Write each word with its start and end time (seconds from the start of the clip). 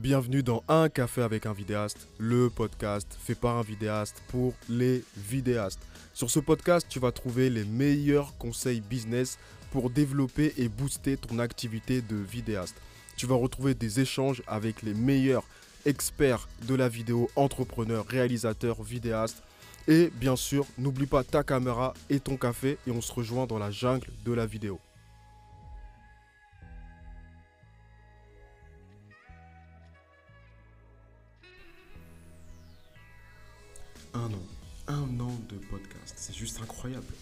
Bienvenue 0.00 0.42
dans 0.42 0.64
Un 0.66 0.88
café 0.88 1.20
avec 1.20 1.44
un 1.44 1.52
vidéaste, 1.52 2.08
le 2.16 2.48
podcast 2.48 3.06
fait 3.20 3.34
par 3.34 3.58
un 3.58 3.62
vidéaste 3.62 4.22
pour 4.28 4.54
les 4.70 5.04
vidéastes. 5.14 5.82
Sur 6.14 6.30
ce 6.30 6.40
podcast, 6.40 6.86
tu 6.88 6.98
vas 6.98 7.12
trouver 7.12 7.50
les 7.50 7.66
meilleurs 7.66 8.34
conseils 8.38 8.80
business 8.80 9.38
pour 9.70 9.90
développer 9.90 10.54
et 10.56 10.70
booster 10.70 11.18
ton 11.18 11.38
activité 11.38 12.00
de 12.00 12.16
vidéaste. 12.16 12.76
Tu 13.18 13.26
vas 13.26 13.34
retrouver 13.34 13.74
des 13.74 14.00
échanges 14.00 14.42
avec 14.46 14.80
les 14.80 14.94
meilleurs 14.94 15.44
experts 15.84 16.48
de 16.66 16.74
la 16.74 16.88
vidéo, 16.88 17.28
entrepreneurs, 17.36 18.06
réalisateurs, 18.06 18.82
vidéastes. 18.82 19.42
Et 19.86 20.10
bien 20.14 20.34
sûr, 20.34 20.64
n'oublie 20.78 21.04
pas 21.04 21.24
ta 21.24 21.42
caméra 21.42 21.92
et 22.08 22.20
ton 22.20 22.38
café 22.38 22.78
et 22.86 22.90
on 22.90 23.02
se 23.02 23.12
rejoint 23.12 23.46
dans 23.46 23.58
la 23.58 23.70
jungle 23.70 24.08
de 24.24 24.32
la 24.32 24.46
vidéo. 24.46 24.80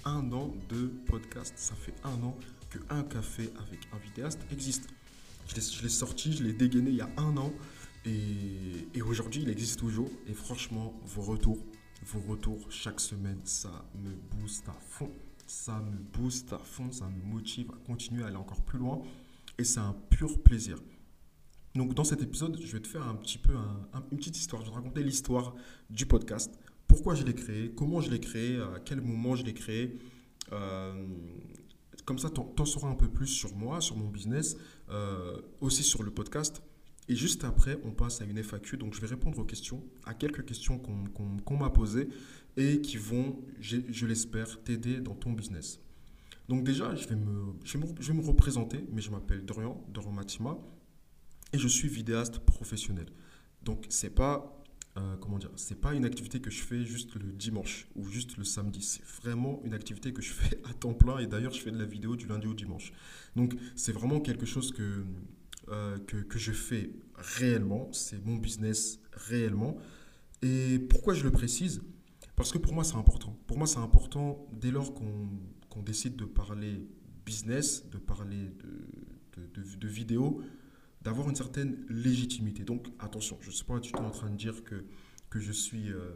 Un 0.09 0.33
an 0.33 0.55
de 0.71 0.87
podcast. 1.07 1.53
Ça 1.59 1.75
fait 1.75 1.93
un 2.03 2.23
an 2.23 2.35
que 2.71 2.79
un 2.89 3.03
café 3.03 3.51
avec 3.66 3.80
un 3.93 3.99
vidéaste 3.99 4.41
existe. 4.51 4.89
Je 5.47 5.83
l'ai 5.83 5.89
sorti, 5.91 6.33
je 6.33 6.45
l'ai 6.45 6.55
dégainé 6.55 6.89
il 6.89 6.97
y 6.97 7.01
a 7.03 7.11
un 7.19 7.37
an. 7.37 7.53
Et, 8.07 9.02
aujourd'hui, 9.02 9.43
il 9.43 9.51
existe 9.51 9.79
toujours. 9.80 10.09
Et 10.27 10.33
franchement, 10.33 10.99
vos 11.05 11.21
retours, 11.21 11.59
vos 12.07 12.21
retours 12.21 12.59
chaque 12.71 13.01
semaine, 13.01 13.41
ça 13.45 13.85
me 14.02 14.15
booste 14.41 14.66
à 14.71 14.77
fond. 14.80 15.11
Ça 15.47 15.79
me 15.80 15.99
booste 15.99 16.55
à 16.55 16.59
fond, 16.59 16.91
ça 16.91 17.07
me 17.07 17.23
motive 17.30 17.71
à 17.73 17.77
continuer 17.87 18.23
à 18.23 18.29
aller 18.29 18.37
encore 18.37 18.63
plus 18.63 18.79
loin. 18.79 19.02
Et 19.59 19.65
c'est 19.65 19.80
un 19.80 19.95
pur 20.09 20.43
plaisir. 20.43 20.79
Donc 21.75 21.93
dans 21.93 22.05
cet 22.05 22.23
épisode, 22.23 22.59
je 22.59 22.73
vais 22.73 22.80
te 22.80 22.88
faire 22.88 23.07
un 23.07 23.15
petit 23.15 23.37
peu 23.37 23.55
un- 23.55 23.88
un- 23.93 24.05
une 24.11 24.16
petite 24.16 24.38
histoire. 24.38 24.63
Je 24.63 24.69
vais 24.69 24.73
te 24.73 24.77
raconter 24.79 25.02
l'histoire 25.02 25.55
du 25.91 26.07
podcast. 26.07 26.59
Pourquoi 26.99 27.15
je 27.15 27.23
l'ai 27.23 27.35
créé, 27.35 27.71
comment 27.77 28.01
je 28.01 28.10
l'ai 28.10 28.18
créé, 28.18 28.57
à 28.57 28.80
quel 28.85 29.01
moment 29.01 29.37
je 29.37 29.45
l'ai 29.45 29.54
créé. 29.54 30.01
Euh, 30.51 31.07
comme 32.04 32.18
ça, 32.18 32.29
tu 32.29 32.41
en 32.41 32.65
sauras 32.65 32.88
un 32.88 32.96
peu 32.96 33.07
plus 33.07 33.29
sur 33.29 33.54
moi, 33.54 33.80
sur 33.80 33.96
mon 33.96 34.09
business, 34.09 34.57
euh, 34.91 35.41
aussi 35.60 35.85
sur 35.85 36.02
le 36.02 36.10
podcast. 36.10 36.60
Et 37.09 37.15
juste 37.15 37.45
après, 37.45 37.79
on 37.85 37.93
passe 37.93 38.21
à 38.21 38.24
une 38.24 38.43
FAQ. 38.43 38.79
Donc, 38.79 38.95
je 38.95 39.01
vais 39.01 39.07
répondre 39.07 39.38
aux 39.38 39.45
questions, 39.45 39.80
à 40.07 40.13
quelques 40.13 40.45
questions 40.45 40.80
qu'on 40.80 41.57
m'a 41.57 41.71
posées 41.71 42.09
et 42.57 42.80
qui 42.80 42.96
vont, 42.96 43.38
je 43.60 44.04
l'espère, 44.04 44.60
t'aider 44.65 44.99
dans 44.99 45.15
ton 45.15 45.30
business. 45.30 45.79
Donc 46.49 46.65
déjà, 46.65 46.96
je 46.96 47.07
vais 47.07 47.15
me, 47.15 47.54
je 47.63 47.79
vais 47.79 47.87
me, 47.87 47.95
je 48.01 48.13
vais 48.13 48.19
me 48.19 48.26
représenter, 48.26 48.85
mais 48.91 49.02
je 49.02 49.13
m'appelle 49.13 49.45
Dorian, 49.45 49.87
Dorian 49.95 50.10
Matima, 50.10 50.59
et 51.52 51.59
je 51.59 51.69
suis 51.69 51.87
vidéaste 51.87 52.41
professionnel. 52.41 53.07
Donc, 53.63 53.87
c'est 53.88 54.10
pas 54.10 54.57
euh, 54.99 55.16
comment 55.21 55.38
dire, 55.38 55.51
c'est 55.57 55.80
pas 55.80 55.95
une 55.95 56.04
activité 56.04 56.41
que 56.41 56.51
je 56.51 56.63
fais 56.63 56.85
juste 56.85 57.15
le 57.15 57.30
dimanche 57.30 57.87
ou 57.95 58.09
juste 58.09 58.37
le 58.37 58.45
samedi. 58.45 58.82
C'est 58.82 59.04
vraiment 59.23 59.60
une 59.65 59.74
activité 59.74 60.13
que 60.13 60.23
je 60.23 60.32
fais 60.32 60.60
à 60.68 60.73
temps 60.73 60.95
plein. 60.95 61.18
Et 61.18 61.27
d'ailleurs, 61.27 61.52
je 61.52 61.60
fais 61.60 61.71
de 61.71 61.79
la 61.79 61.85
vidéo 61.85 62.16
du 62.16 62.27
lundi 62.27 62.46
au 62.46 62.54
dimanche. 62.54 62.93
Donc, 63.37 63.54
c'est 63.76 63.93
vraiment 63.93 64.21
quelque 64.21 64.47
chose 64.47 64.72
que, 64.72 65.04
euh, 65.69 65.99
que, 65.99 66.38
je 66.38 66.53
fais 66.53 66.91
réellement. 67.15 67.88
C'est 67.93 68.25
mon 68.25 68.37
business 68.37 68.99
réellement. 69.12 69.76
Et 70.43 70.78
pourquoi 70.78 71.15
je 71.15 71.22
le 71.22 71.31
précise? 71.31 71.81
Parce 72.34 72.50
que 72.50 72.59
pour 72.59 72.75
moi, 72.75 72.82
c'est 72.82 72.97
important. 72.97 73.38
Pour 73.47 73.59
moi, 73.59 73.66
c'est 73.66 73.78
important 73.78 74.49
dès 74.53 74.71
lors 74.71 74.94
qu'on 74.94 75.82
décide 75.82 76.16
de 76.16 76.25
parler 76.25 76.88
business, 77.25 77.88
de 77.88 77.99
parler 77.99 78.50
de, 79.37 79.76
de 79.76 79.88
vidéo, 79.88 80.43
d'avoir 81.09 81.31
une 81.31 81.37
certaine 81.37 81.87
légitimité. 81.88 82.64
Donc 82.64 82.88
attention, 82.98 83.38
je 83.41 83.48
ne 83.48 83.54
sais 83.54 83.64
pas, 83.64 83.81
tu 83.81 83.94
es 83.94 83.98
en 83.98 84.10
train 84.10 84.28
de 84.28 84.37
dire 84.37 84.62
que, 84.62 84.84
que 85.31 85.41
je 85.41 85.53
suis, 85.53 85.91
euh, 85.91 86.12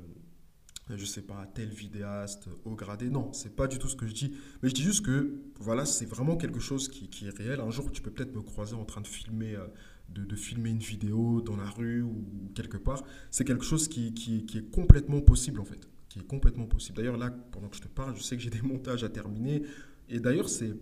je 0.95 1.05
sais 1.07 1.23
pas, 1.23 1.47
tel 1.55 1.71
vidéaste 1.71 2.51
haut 2.67 2.75
gradé. 2.75 3.09
Non, 3.09 3.33
c'est 3.33 3.57
pas 3.57 3.69
du 3.69 3.79
tout 3.79 3.89
ce 3.89 3.97
que 3.97 4.07
je 4.07 4.13
dis. 4.13 4.37
Mais 4.63 4.69
je 4.69 4.75
dis 4.75 4.83
juste 4.83 5.03
que, 5.03 5.41
voilà, 5.59 5.87
c'est 5.87 6.05
vraiment 6.05 6.37
quelque 6.37 6.61
chose 6.61 6.89
qui, 6.89 7.09
qui 7.09 7.27
est 7.27 7.35
réel. 7.35 7.61
Un 7.61 7.71
jour, 7.71 7.91
tu 7.91 8.03
peux 8.03 8.11
peut-être 8.11 8.35
me 8.35 8.43
croiser 8.43 8.75
en 8.75 8.85
train 8.85 9.01
de 9.01 9.07
filmer, 9.07 9.57
euh, 9.57 9.67
de 10.11 10.37
filmer 10.37 10.69
une 10.69 10.79
vidéo 10.79 11.41
dans 11.41 11.57
la 11.57 11.71
rue 11.71 12.03
ou 12.03 12.51
quelque 12.55 12.77
part. 12.77 13.03
C'est 13.31 13.47
quelque 13.47 13.65
chose 13.65 13.89
qui, 13.89 14.13
qui, 14.13 14.45
qui 14.45 14.59
est 14.59 14.71
complètement 14.71 15.23
possible 15.23 15.59
en 15.59 15.65
fait. 15.65 15.89
Qui 16.11 16.19
est 16.19 16.27
complètement 16.27 16.67
possible. 16.67 16.99
D'ailleurs, 16.99 17.17
là, 17.17 17.31
pendant 17.31 17.69
que 17.71 17.77
je 17.77 17.81
te 17.81 17.89
parle, 17.89 18.15
je 18.15 18.23
sais 18.23 18.37
que 18.37 18.43
j'ai 18.43 18.51
des 18.51 18.61
montages 18.61 19.05
à 19.05 19.09
terminer. 19.09 19.63
Et 20.11 20.21
d'ailleurs, 20.21 20.51
c'est 20.51 20.75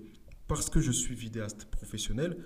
parce 0.49 0.69
que 0.69 0.81
je 0.81 0.91
suis 0.91 1.15
vidéaste 1.15 1.66
professionnel, 1.66 2.37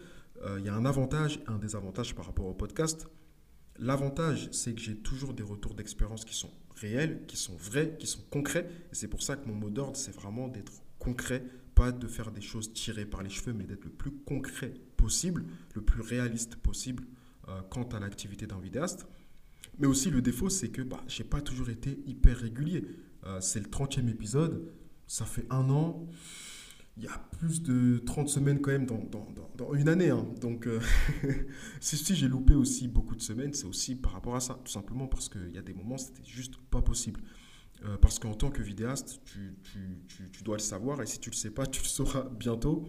euh, 0.42 0.58
il 0.58 0.66
y 0.66 0.68
a 0.68 0.74
un 0.74 0.84
avantage 0.84 1.36
et 1.36 1.50
un 1.50 1.58
désavantage 1.58 2.14
par 2.14 2.26
rapport 2.26 2.46
au 2.46 2.54
podcast. 2.54 3.08
L'avantage, 3.78 4.48
c'est 4.52 4.74
que 4.74 4.80
j'ai 4.80 4.96
toujours 4.96 5.34
des 5.34 5.42
retours 5.42 5.74
d'expérience 5.74 6.24
qui 6.24 6.34
sont 6.34 6.50
réels, 6.76 7.24
qui 7.26 7.36
sont 7.36 7.56
vrais, 7.56 7.96
qui 7.98 8.06
sont 8.06 8.22
concrets. 8.30 8.68
Et 8.92 8.94
c'est 8.94 9.08
pour 9.08 9.22
ça 9.22 9.36
que 9.36 9.48
mon 9.48 9.54
mot 9.54 9.70
d'ordre, 9.70 9.96
c'est 9.96 10.14
vraiment 10.14 10.48
d'être 10.48 10.72
concret, 10.98 11.44
pas 11.74 11.92
de 11.92 12.06
faire 12.06 12.30
des 12.30 12.40
choses 12.40 12.72
tirées 12.72 13.06
par 13.06 13.22
les 13.22 13.30
cheveux, 13.30 13.52
mais 13.52 13.64
d'être 13.64 13.84
le 13.84 13.90
plus 13.90 14.12
concret 14.12 14.74
possible, 14.96 15.44
le 15.74 15.82
plus 15.82 16.00
réaliste 16.00 16.56
possible 16.56 17.04
euh, 17.48 17.60
quant 17.70 17.84
à 17.84 18.00
l'activité 18.00 18.46
d'un 18.46 18.60
vidéaste. 18.60 19.06
Mais 19.78 19.86
aussi, 19.86 20.10
le 20.10 20.22
défaut, 20.22 20.48
c'est 20.48 20.68
que 20.68 20.82
bah, 20.82 21.02
je 21.08 21.22
n'ai 21.22 21.28
pas 21.28 21.40
toujours 21.40 21.68
été 21.68 21.98
hyper 22.06 22.36
régulier. 22.36 22.84
Euh, 23.26 23.40
c'est 23.40 23.60
le 23.60 23.66
30e 23.66 24.08
épisode, 24.08 24.70
ça 25.06 25.24
fait 25.24 25.46
un 25.50 25.68
an 25.70 26.06
il 26.96 27.02
y 27.02 27.08
a 27.08 27.18
plus 27.38 27.62
de 27.62 27.98
30 28.06 28.28
semaines 28.28 28.60
quand 28.60 28.70
même 28.70 28.86
dans, 28.86 29.74
une 29.74 29.88
année. 29.88 30.10
hein. 30.10 30.26
Donc, 30.40 30.66
euh, 30.66 30.80
si, 31.80 32.14
j'ai 32.14 32.28
loupé 32.28 32.54
aussi 32.54 32.86
beaucoup 32.86 33.16
de 33.16 33.22
semaines, 33.22 33.52
c'est 33.52 33.66
aussi 33.66 33.96
par 33.96 34.12
rapport 34.12 34.36
à 34.36 34.40
ça. 34.40 34.60
Tout 34.64 34.70
simplement 34.70 35.08
parce 35.08 35.28
qu'il 35.28 35.52
y 35.52 35.58
a 35.58 35.62
des 35.62 35.74
moments, 35.74 35.98
c'était 35.98 36.24
juste 36.24 36.56
pas 36.70 36.82
possible. 36.82 37.20
Euh, 37.84 37.96
parce 38.00 38.20
qu'en 38.20 38.34
tant 38.34 38.50
que 38.50 38.62
vidéaste, 38.62 39.20
tu, 39.24 39.56
tu, 39.64 40.30
tu, 40.30 40.42
dois 40.44 40.56
le 40.56 40.62
savoir. 40.62 41.02
Et 41.02 41.06
si 41.06 41.18
tu 41.18 41.30
le 41.30 41.34
sais 41.34 41.50
pas, 41.50 41.66
tu 41.66 41.82
le 41.82 41.88
sauras 41.88 42.28
bientôt. 42.38 42.84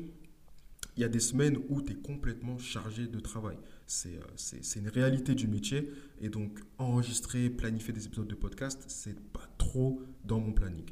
Il 0.97 1.01
y 1.01 1.03
a 1.03 1.09
des 1.09 1.19
semaines 1.19 1.57
où 1.67 1.81
tu 1.81 1.93
es 1.93 1.95
complètement 1.95 2.57
chargé 2.59 3.07
de 3.07 3.19
travail. 3.19 3.57
C'est 3.87 4.17
euh, 4.17 4.79
une 4.79 4.87
réalité 4.87 5.33
du 5.33 5.47
métier. 5.47 5.91
Et 6.21 6.29
donc, 6.29 6.59
enregistrer, 6.77 7.49
planifier 7.49 7.91
des 7.91 8.05
épisodes 8.05 8.27
de 8.27 8.35
podcast, 8.35 8.83
c'est 8.87 9.19
pas 9.31 9.49
trop 9.57 10.03
dans 10.23 10.39
mon 10.39 10.53
planning. 10.53 10.85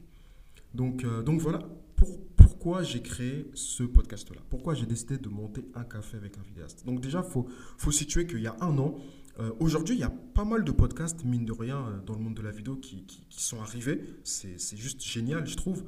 Donc, 0.74 1.04
euh, 1.04 1.22
donc 1.22 1.40
voilà 1.40 1.70
pour, 2.04 2.20
pourquoi 2.36 2.84
j'ai 2.84 3.02
créé 3.02 3.50
ce 3.54 3.84
podcast-là? 3.84 4.42
Pourquoi 4.50 4.74
j'ai 4.74 4.86
décidé 4.86 5.18
de 5.18 5.30
monter 5.30 5.66
un 5.74 5.84
café 5.84 6.18
avec 6.18 6.38
un 6.38 6.42
vidéaste? 6.42 6.86
Donc 6.86 7.02
déjà, 7.02 7.26
il 7.26 7.32
faut, 7.32 7.92
situer 7.92 8.28
qu'il 8.28 8.42
y 8.42 8.48
a 8.48 8.56
un 8.62 8.78
an, 8.78 8.96
euh, 9.40 9.52
aujourd'hui, 9.60 9.96
il 9.96 10.00
y 10.00 10.04
a 10.04 10.10
pas 10.10 10.46
mal 10.46 10.64
de 10.64 10.72
podcasts, 10.72 11.24
mine 11.24 11.46
de 11.46 11.52
rien, 11.52 11.78
euh, 11.78 12.02
dans 12.06 12.14
le 12.14 12.20
monde 12.20 12.36
de 12.36 12.42
la 12.42 12.52
vidéo 12.52 12.76
qui, 12.76 13.06
sont 13.30 13.62
arrivés. 13.62 14.02
C'est 14.24 14.78
juste 14.78 15.02
génial, 15.02 15.48
je 15.48 15.56
trouve. 15.56 15.84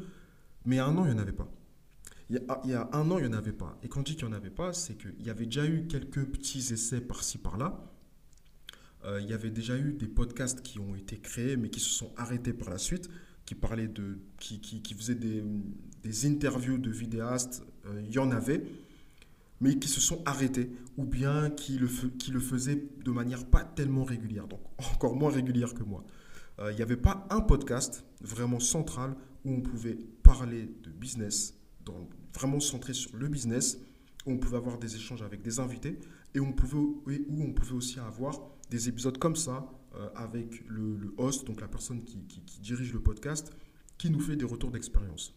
Mais 0.65 0.75
il 0.75 0.79
y 0.79 0.81
a 0.81 0.85
un 0.85 0.97
an, 0.97 1.05
il 1.05 1.11
n'y 1.11 1.17
en 1.17 1.21
avait 1.21 1.31
pas. 1.31 1.47
Il 2.29 2.37
y, 2.37 2.39
a, 2.39 2.61
il 2.63 2.71
y 2.71 2.73
a 2.73 2.89
un 2.93 3.11
an, 3.11 3.19
il 3.19 3.25
n'y 3.25 3.33
en 3.33 3.37
avait 3.37 3.53
pas. 3.53 3.77
Et 3.83 3.87
quand 3.87 3.99
je 3.99 4.05
dis 4.05 4.15
qu'il 4.15 4.27
n'y 4.27 4.33
en 4.33 4.37
avait 4.37 4.49
pas, 4.49 4.73
c'est 4.73 4.95
qu'il 4.95 5.21
y 5.23 5.29
avait 5.29 5.45
déjà 5.45 5.65
eu 5.65 5.85
quelques 5.87 6.25
petits 6.25 6.73
essais 6.73 7.01
par-ci, 7.01 7.37
par-là. 7.37 7.91
Euh, 9.03 9.21
il 9.21 9.29
y 9.29 9.33
avait 9.33 9.51
déjà 9.51 9.77
eu 9.77 9.93
des 9.93 10.07
podcasts 10.07 10.61
qui 10.61 10.79
ont 10.79 10.95
été 10.95 11.17
créés, 11.17 11.57
mais 11.57 11.69
qui 11.69 11.79
se 11.79 11.89
sont 11.89 12.11
arrêtés 12.17 12.53
par 12.53 12.69
la 12.69 12.79
suite 12.79 13.09
qui 13.45 13.55
parlaient 13.55 13.87
de, 13.87 14.17
qui, 14.39 14.59
qui, 14.59 14.93
faisaient 14.95 15.15
des, 15.15 15.43
des 16.03 16.25
interviews 16.25 16.77
de 16.77 16.89
vidéastes, 16.89 17.63
euh, 17.85 18.01
il 18.05 18.11
y 18.11 18.17
en 18.19 18.31
avait, 18.31 18.63
mais 19.61 19.77
qui 19.77 19.87
se 19.87 20.01
sont 20.01 20.21
arrêtés, 20.25 20.71
ou 20.97 21.05
bien 21.05 21.49
qui 21.51 21.77
le, 21.77 21.87
qui 21.87 22.31
le 22.31 22.39
faisaient 22.39 22.83
de 23.03 23.11
manière 23.11 23.45
pas 23.45 23.63
tellement 23.63 24.03
régulière, 24.03 24.47
donc 24.47 24.61
encore 24.93 25.15
moins 25.15 25.31
régulière 25.31 25.73
que 25.73 25.83
moi. 25.83 26.03
Euh, 26.59 26.71
Il 26.71 26.75
n'y 26.75 26.81
avait 26.81 26.97
pas 26.97 27.27
un 27.29 27.41
podcast 27.41 28.03
vraiment 28.21 28.59
central 28.59 29.15
où 29.43 29.51
on 29.51 29.61
pouvait 29.61 29.97
parler 30.23 30.71
de 30.83 30.89
business, 30.89 31.53
dans- 31.85 32.09
vraiment 32.33 32.59
centré 32.59 32.93
sur 32.93 33.15
le 33.15 33.27
business, 33.27 33.77
où 34.25 34.31
on 34.31 34.37
pouvait 34.37 34.57
avoir 34.57 34.79
des 34.79 34.95
échanges 34.95 35.21
avec 35.21 35.41
des 35.43 35.59
invités, 35.59 35.99
et 36.33 36.39
on 36.39 36.51
pouvait, 36.51 37.13
et 37.13 37.25
où 37.29 37.43
on 37.43 37.53
pouvait 37.53 37.75
aussi 37.75 37.99
avoir 37.99 38.39
des 38.71 38.89
épisodes 38.89 39.17
comme 39.19 39.35
ça, 39.35 39.65
avec 40.15 40.63
le, 40.67 41.13
host, 41.17 41.45
donc 41.45 41.61
la 41.61 41.67
personne 41.67 42.03
qui, 42.03 42.17
dirige 42.59 42.93
le 42.93 42.99
podcast, 42.99 43.53
qui 43.97 44.09
nous 44.09 44.19
fait 44.19 44.35
des 44.35 44.45
retours 44.45 44.71
d'expérience. 44.71 45.33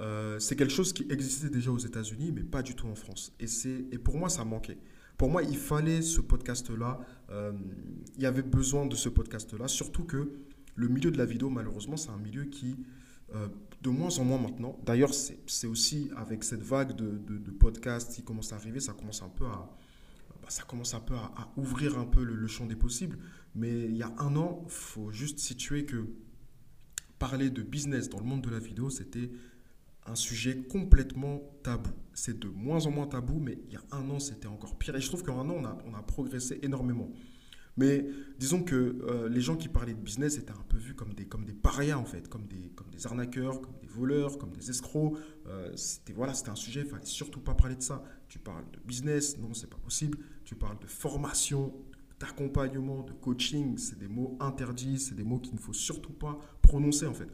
Euh, 0.00 0.38
c'est 0.38 0.56
quelque 0.56 0.72
chose 0.72 0.92
qui 0.92 1.06
existait 1.10 1.50
déjà 1.50 1.70
aux 1.70 1.78
États-Unis, 1.78 2.32
mais 2.32 2.42
pas 2.42 2.62
du 2.62 2.74
tout 2.74 2.86
en 2.86 2.94
France. 2.94 3.32
Et, 3.38 3.46
et 3.92 3.98
pour 3.98 4.16
moi, 4.16 4.28
ça 4.28 4.44
manquait. 4.44 4.78
Pour 5.16 5.30
moi, 5.30 5.42
il 5.42 5.56
fallait 5.56 6.02
ce 6.02 6.20
podcast-là. 6.20 7.00
euh, 7.30 7.52
il 8.16 8.22
y 8.22 8.26
avait 8.26 8.42
besoin 8.42 8.86
de 8.86 8.96
ce 8.96 9.08
podcast-là, 9.08 9.68
surtout 9.68 10.04
que 10.04 10.32
le 10.74 10.88
milieu 10.88 11.10
de 11.10 11.18
la 11.18 11.26
vidéo, 11.26 11.50
malheureusement, 11.50 11.96
c'est 11.96 12.10
un 12.10 12.16
milieu 12.16 12.44
qui, 12.44 12.76
euh, 13.34 13.48
de 13.82 13.90
moins 13.90 14.18
en 14.18 14.24
moins 14.24 14.38
maintenant, 14.38 14.78
d'ailleurs, 14.84 15.12
c'est, 15.14 15.66
aussi 15.66 16.10
avec 16.16 16.44
cette 16.44 16.62
vague 16.62 16.96
de 16.96 17.50
podcasts 17.50 18.14
qui 18.14 18.22
commence 18.22 18.52
à 18.52 18.56
arriver, 18.56 18.80
ça 18.80 18.94
commence 18.94 19.22
un 19.22 19.28
peu 19.28 19.44
à, 19.44 19.70
bah, 20.42 20.50
ça 20.50 20.64
commence 20.64 20.94
un 20.94 21.00
peu 21.00 21.14
à, 21.14 21.52
ouvrir 21.56 21.98
un 21.98 22.04
peu 22.04 22.24
le, 22.24 22.46
champ 22.48 22.66
des 22.66 22.76
possibles. 22.76 23.18
Mais 23.54 23.84
il 23.84 23.96
y 23.96 24.02
a 24.02 24.12
un 24.18 24.36
an, 24.36 24.64
faut 24.68 25.10
juste 25.12 25.38
situer 25.38 25.84
que 25.84 26.08
parler 27.18 27.50
de 27.50 27.62
business 27.62 28.08
dans 28.08 28.18
le 28.18 28.24
monde 28.24 28.42
de 28.42 28.50
la 28.50 28.58
vidéo, 28.58 28.90
c'était 28.90 29.30
un 30.06 30.16
sujet 30.16 30.56
complètement 30.68 31.40
tabou. 31.62 31.90
C'est 32.12 32.38
de 32.38 32.48
moins 32.48 32.86
en 32.86 32.90
moins 32.90 33.06
tabou, 33.06 33.38
mais 33.38 33.58
il 33.66 33.72
y 33.72 33.76
a 33.76 33.82
un 33.92 34.10
an, 34.10 34.18
c'était 34.18 34.48
encore 34.48 34.76
pire. 34.76 34.96
Et 34.96 35.00
je 35.00 35.06
trouve 35.06 35.22
qu'en 35.22 35.40
un 35.40 35.48
an, 35.48 35.78
on 35.86 35.94
a 35.94 36.02
progressé 36.02 36.58
énormément. 36.62 37.10
Mais 37.76 38.06
disons 38.38 38.62
que 38.62 38.74
euh, 38.74 39.28
les 39.28 39.40
gens 39.40 39.56
qui 39.56 39.68
parlaient 39.68 39.94
de 39.94 40.00
business 40.00 40.36
étaient 40.36 40.52
un 40.52 40.64
peu 40.68 40.76
vus 40.76 40.94
comme 40.94 41.14
des, 41.14 41.26
comme 41.26 41.44
des 41.44 41.54
parias, 41.54 41.96
en 41.96 42.04
fait, 42.04 42.28
comme 42.28 42.46
des, 42.46 42.70
comme 42.74 42.90
des 42.90 43.06
arnaqueurs, 43.06 43.60
comme 43.60 43.74
des 43.80 43.88
voleurs, 43.88 44.38
comme 44.38 44.52
des 44.52 44.68
escrocs. 44.68 45.16
Euh, 45.46 45.74
c'était 45.74 46.12
voilà, 46.12 46.32
un 46.46 46.54
sujet, 46.54 46.80
il 46.80 46.86
fallait 46.86 47.04
surtout 47.06 47.40
pas 47.40 47.54
parler 47.54 47.76
de 47.76 47.82
ça. 47.82 48.02
Tu 48.28 48.38
parles 48.38 48.64
de 48.72 48.80
business, 48.80 49.38
non, 49.38 49.54
c'est 49.54 49.70
pas 49.70 49.78
possible. 49.78 50.18
Tu 50.44 50.54
parles 50.54 50.78
de 50.80 50.86
formation, 50.86 51.72
d'accompagnement, 52.20 53.02
de 53.02 53.12
coaching, 53.12 53.78
c'est 53.78 53.98
des 53.98 54.08
mots 54.08 54.36
interdits, 54.40 54.98
c'est 54.98 55.14
des 55.14 55.24
mots 55.24 55.38
qu'il 55.38 55.54
ne 55.54 55.58
faut 55.58 55.72
surtout 55.72 56.12
pas 56.12 56.38
prononcer, 56.60 57.06
en 57.06 57.14
fait. 57.14 57.30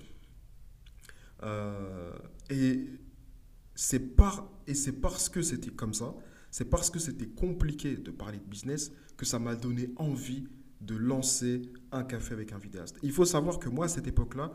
Euh, 1.42 2.16
et 2.50 2.88
c'est 3.74 4.00
parce 4.00 5.28
que 5.28 5.42
c'était 5.42 5.70
comme 5.70 5.94
ça, 5.94 6.14
c'est 6.50 6.64
parce 6.64 6.90
que 6.90 6.98
c'était 6.98 7.28
compliqué 7.28 7.96
de 7.96 8.10
parler 8.10 8.38
de 8.38 8.44
business 8.44 8.92
que 9.18 9.26
ça 9.26 9.38
m'a 9.38 9.54
donné 9.54 9.90
envie 9.96 10.44
de 10.80 10.96
lancer 10.96 11.62
un 11.92 12.04
café 12.04 12.32
avec 12.32 12.52
un 12.52 12.58
vidéaste. 12.58 12.96
Il 13.02 13.12
faut 13.12 13.26
savoir 13.26 13.58
que 13.58 13.68
moi, 13.68 13.86
à 13.86 13.88
cette 13.88 14.06
époque-là, 14.06 14.52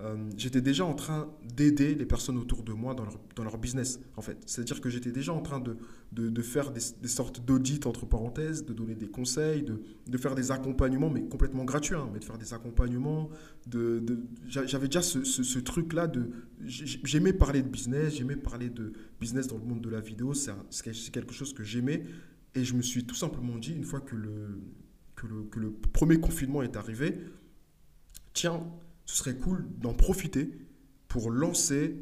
euh, 0.00 0.16
j'étais 0.36 0.60
déjà 0.60 0.84
en 0.84 0.94
train 0.94 1.28
d'aider 1.56 1.94
les 1.94 2.06
personnes 2.06 2.38
autour 2.38 2.62
de 2.62 2.72
moi 2.72 2.94
dans 2.94 3.04
leur, 3.04 3.18
dans 3.34 3.42
leur 3.42 3.58
business, 3.58 3.98
en 4.16 4.22
fait. 4.22 4.38
C'est-à-dire 4.46 4.80
que 4.80 4.88
j'étais 4.88 5.10
déjà 5.10 5.32
en 5.32 5.40
train 5.40 5.58
de, 5.58 5.76
de, 6.12 6.30
de 6.30 6.42
faire 6.42 6.70
des, 6.70 7.08
sortes 7.08 7.44
d'audits, 7.44 7.80
entre 7.84 8.06
parenthèses, 8.06 8.64
de 8.64 8.72
donner 8.72 8.94
des 8.94 9.08
conseils, 9.08 9.62
de, 9.62 9.82
de 10.06 10.18
faire 10.18 10.36
des 10.36 10.52
accompagnements, 10.52 11.10
mais 11.10 11.22
complètement 11.22 11.64
gratuits, 11.64 11.96
hein, 11.96 12.08
mais 12.12 12.20
de 12.20 12.24
faire 12.24 12.38
des 12.38 12.54
accompagnements. 12.54 13.28
De, 13.66 14.02
J'avais 14.46 14.86
déjà 14.86 15.02
ce, 15.02 15.24
ce, 15.24 15.42
ce 15.42 15.58
truc-là 15.58 16.06
de... 16.06 16.30
J'aimais 16.64 17.32
parler 17.32 17.62
de 17.62 17.68
business, 17.68 18.14
j'aimais 18.14 18.36
parler 18.36 18.70
de 18.70 18.92
business 19.20 19.48
dans 19.48 19.58
le 19.58 19.64
monde 19.64 19.80
de 19.80 19.90
la 19.90 20.00
vidéo, 20.00 20.32
c'est 20.32 21.10
quelque 21.10 21.34
chose 21.34 21.52
que 21.52 21.64
j'aimais. 21.64 22.04
Et 22.54 22.64
je 22.64 22.74
me 22.74 22.82
suis 22.82 23.04
tout 23.04 23.14
simplement 23.14 23.56
dit, 23.58 23.72
une 23.72 23.84
fois 23.84 24.00
que 24.00 24.16
le, 24.16 24.60
que 25.14 25.26
le, 25.58 25.72
premier 25.92 26.18
confinement 26.20 26.62
est 26.62 26.76
arrivé, 26.76 27.18
tiens, 28.32 28.66
ce 29.04 29.16
serait 29.16 29.36
cool 29.36 29.66
d'en 29.78 29.94
profiter 29.94 30.50
pour 31.08 31.30
lancer 31.30 31.96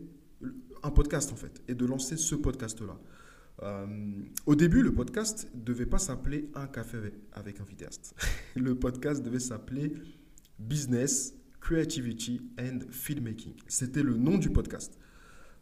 un 0.83 0.91
podcast 0.91 1.33
en 1.33 1.37
fait, 1.37 1.63
et 1.69 1.75
de 1.75 1.85
lancer 1.85 2.17
ce 2.17 2.35
podcast-là. 2.35 2.99
Euh, 3.63 3.87
au 4.45 4.55
début, 4.55 4.83
le 4.83 4.93
podcast 4.93 5.49
ne 5.55 5.63
devait 5.63 5.87
pas 5.87 5.99
s'appeler 5.99 6.51
Un 6.55 6.67
café 6.67 6.99
avec 7.33 7.61
un 7.61 7.65
vidéaste. 7.65 8.15
le 8.57 8.75
podcast 8.75 9.23
devait 9.23 9.41
s'appeler 9.41 9.95
Business, 10.59 11.35
Creativity 11.61 12.43
and 12.61 12.81
Filmmaking. 12.91 13.55
C'était 13.67 14.03
le 14.03 14.17
nom 14.17 14.39
du 14.39 14.51
podcast. 14.51 14.99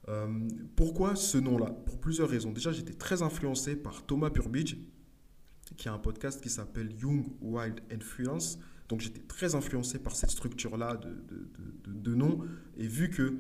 Euh, 0.09 0.49
pourquoi 0.77 1.17
ce 1.17 1.39
nom-là? 1.39 1.71
Pour 1.87 1.99
plusieurs 1.99 2.29
raisons. 2.29 2.53
Déjà, 2.53 2.73
j'étais 2.73 2.93
très 2.93 3.23
influencé 3.23 3.77
par 3.77 4.05
Thomas 4.05 4.31
Purbidge, 4.31 4.77
qui 5.77 5.89
a 5.89 5.93
un 5.93 5.99
podcast 5.99 6.41
qui 6.43 6.51
s'appelle 6.51 6.93
Young, 6.93 7.25
Wild 7.41 7.81
and 7.93 8.01
Freelance. 8.01 8.59
Donc 8.89 9.01
j'étais 9.01 9.21
très 9.21 9.55
influencé 9.55 9.99
par 9.99 10.15
cette 10.15 10.31
structure-là 10.31 10.97
de, 10.97 11.09
de, 11.09 11.49
de, 11.85 12.01
de, 12.01 12.15
nom. 12.15 12.41
Et 12.77 12.87
vu 12.87 13.09
que 13.09 13.39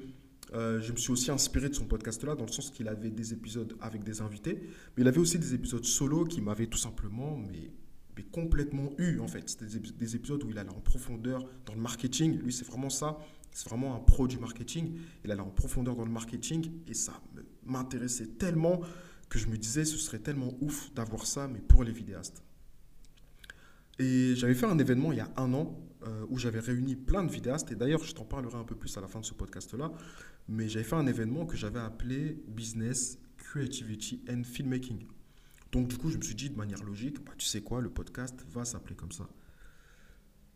euh, 0.55 0.81
je 0.81 0.93
me 0.93 0.97
suis 0.97 1.13
aussi 1.13 1.31
inspiré 1.31 1.69
de 1.69 1.75
son 1.75 1.85
podcast-là, 1.85 2.35
dans 2.35 2.47
le 2.47 2.53
sens 2.53 2.71
qu'il 2.71 2.89
avait 2.89 3.11
des 3.11 3.33
épisodes 3.33 3.77
avec 3.81 4.05
des 4.05 4.23
invités, 4.23 4.61
mais 4.97 5.03
il 5.03 5.09
avait 5.09 5.19
aussi 5.19 5.39
des 5.39 5.55
épisodes 5.55 5.85
solo 5.85 6.25
qui 6.25 6.41
m'avaient 6.41 6.67
tout 6.67 6.79
simplement 6.79 7.37
mais, 7.37 7.71
mais 8.17 8.23
complètement 8.23 8.93
eu, 8.99 9.19
en 9.21 9.29
fait. 9.29 9.49
C'était 9.49 9.67
des, 9.67 9.81
des, 9.81 10.17
épisodes 10.17 10.43
où 10.45 10.51
il 10.51 10.59
allait 10.59 10.71
en 10.71 10.81
profondeur 10.81 11.45
dans 11.67 11.75
le 11.75 11.81
marketing. 11.81 12.39
Lui, 12.39 12.53
c'est 12.53 12.67
vraiment 12.67 12.91
ça. 12.91 13.19
C'est 13.55 13.69
vraiment 13.69 13.95
un 13.95 14.01
pro 14.01 14.27
du 14.27 14.39
marketing. 14.39 14.99
Il 15.25 15.31
allait 15.31 15.41
en 15.41 15.49
profondeur 15.49 15.95
dans 15.95 16.05
le 16.05 16.11
marketing 16.11 16.73
et 16.89 16.95
ça 16.95 17.23
m'intéressait 17.65 18.27
tellement 18.27 18.81
que 19.31 19.39
je 19.39 19.47
me 19.47 19.57
disais 19.57 19.85
ce 19.85 19.97
serait 19.97 20.19
tellement 20.19 20.53
ouf 20.61 20.93
d'avoir 20.93 21.25
ça, 21.25 21.47
mais 21.47 21.61
pour 21.61 21.85
les 21.85 21.93
vidéastes. 21.93 22.43
Et 24.01 24.35
j'avais 24.35 24.55
fait 24.55 24.67
un 24.67 24.79
événement 24.79 25.13
il 25.13 25.19
y 25.19 25.21
a 25.21 25.33
un 25.37 25.55
an 25.55 25.81
euh, 26.03 26.27
où 26.29 26.39
j'avais 26.39 26.59
réuni 26.59 26.97
plein 26.97 27.23
de 27.23 27.31
vidéastes. 27.31 27.71
Et 27.71 27.77
d'ailleurs, 27.77 28.03
je 28.03 28.13
t'en 28.13 28.25
parlerai 28.25 28.57
un 28.57 28.65
peu 28.65 28.75
plus 28.75 28.97
à 28.99 29.01
la 29.01 29.07
fin 29.07 29.21
de 29.21 29.25
ce 29.25 29.35
podcast-là. 29.35 29.93
Mais 30.49 30.69
j'avais 30.69 30.85
fait 30.85 30.97
un 30.97 31.07
événement 31.07 31.47
que 31.47 31.57
j'avais 31.57 31.79
appelé 31.79 32.43
Business, 32.49 33.19
Creativity 33.39 34.21
and 34.29 34.43
Filmmaking. 34.43 35.07
Donc, 35.71 35.87
du 35.87 35.97
coup, 35.97 36.11
je 36.11 36.19
me 36.19 36.23
suis 36.23 36.35
dit 36.35 36.51
de 36.51 36.57
manière 36.57 36.83
logique, 36.83 37.25
bah, 37.25 37.33
tu 37.39 37.47
sais 37.47 37.63
quoi, 37.63 37.81
le 37.81 37.89
podcast 37.89 38.45
va 38.51 38.65
s'appeler 38.65 38.97
comme 38.97 39.13
ça. 39.13 39.29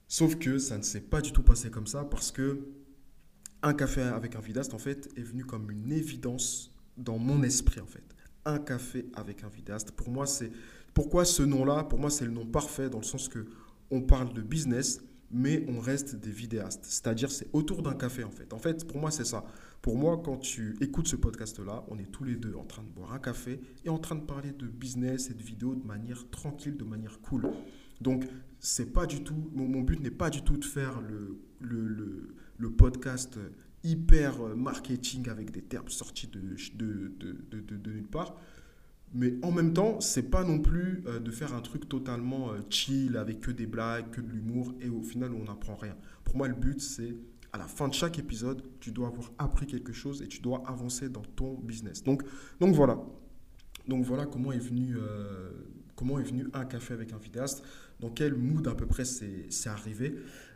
Sauf 0.08 0.36
que 0.36 0.58
ça 0.58 0.78
ne 0.78 0.82
s'est 0.82 1.02
pas 1.02 1.20
du 1.20 1.32
tout 1.32 1.42
passé 1.42 1.70
comme 1.70 1.86
ça 1.86 2.04
parce 2.04 2.32
que 2.32 2.66
un 3.62 3.74
café 3.74 4.02
avec 4.02 4.36
un 4.36 4.40
vidéaste, 4.40 4.74
en 4.74 4.78
fait, 4.78 5.08
est 5.16 5.22
venu 5.22 5.44
comme 5.44 5.70
une 5.70 5.92
évidence 5.92 6.72
dans 6.96 7.18
mon 7.18 7.42
esprit, 7.42 7.80
en 7.80 7.86
fait. 7.86 8.04
Un 8.44 8.58
café 8.58 9.06
avec 9.14 9.44
un 9.44 9.48
vidéaste, 9.48 9.90
pour 9.92 10.10
moi, 10.10 10.26
c'est 10.26 10.50
pourquoi 10.94 11.24
ce 11.24 11.42
nom-là? 11.42 11.84
Pour 11.84 11.98
moi, 11.98 12.10
c'est 12.10 12.24
le 12.24 12.30
nom 12.30 12.46
parfait 12.46 12.88
dans 12.90 12.98
le 12.98 13.04
sens 13.04 13.28
que 13.28 13.46
on 13.90 14.02
parle 14.02 14.32
de 14.32 14.42
business, 14.42 15.00
mais 15.30 15.64
on 15.68 15.80
reste 15.80 16.16
des 16.16 16.30
vidéastes. 16.30 16.84
C'est-à-dire, 16.84 17.30
c'est 17.30 17.48
autour 17.52 17.82
d'un 17.82 17.94
café 17.94 18.24
en 18.24 18.30
fait. 18.30 18.52
En 18.52 18.58
fait, 18.58 18.86
pour 18.86 18.98
moi, 18.98 19.10
c'est 19.10 19.24
ça. 19.24 19.44
Pour 19.82 19.96
moi, 19.96 20.20
quand 20.24 20.38
tu 20.38 20.76
écoutes 20.80 21.08
ce 21.08 21.16
podcast-là, 21.16 21.84
on 21.88 21.98
est 21.98 22.10
tous 22.10 22.24
les 22.24 22.34
deux 22.34 22.54
en 22.54 22.64
train 22.64 22.82
de 22.82 22.88
boire 22.88 23.12
un 23.12 23.18
café 23.18 23.60
et 23.84 23.88
en 23.88 23.98
train 23.98 24.16
de 24.16 24.24
parler 24.24 24.52
de 24.52 24.66
business 24.66 25.30
et 25.30 25.34
de 25.34 25.42
vidéo 25.42 25.74
de 25.74 25.86
manière 25.86 26.28
tranquille, 26.30 26.76
de 26.76 26.84
manière 26.84 27.20
cool. 27.20 27.48
Donc, 28.00 28.24
c'est 28.58 28.92
pas 28.92 29.06
du 29.06 29.22
tout. 29.22 29.50
Mon, 29.54 29.82
but 29.82 30.00
n'est 30.00 30.10
pas 30.10 30.30
du 30.30 30.42
tout 30.42 30.56
de 30.56 30.64
faire 30.64 31.00
le, 31.00 32.34
le, 32.58 32.70
podcast 32.70 33.38
hyper 33.84 34.56
marketing 34.56 35.28
avec 35.28 35.50
des 35.50 35.62
termes 35.62 35.88
sortis 35.88 36.26
de, 36.26 36.40
de, 36.74 37.60
de, 37.60 37.90
nulle 37.90 38.06
part. 38.06 38.36
Mais 39.14 39.34
en 39.42 39.52
même 39.52 39.72
temps, 39.72 40.00
c'est 40.00 40.30
pas 40.30 40.44
non 40.44 40.58
plus 40.58 41.02
euh, 41.06 41.18
de 41.18 41.30
faire 41.30 41.54
un 41.54 41.62
truc 41.62 41.88
totalement 41.88 42.50
euh, 42.50 42.58
chill 42.68 43.16
avec 43.16 43.40
que 43.40 43.50
des 43.50 43.66
blagues, 43.66 44.10
que 44.10 44.20
de 44.20 44.28
l'humour 44.28 44.74
et 44.82 44.90
au 44.90 45.02
final 45.02 45.32
on 45.32 45.44
n'apprend 45.44 45.76
rien. 45.76 45.96
Pour 46.24 46.36
moi, 46.36 46.46
le 46.46 46.54
but 46.54 46.80
c'est 46.80 47.14
à 47.52 47.58
la 47.58 47.66
fin 47.66 47.88
de 47.88 47.94
chaque 47.94 48.18
épisode, 48.18 48.62
tu 48.80 48.92
dois 48.92 49.08
avoir 49.08 49.32
appris 49.38 49.66
quelque 49.66 49.92
chose 49.92 50.22
et 50.22 50.28
tu 50.28 50.40
dois 50.40 50.62
avancer 50.66 51.08
dans 51.08 51.22
ton 51.22 51.54
business. 51.54 52.02
Donc, 52.02 52.22
donc 52.60 52.74
voilà. 52.74 52.98
Donc 53.86 54.04
voilà 54.04 54.26
comment 54.26 54.52
est 54.52 54.58
venu, 54.58 54.96
euh, 54.96 55.50
comment 55.96 56.18
est 56.18 56.24
venu 56.24 56.46
un 56.52 56.66
café 56.66 56.92
avec 56.92 57.12
un 57.12 57.18
vidéaste, 57.18 57.64
dans 58.00 58.10
quel 58.10 58.34
mood 58.34 58.66
à 58.68 58.74
peu 58.74 58.86
près 58.86 59.04
c'est 59.04 59.68
arrivé. 59.68 60.14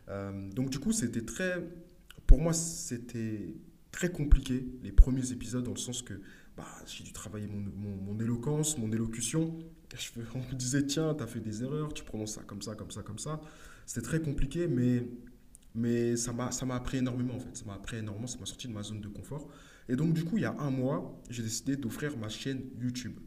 Euh, 0.09 0.49
donc 0.51 0.69
du 0.69 0.79
coup, 0.79 0.91
c'était 0.91 1.23
très, 1.23 1.65
pour 2.33 2.41
moi, 2.41 2.53
c'était 2.53 3.53
très 3.91 4.11
compliqué 4.11 4.65
les 4.81 4.91
premiers 4.91 5.31
épisodes 5.31 5.63
dans 5.63 5.73
le 5.75 5.77
sens 5.77 6.01
que 6.01 6.15
bah, 6.57 6.65
j'ai 6.87 7.03
dû 7.03 7.13
travailler 7.13 7.45
mon, 7.45 7.95
mon, 7.95 8.19
éloquence, 8.19 8.75
mon 8.79 8.91
élocution. 8.91 9.59
Je, 9.95 10.09
on 10.33 10.39
me 10.39 10.55
disait, 10.55 10.83
tiens, 10.87 11.13
tu 11.13 11.21
as 11.21 11.27
fait 11.27 11.41
des 11.41 11.61
erreurs, 11.61 11.93
tu 11.93 12.03
prononces 12.03 12.33
ça 12.33 12.41
comme 12.41 12.63
ça, 12.63 12.73
comme 12.73 12.89
ça, 12.89 13.03
comme 13.03 13.19
ça. 13.19 13.39
C'était 13.85 14.01
très 14.01 14.19
compliqué, 14.19 14.67
mais, 14.67 15.05
mais 15.75 16.15
ça 16.15 16.33
m'a 16.33 16.49
appris 16.73 16.97
énormément, 16.97 17.35
en 17.35 17.39
fait. 17.39 17.55
Ça 17.55 17.65
m'a 17.65 17.75
appris 17.75 17.97
énormément, 17.97 18.25
ça 18.25 18.39
m'a 18.39 18.47
sorti 18.47 18.67
de 18.67 18.73
ma 18.73 18.81
zone 18.81 18.99
de 19.01 19.09
confort. 19.09 19.47
Et 19.87 19.95
donc, 19.95 20.15
du 20.15 20.23
coup, 20.23 20.37
il 20.37 20.41
y 20.41 20.45
a 20.45 20.55
un 20.57 20.71
mois, 20.71 21.21
j'ai 21.29 21.43
décidé 21.43 21.75
d'offrir 21.75 22.17
ma 22.17 22.29
chaîne 22.29 22.63
YouTube. 22.81 23.19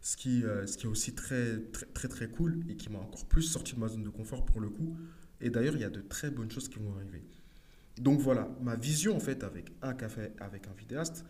Ce 0.00 0.16
qui, 0.16 0.42
euh, 0.42 0.66
ce 0.66 0.76
qui 0.76 0.86
est 0.86 0.90
aussi 0.90 1.14
très, 1.14 1.60
très, 1.70 1.86
très, 1.86 2.08
très 2.08 2.28
cool 2.28 2.58
et 2.68 2.74
qui 2.74 2.90
m'a 2.90 2.98
encore 2.98 3.24
plus 3.26 3.42
sorti 3.42 3.76
de 3.76 3.78
ma 3.78 3.86
zone 3.86 4.02
de 4.02 4.10
confort 4.10 4.44
pour 4.44 4.60
le 4.60 4.68
coup. 4.68 4.96
Et 5.40 5.50
d'ailleurs, 5.50 5.76
il 5.76 5.82
y 5.82 5.84
a 5.84 5.90
de 5.90 6.00
très 6.00 6.32
bonnes 6.32 6.50
choses 6.50 6.68
qui 6.68 6.80
vont 6.80 6.92
arriver. 6.96 7.22
Donc 8.00 8.20
voilà, 8.20 8.48
ma 8.60 8.76
vision 8.76 9.16
en 9.16 9.20
fait 9.20 9.42
avec 9.44 9.72
un 9.82 9.94
café 9.94 10.32
avec 10.40 10.66
un 10.68 10.72
vidéaste, 10.72 11.24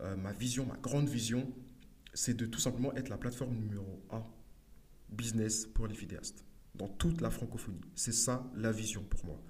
euh, 0.00 0.16
ma 0.16 0.32
vision, 0.32 0.66
ma 0.66 0.76
grande 0.76 1.08
vision, 1.08 1.52
c'est 2.14 2.34
de 2.34 2.46
tout 2.46 2.60
simplement 2.60 2.94
être 2.94 3.08
la 3.08 3.16
plateforme 3.16 3.56
numéro 3.56 4.02
1 4.10 4.22
business 5.10 5.66
pour 5.66 5.86
les 5.86 5.94
vidéastes 5.94 6.44
dans 6.74 6.88
toute 6.88 7.20
la 7.20 7.30
francophonie. 7.30 7.80
C'est 7.94 8.12
ça 8.12 8.50
la 8.56 8.72
vision 8.72 9.02
pour 9.02 9.24
moi. 9.26 9.42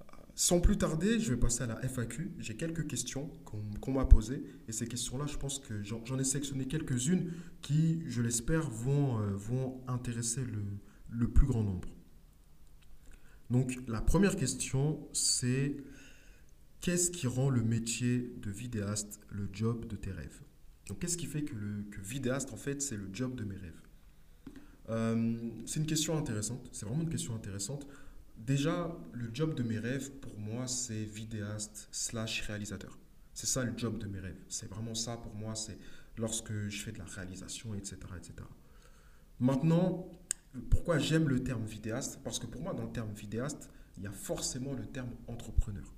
Euh, 0.00 0.04
sans 0.34 0.60
plus 0.60 0.78
tarder, 0.78 1.18
je 1.18 1.32
vais 1.32 1.38
passer 1.38 1.62
à 1.62 1.66
la 1.66 1.80
FAQ. 1.82 2.32
J'ai 2.38 2.56
quelques 2.56 2.86
questions 2.86 3.28
qu'on 3.44 3.62
qu 3.80 3.90
m'a 3.90 4.06
posées 4.06 4.42
et 4.66 4.72
ces 4.72 4.86
questions-là, 4.86 5.26
je 5.26 5.36
pense 5.36 5.58
que 5.58 5.82
j'en 5.82 6.18
ai 6.18 6.24
sélectionné 6.24 6.66
quelques-unes 6.66 7.32
qui, 7.60 8.02
je 8.06 8.22
l'espère, 8.22 8.68
vont, 8.70 9.20
euh, 9.20 9.68
intéresser 9.88 10.42
le 11.10 11.28
plus 11.28 11.46
grand 11.46 11.62
nombre. 11.62 11.88
Donc 13.50 13.78
la 13.88 14.00
première 14.00 14.36
question, 14.36 15.08
c'est 15.12 15.76
qu'est-ce 16.80 17.10
qui 17.10 17.26
rend 17.26 17.50
le 17.50 17.62
métier 17.62 18.32
de 18.42 18.50
vidéaste 18.50 19.20
le 19.30 19.48
job 19.52 19.86
de 19.86 19.96
tes 19.96 20.10
rêves? 20.12 20.40
Donc, 20.88 21.00
qu'est-ce 21.00 21.18
qui 21.18 21.26
fait 21.26 21.42
que, 21.42 21.54
le, 21.54 21.84
que 21.90 22.00
vidéaste, 22.00 22.52
en 22.52 22.56
fait, 22.56 22.80
c'est 22.80 22.96
le 22.96 23.08
job 23.12 23.34
de 23.34 23.44
mes 23.44 23.56
rêves? 23.56 23.80
Euh, 24.88 25.36
C'est 25.66 25.80
une 25.80 25.86
question 25.86 26.16
intéressante. 26.16 26.66
C'est 26.72 26.86
vraiment 26.86 27.02
une 27.02 27.10
question 27.10 27.34
intéressante. 27.34 27.86
Déjà, 28.38 28.96
le 29.12 29.28
job 29.32 29.54
de 29.54 29.62
mes 29.62 29.78
rêves, 29.78 30.10
pour 30.12 30.38
moi, 30.38 30.66
c'est 30.66 31.04
vidéaste 31.04 31.88
slash 31.92 32.40
réalisateur. 32.42 32.98
C'est 33.34 33.46
ça 33.46 33.64
le 33.64 33.76
job 33.76 33.98
de 33.98 34.06
mes 34.06 34.18
rêves. 34.18 34.40
C'est 34.48 34.68
vraiment 34.70 34.94
ça 34.94 35.16
pour 35.18 35.34
moi. 35.34 35.54
C'est 35.54 35.78
lorsque 36.16 36.52
je 36.68 36.82
fais 36.82 36.92
de 36.92 36.98
la 36.98 37.04
réalisation, 37.04 37.74
etc., 37.74 37.96
etc. 38.16 38.34
Maintenant, 39.40 40.10
pourquoi 40.58 40.98
j'aime 40.98 41.28
le 41.28 41.42
terme 41.42 41.64
vidéaste? 41.64 42.20
Parce 42.24 42.38
que 42.38 42.46
pour 42.46 42.60
moi, 42.60 42.74
dans 42.74 42.84
le 42.84 42.92
terme 42.92 43.12
vidéaste, 43.12 43.70
il 43.96 44.04
y 44.04 44.06
a 44.06 44.12
forcément 44.12 44.72
le 44.72 44.86
terme 44.86 45.10
entrepreneur. 45.26 45.94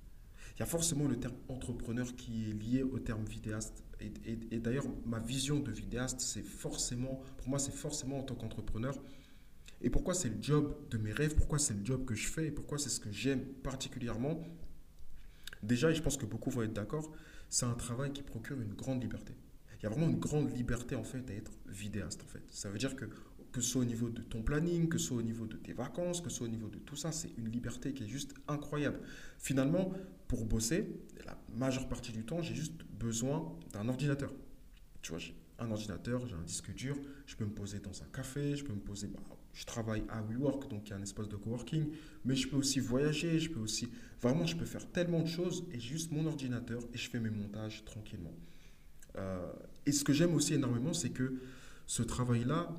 Il 0.55 0.59
y 0.59 0.63
a 0.63 0.65
forcément 0.65 1.07
le 1.07 1.17
terme 1.19 1.35
entrepreneur 1.47 2.15
qui 2.15 2.49
est 2.49 2.53
lié 2.53 2.83
au 2.83 2.99
terme 2.99 3.25
vidéaste. 3.25 3.83
Et, 3.99 4.59
d'ailleurs, 4.59 4.85
ma 5.05 5.19
vision 5.19 5.59
de 5.59 5.71
vidéaste, 5.71 6.19
c'est 6.19 6.43
forcément, 6.43 7.21
pour 7.37 7.49
moi, 7.49 7.59
c'est 7.59 7.73
forcément 7.73 8.19
en 8.19 8.23
tant 8.23 8.35
qu'entrepreneur. 8.35 8.95
Et 9.81 9.89
pourquoi 9.89 10.13
c'est 10.13 10.29
le 10.29 10.41
job 10.41 10.75
de 10.89 10.97
mes 10.97 11.11
rêves, 11.11 11.35
pourquoi 11.35 11.59
c'est 11.59 11.73
le 11.73 11.85
job 11.85 12.05
que 12.05 12.15
je 12.15 12.27
fais? 12.27 12.47
Et 12.47 12.51
pourquoi 12.51 12.77
c'est 12.77 12.89
ce 12.89 12.99
que 12.99 13.11
j'aime 13.11 13.43
particulièrement? 13.63 14.43
Déjà, 15.63 15.91
et 15.91 15.95
je 15.95 16.01
pense 16.01 16.17
que 16.17 16.25
beaucoup 16.25 16.49
vont 16.49 16.63
être 16.63 16.73
d'accord, 16.73 17.11
c'est 17.49 17.65
un 17.65 17.73
travail 17.73 18.11
qui 18.11 18.23
procure 18.23 18.59
une 18.59 18.73
grande 18.73 19.01
liberté. 19.01 19.35
Il 19.79 19.83
y 19.83 19.85
a 19.87 19.89
vraiment 19.89 20.09
une 20.09 20.19
grande 20.19 20.55
liberté 20.55 20.95
en 20.95 21.03
fait 21.03 21.29
à 21.31 21.33
être 21.33 21.51
vidéaste 21.67 22.21
en 22.23 22.27
fait. 22.27 22.43
Ça 22.51 22.69
veut 22.69 22.77
dire 22.77 22.95
que 22.95 23.05
que 23.51 23.61
ce 23.61 23.69
soit 23.71 23.81
au 23.81 23.85
niveau 23.85 24.09
de 24.09 24.21
ton 24.21 24.41
planning, 24.41 24.87
que 24.87 24.97
ce 24.97 25.07
soit 25.07 25.17
au 25.17 25.21
niveau 25.21 25.45
de 25.45 25.57
tes 25.57 25.73
vacances, 25.73 26.21
que 26.21 26.29
ce 26.29 26.37
soit 26.37 26.47
au 26.47 26.49
niveau 26.49 26.69
de 26.69 26.79
tout 26.79 26.95
ça, 26.95 27.11
c'est 27.11 27.31
une 27.37 27.49
liberté 27.49 27.93
qui 27.93 28.03
est 28.03 28.07
juste 28.07 28.33
incroyable. 28.47 28.99
Finalement, 29.37 29.93
pour 30.27 30.45
bosser, 30.45 30.87
la 31.25 31.37
majeure 31.53 31.87
partie 31.87 32.11
du 32.11 32.23
temps, 32.23 32.41
j'ai 32.41 32.55
juste 32.55 32.83
besoin 32.99 33.53
d'un 33.73 33.89
ordinateur. 33.89 34.33
Tu 35.01 35.11
vois, 35.11 35.19
j'ai 35.19 35.35
un 35.59 35.69
ordinateur, 35.71 36.25
j'ai 36.25 36.35
un 36.35 36.43
disque 36.43 36.73
dur, 36.73 36.97
je 37.25 37.35
peux 37.35 37.45
me 37.45 37.51
poser 37.51 37.79
dans 37.79 38.01
un 38.01 38.07
café, 38.13 38.55
je 38.55 38.63
peux 38.63 38.73
me 38.73 38.79
poser, 38.79 39.07
bah, 39.07 39.19
je 39.53 39.65
travaille 39.65 40.03
à 40.09 40.21
WeWork, 40.21 40.69
donc 40.69 40.87
il 40.87 40.91
y 40.91 40.93
a 40.93 40.97
un 40.97 41.01
espace 41.01 41.27
de 41.27 41.35
coworking, 41.35 41.87
mais 42.25 42.35
je 42.35 42.47
peux 42.47 42.55
aussi 42.55 42.79
voyager, 42.79 43.39
je 43.39 43.49
peux 43.49 43.59
aussi, 43.59 43.89
vraiment, 44.21 44.45
je 44.45 44.55
peux 44.55 44.65
faire 44.65 44.89
tellement 44.91 45.21
de 45.21 45.27
choses 45.27 45.65
et 45.71 45.79
j'ai 45.79 45.89
juste 45.89 46.11
mon 46.11 46.25
ordinateur 46.25 46.81
et 46.93 46.97
je 46.97 47.09
fais 47.09 47.19
mes 47.19 47.29
montages 47.29 47.83
tranquillement. 47.85 48.33
Euh, 49.17 49.51
et 49.85 49.91
ce 49.91 50.03
que 50.03 50.13
j'aime 50.13 50.33
aussi 50.33 50.53
énormément, 50.53 50.93
c'est 50.93 51.09
que 51.09 51.41
ce 51.85 52.03
travail-là, 52.03 52.73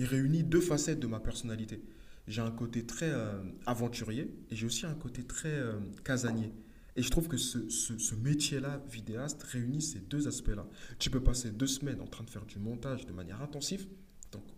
il 0.00 0.06
réunit 0.06 0.42
deux 0.42 0.62
facettes 0.62 0.98
de 0.98 1.06
ma 1.06 1.20
personnalité. 1.20 1.82
J'ai 2.26 2.40
un 2.40 2.50
côté 2.50 2.86
très 2.86 3.10
euh, 3.10 3.42
aventurier 3.66 4.34
et 4.50 4.56
j'ai 4.56 4.64
aussi 4.64 4.86
un 4.86 4.94
côté 4.94 5.24
très 5.24 5.52
euh, 5.52 5.78
casanier. 6.02 6.54
Et 6.96 7.02
je 7.02 7.10
trouve 7.10 7.28
que 7.28 7.36
ce, 7.36 7.68
ce, 7.68 8.14
métier-là, 8.14 8.82
vidéaste, 8.90 9.42
réunit 9.42 9.82
ces 9.82 9.98
deux 9.98 10.26
aspects-là. 10.26 10.66
Tu 10.98 11.10
peux 11.10 11.22
passer 11.22 11.50
deux 11.50 11.66
semaines 11.66 12.00
en 12.00 12.06
train 12.06 12.24
de 12.24 12.30
faire 12.30 12.46
du 12.46 12.58
montage 12.58 13.04
de 13.04 13.12
manière 13.12 13.42
intensive, 13.42 13.86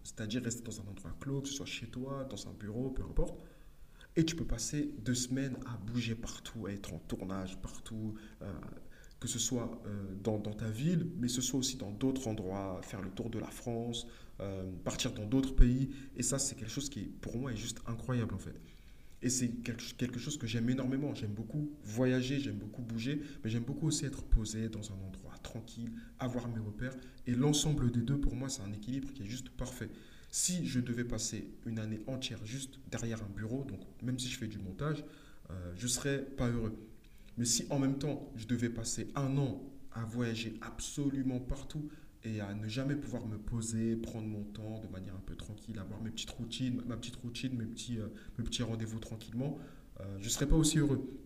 c'est-à-dire 0.05 0.45
rester 0.45 0.63
dans 0.63 0.81
un 0.81 0.87
endroit 0.89 1.11
clos, 1.19 1.41
que 1.41 1.49
ce 1.49 1.55
soit 1.55 1.67
chez 1.67 1.89
toi, 1.89 2.25
dans 2.31 2.49
un 2.49 2.53
bureau, 2.53 2.91
peu 2.91 3.03
importe. 3.03 3.35
Et 4.15 4.25
tu 4.25 4.37
peux 4.37 4.47
passer 4.47 4.95
deux 5.05 5.17
semaines 5.17 5.57
à 5.67 5.77
bouger 5.77 6.15
partout, 6.15 6.67
à 6.67 6.73
être 6.73 6.95
en 6.95 6.99
tournage 7.01 7.61
partout, 7.61 8.15
euh, 8.43 8.53
que 9.19 9.27
ce 9.27 9.41
soit 9.41 9.83
dans, 10.23 10.39
dans, 10.39 10.55
ta 10.55 10.71
ville, 10.71 11.09
mais 11.19 11.27
ce 11.27 11.41
soit 11.41 11.59
aussi 11.59 11.77
dans 11.77 11.91
d'autres 11.91 12.29
endroits, 12.29 12.81
faire 12.85 13.03
le 13.03 13.11
tour 13.11 13.29
de 13.29 13.41
la 13.41 13.51
France, 13.51 14.07
euh, 14.41 14.71
partir 14.85 15.13
dans 15.13 15.27
d'autres 15.27 15.55
pays. 15.55 15.91
Et 16.17 16.23
ça, 16.23 16.39
c'est 16.39 16.55
quelque 16.55 16.71
chose 16.71 16.89
qui, 16.89 17.03
pour 17.03 17.37
moi, 17.37 17.53
est 17.53 17.57
juste 17.57 17.81
incroyable 17.87 18.35
en 18.35 18.39
fait. 18.39 18.59
Et 19.23 19.31
c'est 19.31 19.49
quelque 19.49 20.19
chose 20.19 20.37
que 20.37 20.49
j'aime 20.49 20.69
énormément. 20.69 21.15
J'aime 21.15 21.33
beaucoup 21.33 21.71
voyager, 21.85 22.41
j'aime 22.41 22.57
beaucoup 22.57 22.83
bouger, 22.83 23.23
mais 23.45 23.51
j'aime 23.51 23.63
beaucoup 23.63 23.87
aussi 23.87 24.05
être 24.05 24.25
posé 24.25 24.69
dans 24.69 24.91
un 24.91 24.97
endroit 25.07 25.35
tranquille, 25.43 25.93
avoir 26.19 26.49
mes 26.49 26.59
repères. 26.59 26.95
Et 27.29 27.35
l'ensemble 27.35 27.93
des 27.93 28.01
deux, 28.01 28.19
pour 28.19 28.35
moi, 28.35 28.49
c'est 28.49 28.63
un 28.63 28.73
équilibre 28.73 29.13
qui 29.13 29.23
est 29.23 29.27
juste 29.27 29.51
parfait. 29.51 29.91
Si 30.31 30.67
je 30.67 30.81
devais 30.81 31.05
passer 31.05 31.47
une 31.67 31.79
année 31.79 32.01
entière 32.09 32.45
juste 32.45 32.81
derrière 32.91 33.23
un 33.23 33.29
bureau, 33.29 33.65
donc 33.65 33.81
même 34.03 34.19
si 34.19 34.29
je 34.29 34.39
fais 34.39 34.49
du 34.49 34.59
montage, 34.59 35.05
euh, 35.51 35.73
je 35.77 35.85
ne 35.85 35.89
serais 35.89 36.19
pas 36.23 36.49
heureux. 36.49 36.77
Mais 37.39 37.45
si 37.45 37.65
en 37.71 37.79
même 37.79 37.99
temps, 37.99 38.33
je 38.35 38.47
devais 38.47 38.71
passer 38.71 39.09
un 39.15 39.37
an 39.37 39.63
à 39.93 40.05
voyager 40.05 40.55
absolument 40.63 41.39
partout, 41.39 41.89
et 42.25 42.41
à 42.41 42.55
ne 42.55 42.69
jamais 42.69 42.95
pouvoir 42.95 43.27
me 43.27 43.37
poser, 43.37 43.97
prendre 43.97 44.29
mon 44.29 44.45
temps 44.45 44.81
de 44.81 44.89
manière 44.89 45.15
un 45.15 45.23
peu 45.27 45.35
tranquille, 45.35 45.79
avoir 45.79 46.01
mes 46.01 46.11
petites 46.11 46.31
routines, 46.31 46.83
ma 46.87 46.97
petite 46.97 47.17
routine, 47.17 47.57
mes 47.57 47.67
petits, 47.67 47.99
euh, 47.99 48.09
mes 48.39 48.45
petits 48.45 48.63
rendez-vous 48.63 49.01
tranquillement, 49.01 49.59
euh, 50.01 50.05
je 50.21 50.25
ne 50.25 50.31
serais 50.31 50.47
pas 50.47 50.57
aussi 50.57 50.79
heureux. 50.79 51.19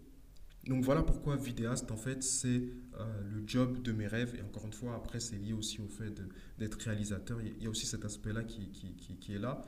Donc 0.67 0.83
voilà 0.83 1.03
pourquoi 1.03 1.37
vidéaste, 1.37 1.93
en 1.93 1.97
fait, 1.97 2.23
c'est 2.23 2.63
euh, 2.99 3.23
le 3.31 3.43
job 3.47 3.83
de 3.83 3.93
mes 3.93 4.07
rêves. 4.07 4.35
Et 4.37 4.43
encore 4.43 4.67
une 4.67 4.73
fois, 4.73 4.97
après, 4.97 5.21
c'est 5.21 5.37
lié 5.37 5.53
aussi 5.53 5.81
au 5.81 5.87
fait 5.87 6.13
d'être 6.59 6.75
réalisateur. 6.75 7.41
Il 7.41 7.63
y 7.63 7.67
a 7.67 7.71
aussi 7.71 7.87
cet 7.87 8.05
aspect-là 8.05 8.43
qui, 8.43 8.71
qui, 8.71 8.97
qui, 8.97 9.17
qui, 9.17 9.35
est 9.35 9.39
là. 9.39 9.63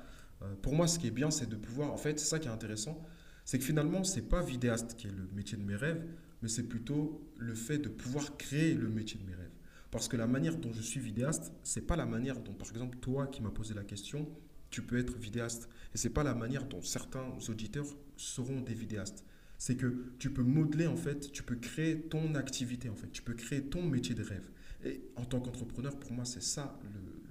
pour 0.62 0.74
moi, 0.74 0.88
ce 0.88 0.98
qui 0.98 1.06
est 1.06 1.12
bien, 1.12 1.30
c'est 1.30 1.48
de 1.48 1.54
pouvoir, 1.54 1.92
en 1.92 1.96
fait, 1.96 2.18
c'est 2.18 2.26
ça 2.26 2.40
qui 2.40 2.48
est 2.48 2.50
intéressant, 2.50 3.00
c'est 3.44 3.58
que 3.58 3.64
finalement, 3.64 4.02
ce 4.02 4.16
n'est 4.16 4.26
pas 4.26 4.42
vidéaste 4.42 4.96
qui 4.96 5.06
est 5.06 5.12
le 5.12 5.28
métier 5.34 5.56
de 5.56 5.62
mes 5.62 5.76
rêves, 5.76 6.04
mais 6.42 6.48
c'est 6.48 6.64
plutôt 6.64 7.24
le 7.36 7.54
fait 7.54 7.78
de 7.78 7.88
pouvoir 7.88 8.36
créer 8.36 8.74
le 8.74 8.88
métier 8.88 9.20
de 9.20 9.24
mes 9.24 9.34
rêves. 9.34 9.57
Parce 9.90 10.08
que 10.08 10.16
la 10.16 10.26
manière 10.26 10.56
dont 10.56 10.72
je 10.72 10.82
suis 10.82 11.00
vidéaste, 11.00 11.52
c'est 11.62 11.86
pas 11.86 11.96
la 11.96 12.06
manière 12.06 12.40
dont, 12.40 12.52
par 12.52 12.68
exemple, 12.68 12.98
toi 12.98 13.26
qui 13.26 13.40
m'as 13.42 13.50
posé 13.50 13.74
la 13.74 13.84
question, 13.84 14.28
tu 14.70 14.82
peux 14.82 14.98
être 14.98 15.16
vidéaste. 15.16 15.68
Et 15.94 15.98
c'est 15.98 16.10
pas 16.10 16.22
la 16.22 16.34
manière 16.34 16.64
dont 16.66 16.82
certains 16.82 17.26
auditeurs 17.48 17.86
seront 18.16 18.60
des 18.60 18.74
vidéastes. 18.74 19.24
C'est 19.56 19.76
que 19.76 20.12
tu 20.18 20.30
peux 20.30 20.42
modeler, 20.42 20.86
en 20.86 20.96
fait, 20.96 21.32
tu 21.32 21.42
peux 21.42 21.56
créer 21.56 22.00
ton 22.02 22.34
activité, 22.34 22.88
en 22.88 22.94
fait. 22.94 23.10
Tu 23.10 23.22
peux 23.22 23.34
créer 23.34 23.62
ton 23.62 23.82
métier 23.82 24.14
de 24.14 24.22
rêve. 24.22 24.50
Et 24.84 25.02
en 25.16 25.24
tant 25.24 25.40
qu'entrepreneur, 25.40 25.98
pour 25.98 26.12
moi, 26.12 26.24
c'est 26.24 26.42
ça 26.42 26.78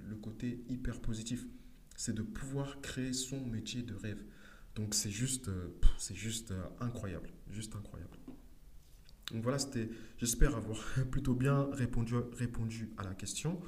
le, 0.08 0.16
côté 0.16 0.64
hyper 0.68 1.00
positif. 1.00 1.46
C'est 1.96 2.14
de 2.14 2.22
pouvoir 2.22 2.80
créer 2.80 3.12
son 3.12 3.40
métier 3.46 3.82
de 3.82 3.94
rêve. 3.94 4.22
Donc 4.74 4.94
c'est 4.94 5.10
juste, 5.10 5.48
euh, 5.48 5.68
c'est 5.96 6.14
juste 6.14 6.50
euh, 6.50 6.62
incroyable. 6.80 7.30
Juste 7.50 7.76
incroyable. 7.76 8.17
Donc 9.32 9.42
voilà, 9.42 9.58
c'était, 9.58 9.90
j'espère 10.18 10.56
avoir 10.56 10.78
plutôt 11.10 11.34
bien 11.34 11.68
répondu, 11.72 12.14
à 12.96 13.02
la 13.04 13.14
question. 13.14 13.60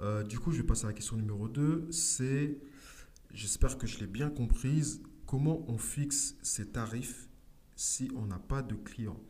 Euh, 0.00 0.22
du 0.22 0.38
coup, 0.38 0.52
je 0.52 0.58
vais 0.58 0.66
passer 0.66 0.84
à 0.84 0.88
la 0.88 0.92
question 0.92 1.16
numéro 1.16 1.48
2. 1.48 1.88
C'est, 1.90 2.58
j'espère 3.32 3.78
que 3.78 3.86
je 3.86 3.98
l'ai 3.98 4.06
bien 4.06 4.30
comprise, 4.30 5.02
comment 5.26 5.64
on 5.68 5.78
fixe 5.78 6.36
ses 6.42 6.70
tarifs 6.70 7.28
si 7.76 8.10
on 8.14 8.26
n'a 8.26 8.38
pas 8.38 8.62
de 8.62 8.74
clients? 8.74 9.20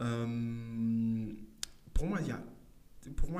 Euh, 0.00 1.32
pour 1.94 2.06
moi, 2.06 2.20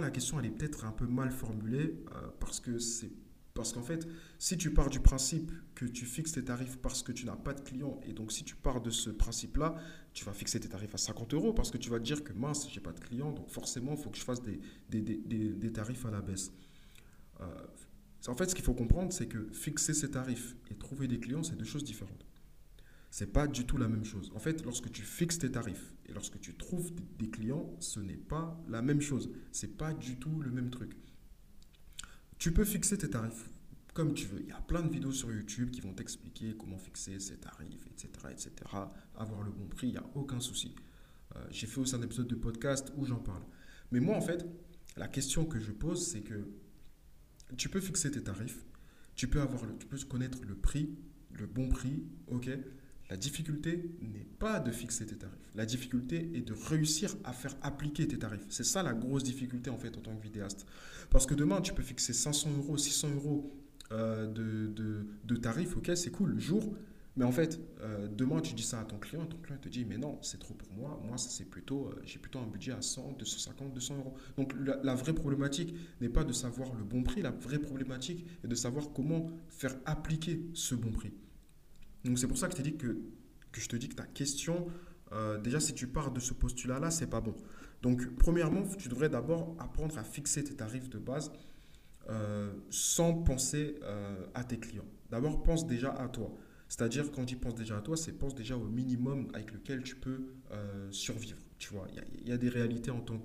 la 0.01 0.11
question, 0.11 0.41
elle 0.41 0.47
est 0.47 0.51
peut-être 0.51 0.85
un 0.85 0.93
peu 0.93 1.07
mal 1.07 1.31
formulée 1.31 2.03
euh, 2.15 2.29
parce 2.39 2.61
que 2.61 2.79
c'est 2.79 3.11
parce 3.55 3.73
qu'en 3.73 3.83
fait, 3.83 4.09
si 4.39 4.57
tu 4.57 4.73
pars 4.73 4.89
du 4.89 5.01
principe 5.01 5.53
que 5.75 5.85
tu 5.85 6.07
fixes 6.07 6.33
tes 6.33 6.45
tarifs 6.45 6.79
parce 6.79 7.03
que 7.03 7.13
tu 7.13 7.27
n'as 7.27 7.37
pas 7.37 7.53
de 7.53 7.61
clients, 7.61 8.01
et 8.07 8.13
donc 8.13 8.33
si 8.33 8.45
tu 8.45 8.55
pars 8.55 8.81
de 8.81 8.91
ce 8.91 9.11
principe-là, 9.11 9.75
tu 10.13 10.25
vas 10.25 10.33
fixer 10.33 10.59
tes 10.61 10.69
tarifs 10.69 10.95
à 10.95 10.99
50 10.99 11.35
euros 11.35 11.53
parce 11.53 11.71
que 11.71 11.79
tu 11.79 11.91
vas 11.91 11.99
te 11.99 12.05
dire 12.05 12.25
que 12.25 12.33
mince, 12.33 12.69
j'ai 12.71 12.81
pas 12.81 12.93
de 12.93 13.01
clients, 13.01 13.33
donc 13.33 13.49
forcément, 13.49 13.93
il 13.93 13.99
faut 13.99 14.11
que 14.11 14.19
je 14.19 14.25
fasse 14.25 14.43
des, 14.43 15.73
tarifs 15.73 16.05
à 16.07 16.11
la 16.11 16.21
baisse. 16.21 16.53
Euh, 17.41 17.47
en 18.29 18.35
fait, 18.35 18.51
ce 18.51 18.55
qu'il 18.55 18.65
faut 18.65 18.75
comprendre, 18.75 19.13
c'est 19.13 19.27
que 19.27 19.49
fixer 19.53 19.95
ses 19.95 20.11
tarifs 20.11 20.57
et 20.71 20.75
trouver 20.75 21.09
des 21.09 21.19
clients, 21.19 21.43
c'est 21.43 21.57
deux 21.57 21.65
choses 21.65 21.85
différentes. 21.85 22.27
C'est 23.11 23.33
pas 23.33 23.47
du 23.47 23.67
tout 23.67 23.77
la 23.77 23.89
même 23.89 24.05
chose. 24.05 24.31
En 24.35 24.39
fait, 24.39 24.65
lorsque 24.65 24.91
tu 24.93 25.03
fixes 25.03 25.39
tes 25.39 25.51
tarifs 25.51 25.95
et 26.07 26.13
lorsque 26.13 26.39
tu 26.39 26.55
trouves 26.55 26.93
des 27.19 27.29
clients, 27.29 27.75
ce 27.81 27.99
n'est 27.99 28.17
pas 28.17 28.63
la 28.69 28.83
même 28.83 29.01
chose. 29.01 29.31
C'est 29.53 29.77
pas 29.77 29.95
du 29.95 30.17
tout 30.19 30.41
le 30.43 30.51
même 30.51 30.71
truc. 30.71 30.97
Tu 32.39 32.53
peux 32.53 32.65
fixer 32.65 32.99
tes 32.99 33.11
tarifs 33.11 33.51
comme 34.01 34.15
tu 34.15 34.25
veux. 34.25 34.41
Il 34.41 34.49
y 34.49 34.53
a 34.53 34.61
plein 34.63 34.81
de 34.81 34.91
vidéos 34.91 35.13
sur 35.13 35.31
YouTube 35.31 35.71
qui 35.71 35.83
vont 35.83 35.93
t'expliquer 35.93 36.55
comment 36.59 36.79
fixer 36.79 37.21
ses 37.21 37.37
tarifs, 37.37 37.87
etc., 37.87 38.09
etc. 38.31 38.51
Avoir 39.15 39.43
le 39.43 39.51
bon 39.51 39.67
prix, 39.67 39.89
il 39.89 39.93
n'y 39.93 39.99
a 39.99 40.07
aucun 40.15 40.41
souci. 40.41 40.75
Euh, 41.37 41.41
j'ai 41.51 41.67
fait 41.67 41.81
aussi 41.81 41.95
un 41.95 42.01
épisode 42.01 42.27
de 42.27 42.35
podcast 42.35 42.95
où 42.97 43.05
j'en 43.05 43.19
parle. 43.19 43.43
Mais 43.93 44.01
moi, 44.01 44.17
en 44.17 44.23
fait, 44.23 44.47
la 44.97 45.07
question 45.07 45.45
que 45.45 45.61
je 45.61 45.71
pose, 45.71 46.03
c'est 46.11 46.23
que 46.23 46.49
tu 47.59 47.69
peux 47.69 47.83
fixer 47.83 48.11
tes 48.11 48.23
tarifs, 48.23 48.65
tu 49.17 49.29
peux, 49.29 49.43
avoir 49.43 49.67
le, 49.67 49.77
tu 49.77 49.87
peux 49.87 49.99
connaître 49.99 50.39
le 50.49 50.55
prix, 50.55 50.97
le 51.33 51.45
bon 51.45 51.69
prix, 51.69 52.03
ok 52.29 52.49
la 53.11 53.17
difficulté 53.17 53.91
n'est 54.01 54.27
pas 54.39 54.61
de 54.61 54.71
fixer 54.71 55.05
tes 55.05 55.17
tarifs. 55.17 55.51
La 55.57 55.67
difficulté 55.67 56.31
est 56.33 56.43
de 56.43 56.53
réussir 56.53 57.17
à 57.25 57.33
faire 57.33 57.57
appliquer 57.61 58.07
tes 58.07 58.21
tarifs. 58.21 58.47
C'est 58.51 58.65
ça 58.65 58.85
la 58.85 58.95
grosse 58.95 59.25
difficulté 59.25 59.69
en 59.69 59.79
fait 59.79 59.97
en 59.97 60.01
tant 60.01 60.15
que 60.15 60.23
vidéaste. 60.23 60.65
Parce 61.11 61.27
que 61.27 61.35
demain, 61.35 61.61
tu 61.61 61.75
peux 61.75 61.83
fixer 61.83 62.13
500 62.13 62.51
euros, 62.59 62.79
600 62.79 63.11
euros 63.17 63.60
euh, 63.93 64.27
de, 64.27 65.07
de, 65.25 65.37
tarifs, 65.37 65.77
ok, 65.77 65.91
c'est 65.97 66.11
cool, 66.11 66.39
jour. 66.39 66.75
Mais 67.17 67.25
en 67.25 67.33
fait, 67.33 67.61
euh, 67.81 68.07
demain, 68.09 68.41
tu 68.41 68.55
dis 68.55 68.63
ça 68.63 68.81
à 68.81 68.85
ton 68.85 68.99
client, 68.99 69.27
ton 69.27 69.37
client 69.39 69.59
te 69.59 69.69
dit, 69.69 69.85
mais 69.85 69.99
non, 69.99 70.19
c'est 70.23 70.39
trop 70.39 70.55
pour 70.55 70.73
moi. 70.73 71.01
Moi, 71.05 71.19
c'est 71.19 71.45
plutôt, 71.45 71.89
euh, 71.89 72.01
j'ai 72.05 72.21
plutôt 72.21 72.39
un 72.39 72.47
budget 72.47 72.71
à 72.71 72.83
100, 72.83 73.17
250, 73.19 73.75
200 73.75 73.97
euros. 73.97 74.15
Donc 74.37 74.55
la, 74.83 74.95
vraie 74.95 75.13
problématique 75.13 75.75
n'est 76.01 76.09
pas 76.09 76.23
de 76.23 76.33
savoir 76.33 76.73
le 76.75 76.85
bon 76.85 77.03
prix, 77.03 77.21
la 77.21 77.33
vraie 77.33 77.59
problématique 77.59 78.25
est 78.45 78.49
de 78.49 78.55
savoir 78.55 78.93
comment 78.93 79.29
faire 79.49 79.75
appliquer 79.87 80.41
ce 80.55 80.77
bon 80.77 80.93
prix. 80.93 81.13
Donc 82.05 82.19
c'est 82.19 82.29
pour 82.29 82.39
ça 82.39 82.49
que 82.49 82.57
je, 82.57 82.63
dit 82.63 82.77
que, 82.77 83.01
que 83.51 83.61
je 83.61 83.69
te 83.69 83.77
dis 83.77 83.89
que 83.89 83.97
ta 83.97 84.07
question, 84.07 84.69
déjà 85.43 85.59
si 85.59 85.75
tu 85.75 85.89
pars 85.89 86.13
de 86.13 86.21
ce 86.21 86.33
postulat-là, 86.33 86.91
c'est 86.91 87.09
pas 87.09 87.21
bon. 87.21 87.35
Donc 87.83 88.17
premièrement, 88.17 88.63
tu 88.79 88.89
devrais 88.89 89.09
d'abord 89.09 89.57
apprendre 89.59 89.99
à 89.99 90.05
fixer 90.05 90.45
tes 90.45 90.55
tarifs 90.55 90.89
de 90.89 90.99
base 90.99 91.33
euh, 92.11 92.53
sans 92.71 93.15
penser 93.15 93.77
euh, 93.83 94.27
à 94.35 94.45
tes 94.45 94.59
clients. 94.59 94.85
D'abord, 95.11 95.43
pense 95.43 95.67
déjà 95.67 95.93
à 95.93 96.09
toi. 96.09 96.35
C'est-à-dire, 96.69 97.11
quand 97.11 97.25
tu 97.25 97.37
penses 97.37 97.55
déjà 97.55 97.79
à 97.79 97.81
toi, 97.81 97.97
c'est 97.97 98.13
pense 98.13 98.35
déjà 98.35 98.57
au 98.57 98.65
minimum 98.65 99.29
avec 99.35 99.53
lequel 99.53 99.83
tu 99.83 99.97
peux 99.97 100.21
survivre. 100.93 101.39
Tu 101.59 101.75
vois, 101.75 101.89
il 102.23 102.29
y, 102.29 102.33
a 102.33 102.39
des 102.39 102.49
réalités 102.49 102.93
en 102.93 103.01
tant 103.01 103.21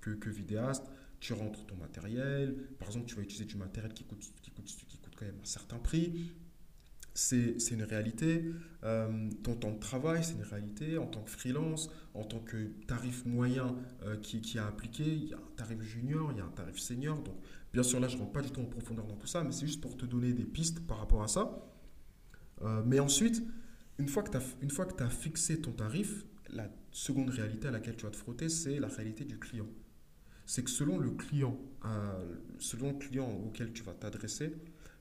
que, 0.00 0.28
vidéaste. 0.28 0.84
Tu 1.18 1.32
rentres 1.32 1.64
ton 1.64 1.76
matériel. 1.76 2.54
Par 2.78 2.88
exemple, 2.88 3.06
tu 3.06 3.14
vas 3.14 3.22
utiliser 3.22 3.46
du 3.46 3.56
matériel 3.56 3.94
qui 3.94 4.04
coûte, 4.04 4.22
quand 5.16 5.24
même 5.24 5.40
un 5.40 5.46
certain 5.46 5.78
prix 5.78 6.30
c'est 7.14 7.70
une 7.70 7.82
réalité. 7.82 8.44
Euh, 8.84 9.30
ton 9.42 9.54
temps 9.54 9.72
de 9.72 9.78
travail, 9.78 10.22
c'est 10.24 10.34
une 10.34 10.42
réalité. 10.42 10.98
En 10.98 11.06
tant 11.06 11.22
que 11.22 11.30
freelance, 11.30 11.90
en 12.14 12.24
tant 12.24 12.40
que 12.40 12.68
tarif 12.86 13.24
moyen 13.26 13.76
euh, 14.02 14.16
qui, 14.16 14.40
qui 14.40 14.58
a 14.58 14.66
appliqué, 14.66 15.04
il 15.04 15.28
y 15.28 15.34
a 15.34 15.36
un 15.36 15.56
tarif 15.56 15.80
junior, 15.82 16.30
il 16.32 16.38
y 16.38 16.40
a 16.40 16.44
un 16.44 16.50
tarif 16.50 16.78
senior. 16.78 17.20
Donc, 17.22 17.36
bien 17.72 17.82
sûr, 17.82 18.00
là, 18.00 18.08
je 18.08 18.16
ne 18.16 18.20
rentre 18.20 18.32
pas 18.32 18.42
du 18.42 18.50
tout 18.50 18.60
en 18.60 18.66
profondeur 18.66 19.06
dans 19.06 19.16
tout 19.16 19.26
ça, 19.26 19.42
mais 19.42 19.52
c'est 19.52 19.66
juste 19.66 19.80
pour 19.80 19.96
te 19.96 20.06
donner 20.06 20.32
des 20.32 20.44
pistes 20.44 20.86
par 20.86 20.98
rapport 20.98 21.22
à 21.22 21.28
ça. 21.28 21.66
Euh, 22.62 22.82
mais 22.84 23.00
ensuite, 23.00 23.42
une 23.98 24.08
fois 24.08 24.22
que 24.22 24.30
tu 24.30 25.02
as 25.02 25.10
fixé 25.10 25.60
ton 25.60 25.72
tarif, 25.72 26.24
la 26.52 26.68
seconde 26.90 27.30
réalité 27.30 27.68
à 27.68 27.70
laquelle 27.70 27.96
tu 27.96 28.04
vas 28.04 28.10
te 28.10 28.16
frotter, 28.16 28.48
c'est 28.48 28.78
la 28.80 28.88
réalité 28.88 29.24
du 29.24 29.38
client. 29.38 29.66
C'est 30.46 30.64
que 30.64 30.70
selon 30.70 30.98
le 30.98 31.10
client, 31.10 31.56
selon 32.58 32.88
le 32.92 32.98
client 32.98 33.30
auquel 33.46 33.72
tu 33.72 33.84
vas 33.84 33.94
t'adresser, 33.94 34.52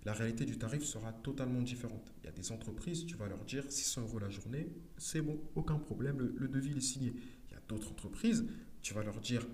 la 0.05 0.13
réalité 0.13 0.45
du 0.45 0.57
tarif 0.57 0.83
sera 0.83 1.11
totalement 1.11 1.61
différente. 1.61 2.13
Il 2.21 2.25
y 2.25 2.29
a 2.29 2.31
des 2.31 2.51
entreprises, 2.51 3.05
tu 3.05 3.15
vas 3.15 3.27
leur 3.27 3.43
dire 3.43 3.63
600 3.69 4.01
euros 4.03 4.19
la 4.19 4.29
journée, 4.29 4.69
c'est 4.97 5.21
bon, 5.21 5.39
aucun 5.55 5.77
problème, 5.77 6.19
le, 6.19 6.47
devis 6.47 6.77
est 6.77 6.81
signé. 6.81 7.13
Il 7.49 7.53
y 7.53 7.55
a 7.55 7.61
d'autres 7.67 7.91
entreprises, 7.91 8.45
tu 8.81 8.93
vas 8.93 9.03
leur 9.03 9.19
dire 9.19 9.45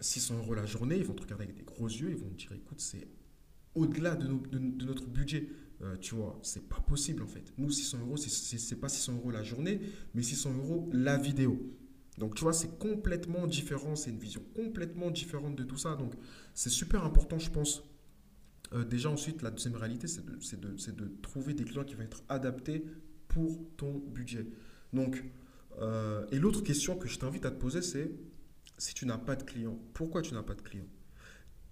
600 0.00 0.38
euros 0.38 0.54
la 0.54 0.66
journée, 0.66 0.96
ils 0.96 1.04
vont 1.04 1.14
te 1.14 1.22
regarder 1.22 1.44
avec 1.44 1.56
des 1.56 1.64
gros 1.64 1.88
yeux, 1.88 2.10
ils 2.10 2.16
vont 2.16 2.28
te 2.28 2.34
dire 2.34 2.52
écoute, 2.52 2.80
c'est 2.80 3.08
au-delà 3.74 4.16
de, 4.16 4.28
notre 4.84 5.06
budget. 5.06 5.48
Euh, 5.82 5.96
tu 5.96 6.14
vois, 6.14 6.38
c'est 6.42 6.68
pas 6.68 6.80
possible 6.80 7.22
en 7.22 7.26
fait. 7.26 7.52
Nous, 7.58 7.70
600 7.70 7.98
euros, 8.00 8.16
c'est 8.16 8.80
pas 8.80 8.88
600 8.88 9.14
euros 9.16 9.30
la 9.30 9.42
journée, 9.42 9.80
mais 10.14 10.22
600 10.22 10.54
euros 10.54 10.88
la 10.92 11.16
vidéo. 11.16 11.58
Donc, 12.18 12.36
tu 12.36 12.42
vois, 12.42 12.52
c'est 12.52 12.78
complètement 12.78 13.46
différent, 13.46 13.96
c'est 13.96 14.10
une 14.10 14.18
vision 14.18 14.40
complètement 14.54 15.10
différente 15.10 15.56
de 15.56 15.64
tout 15.64 15.76
ça. 15.76 15.96
Donc, 15.96 16.14
c'est 16.54 16.70
super 16.70 17.04
important, 17.04 17.40
je 17.40 17.50
pense, 17.50 17.82
euh, 18.72 18.84
déjà, 18.84 19.10
ensuite, 19.10 19.42
la 19.42 19.50
deuxième 19.50 19.76
réalité, 19.76 20.06
c'est 20.06 20.24
de, 20.60 21.12
trouver 21.22 21.54
des 21.54 21.64
clients 21.64 21.84
qui 21.84 21.94
vont 21.94 22.02
être 22.02 22.22
adaptés 22.28 22.84
pour 23.28 23.60
ton 23.76 23.98
budget. 23.98 24.46
Donc, 24.92 25.24
euh, 25.80 26.24
et 26.30 26.38
l'autre 26.38 26.62
question 26.62 26.96
que 26.96 27.08
je 27.08 27.18
t'invite 27.18 27.46
à 27.46 27.50
te 27.50 27.58
poser, 27.58 27.82
c'est 27.82 28.12
si 28.78 28.94
tu 28.94 29.06
n'as 29.06 29.18
pas 29.18 29.36
de 29.36 29.42
clients, 29.42 29.78
pourquoi 29.92 30.22
tu 30.22 30.34
n'as 30.34 30.42
pas 30.42 30.54
de 30.54 30.62
clients 30.62 30.88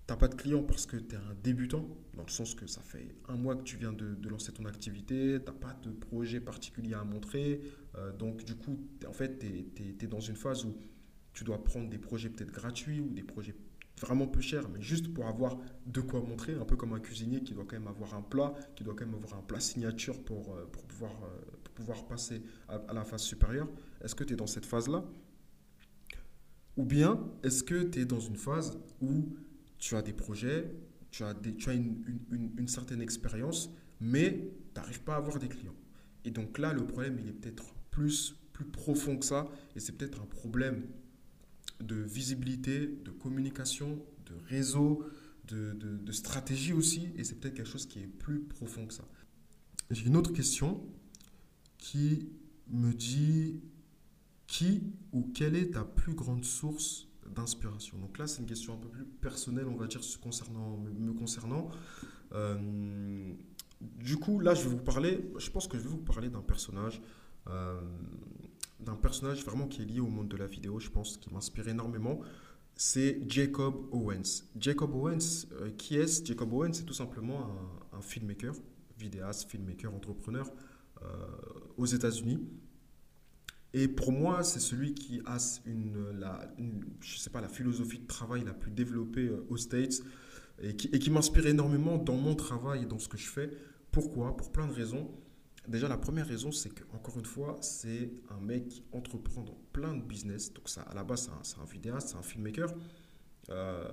Tu 0.07 0.13
n'as 0.13 0.17
pas 0.17 0.29
de 0.29 0.35
clients 0.35 0.63
parce 0.63 0.87
que 0.87 0.97
tu 0.97 1.15
es 1.15 1.19
un 1.19 1.35
débutant, 1.43 1.89
dans 2.15 2.25
le 2.25 2.31
sens 2.31 2.55
que 2.55 2.67
ça 2.67 2.81
fait 2.81 3.15
un 3.29 3.37
mois 3.37 3.57
que 3.57 3.63
tu 3.63 3.77
viens 3.77 3.93
de, 3.93 4.17
lancer 4.29 4.53
ton 4.53 4.65
activité, 4.65 5.39
tu 5.39 5.45
n'as 5.47 5.59
pas 5.59 5.75
de 5.83 5.91
projet 5.91 6.41
particulier 6.41 6.95
à 6.95 7.05
montrer. 7.05 7.61
Euh, 7.97 8.13
donc, 8.13 8.45
du 8.45 8.55
coup, 8.55 8.79
en 9.07 9.13
fait, 9.13 9.39
tu 9.39 9.97
es, 10.01 10.07
dans 10.07 10.21
une 10.21 10.37
phase 10.37 10.65
où 10.65 10.77
tu 11.33 11.45
dois 11.45 11.63
prendre 11.65 11.89
des 11.89 11.99
projets 11.99 12.29
peut-être 12.29 12.53
gratuits 12.53 13.01
ou 13.01 13.11
des 13.11 13.23
projets 13.23 13.55
vraiment 14.01 14.27
peu 14.27 14.41
cher, 14.41 14.69
mais 14.69 14.83
juste 14.83 15.13
pour 15.15 15.27
avoir 15.27 15.59
de 15.87 16.01
quoi 16.01 16.21
montrer, 16.21 16.55
un 16.55 16.65
peu 16.65 16.77
comme 16.77 16.93
un 16.93 17.01
cuisinier 17.01 17.43
qui 17.43 17.55
doit 17.55 17.65
quand 17.65 17.79
même 17.79 17.89
avoir 17.89 18.15
un 18.15 18.23
plat, 18.23 18.53
qui 18.75 18.85
doit 18.85 18.95
quand 18.95 19.07
même 19.07 19.15
avoir 19.15 19.35
un 19.35 19.43
plat 19.43 19.61
signature 19.61 20.23
pour, 20.23 20.55
euh, 20.55 20.69
euh, 21.03 21.07
pouvoir 21.75 22.07
passer 22.07 22.43
à, 22.69 22.93
la 22.93 23.05
phase 23.05 23.23
supérieure. 23.23 23.69
Est-ce 24.03 24.15
que 24.15 24.25
tu 24.25 24.35
es 24.35 24.37
dans 24.37 24.47
cette 24.47 24.67
phase-là? 24.67 25.05
Ou 26.77 26.85
bien 26.85 27.21
est-ce 27.43 27.63
que 27.63 27.83
tu 27.83 28.01
es 28.01 28.05
dans 28.05 28.21
une 28.21 28.37
phase 28.37 28.79
où 29.01 29.37
tu 29.79 29.97
as 29.97 30.03
des 30.03 30.13
projets, 30.13 30.73
tu 31.11 31.23
as, 31.25 31.35
tu 31.35 31.69
as 31.69 31.75
une, 31.75 32.03
une, 32.57 32.69
certaine 32.69 33.03
expérience, 33.03 33.71
mais 34.01 34.51
tu 34.75 34.81
n'arrives 34.81 35.03
pas 35.03 35.15
à 35.15 35.19
avoir 35.19 35.39
des 35.39 35.49
clients? 35.49 35.75
Et 36.25 36.31
donc 36.31 36.59
là, 36.59 36.73
le 36.73 36.87
problème, 36.87 37.19
il 37.21 37.29
est 37.29 37.33
peut-être 37.33 37.75
plus, 37.91 38.37
plus 38.53 38.65
profond 38.65 39.19
que 39.19 39.27
ça, 39.27 39.49
et 39.77 39.81
c'est 39.81 39.93
peut-être 39.93 40.23
un 40.23 40.27
problème 40.27 40.87
de 41.81 41.97
visibilité, 41.97 42.87
de 43.05 43.11
communication, 43.11 44.03
de 44.27 44.35
réseau, 44.49 45.05
de, 45.49 45.73
de, 45.73 46.13
stratégie 46.13 46.73
aussi, 46.73 47.11
et 47.17 47.25
c'est 47.25 47.35
peut-être 47.35 47.55
quelque 47.55 47.69
chose 47.69 47.87
qui 47.87 47.99
est 47.99 48.07
plus 48.07 48.41
profond 48.41 48.87
que 48.87 48.95
ça. 48.95 49.07
J'ai 49.91 50.07
une 50.07 50.17
autre 50.17 50.33
question 50.33 50.87
qui 51.77 52.31
me 52.69 52.93
dit 52.93 53.61
qui 54.53 54.83
ou 55.15 55.23
quelle 55.35 55.57
est 55.57 55.71
ta 55.71 55.83
plus 55.83 56.13
grande 56.13 56.45
source 56.45 57.09
d'inspiration? 57.27 57.97
Donc 57.97 58.19
là, 58.19 58.27
c'est 58.27 58.43
une 58.43 58.47
question 58.47 58.75
un 58.75 58.77
peu 58.77 58.89
plus 58.89 59.07
personnelle, 59.07 59.65
on 59.67 59.77
va 59.77 59.87
dire, 59.87 60.01
me 60.01 61.13
concernant. 61.13 61.71
Euh, 62.35 63.33
du 63.81 64.19
coup, 64.19 64.41
là, 64.41 64.53
je 64.53 64.65
vais 64.65 64.69
vous 64.69 64.83
parler, 64.83 65.33
je 65.39 65.49
pense 65.49 65.67
que 65.67 65.79
je 65.79 65.85
vais 65.85 65.89
vous 65.89 65.97
parler 65.97 66.29
d'un 66.29 66.43
personnage 66.43 67.01
euh, 67.49 67.81
d'un 68.79 68.95
personnage 68.95 69.43
vraiment 69.43 69.67
qui 69.67 69.83
est 69.83 69.85
lié 69.87 70.01
au 70.01 70.09
monde 70.09 70.29
de 70.29 70.37
la 70.37 70.47
vidéo, 70.47 70.79
je 70.79 70.91
pense, 70.91 71.17
qui 71.17 71.33
m'inspire 71.33 71.69
énormément. 71.69 72.21
C'est 72.77 73.23
Jacob 73.27 73.87
Owens. 73.91 74.45
Jacob 74.59 74.95
Owens, 74.95 75.47
euh, 75.53 75.71
qui 75.79 75.97
est 75.97 76.27
Jacob 76.27 76.53
Owens, 76.53 76.75
c'est 76.75 76.85
tout 76.85 76.93
simplement 76.93 77.49
un, 77.95 78.03
filmmaker, 78.03 78.55
vidéaste, 78.99 79.49
filmmaker, 79.49 79.95
entrepreneur 79.95 80.47
aux 81.77 81.87
États-Unis. 81.87 82.39
Et 83.75 83.89
pour 83.89 84.13
moi, 84.13 84.43
c'est 84.43 84.61
celui 84.61 84.95
qui 84.95 85.23
a 85.25 85.39
une, 85.65 86.19
la, 86.19 86.55
je 87.01 87.17
sais 87.19 87.31
pas, 87.31 87.41
la 87.41 87.49
philosophie 87.49 88.01
de 88.01 88.07
travail 88.07 88.45
la 88.45 88.53
plus 88.53 88.71
développée 88.71 89.29
euh, 89.29 89.47
aux 89.49 89.57
States 89.57 90.03
et 90.61 90.75
qui, 90.77 91.11
m'inspire 91.11 91.47
énormément 91.47 91.97
dans 91.99 92.17
mon 92.17 92.35
travail 92.35 92.83
et 92.83 92.87
dans 92.87 92.99
ce 92.99 93.09
que 93.09 93.17
je 93.17 93.29
fais. 93.29 93.51
Pourquoi? 93.91 94.37
Pour 94.37 94.53
plein 94.53 94.67
de 94.67 94.73
raisons. 94.73 95.11
Déjà, 95.67 95.89
la 95.89 95.97
première 95.97 96.27
raison, 96.27 96.53
c'est 96.53 96.71
qu'encore 96.71 97.19
une 97.19 97.25
fois, 97.25 97.57
c'est 97.61 98.13
un 98.31 98.41
mec 98.41 98.69
qui 98.69 98.85
entreprend 98.93 99.43
dans 99.43 99.59
plein 99.73 99.95
de 99.95 100.03
business. 100.03 100.53
Donc, 100.53 100.69
à 100.77 100.95
la 100.95 101.05
base, 101.05 101.31
c'est 101.43 101.59
un, 101.59 101.65
vidéaste, 101.65 102.11
c'est 102.11 102.17
un 102.17 102.23
filmmaker. 102.23 102.75
Euh, 103.51 103.89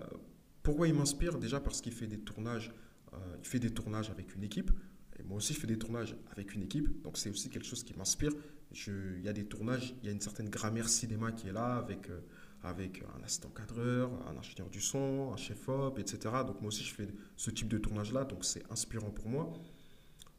pourquoi 0.61 0.87
il 0.87 0.93
m'inspire? 0.93 1.37
Déjà 1.37 1.59
parce 1.59 1.81
qu'il 1.81 1.93
fait 1.93 2.07
des 2.07 2.19
tournages. 2.19 2.73
Euh, 3.13 3.17
il 3.39 3.47
fait 3.47 3.59
des 3.59 3.71
tournages 3.71 4.09
avec 4.09 4.35
une 4.35 4.43
équipe. 4.43 4.71
Et 5.17 5.23
moi 5.23 5.37
aussi, 5.37 5.53
je 5.53 5.59
fais 5.59 5.67
des 5.67 5.77
tournages 5.77 6.15
avec 6.31 6.53
une 6.53 6.63
équipe. 6.63 7.01
Donc, 7.01 7.17
c'est 7.17 7.29
aussi 7.29 7.49
quelque 7.49 7.65
chose 7.65 7.83
qui 7.83 7.93
m'inspire. 7.97 8.33
Il 8.71 9.21
y 9.23 9.29
a 9.29 9.33
des 9.33 9.45
tournages, 9.45 9.95
il 10.01 10.05
y 10.05 10.09
a 10.09 10.11
une 10.11 10.21
certaine 10.21 10.49
grammaire 10.49 10.89
cinéma 10.89 11.31
qui 11.31 11.47
est 11.47 11.51
là 11.51 11.77
avec, 11.77 12.09
euh, 12.09 12.21
avec 12.63 13.03
un 13.17 13.23
assistant 13.23 13.49
cadreur, 13.49 14.11
un 14.27 14.37
ingénieur 14.37 14.69
du 14.69 14.81
son, 14.81 15.31
un 15.33 15.37
chef-op, 15.37 15.97
etc. 15.97 16.19
Donc, 16.45 16.61
moi 16.61 16.67
aussi, 16.67 16.83
je 16.83 16.93
fais 16.93 17.07
ce 17.35 17.49
type 17.49 17.67
de 17.67 17.77
tournage-là. 17.77 18.25
Donc, 18.25 18.45
c'est 18.45 18.63
inspirant 18.71 19.11
pour 19.11 19.27
moi. 19.27 19.53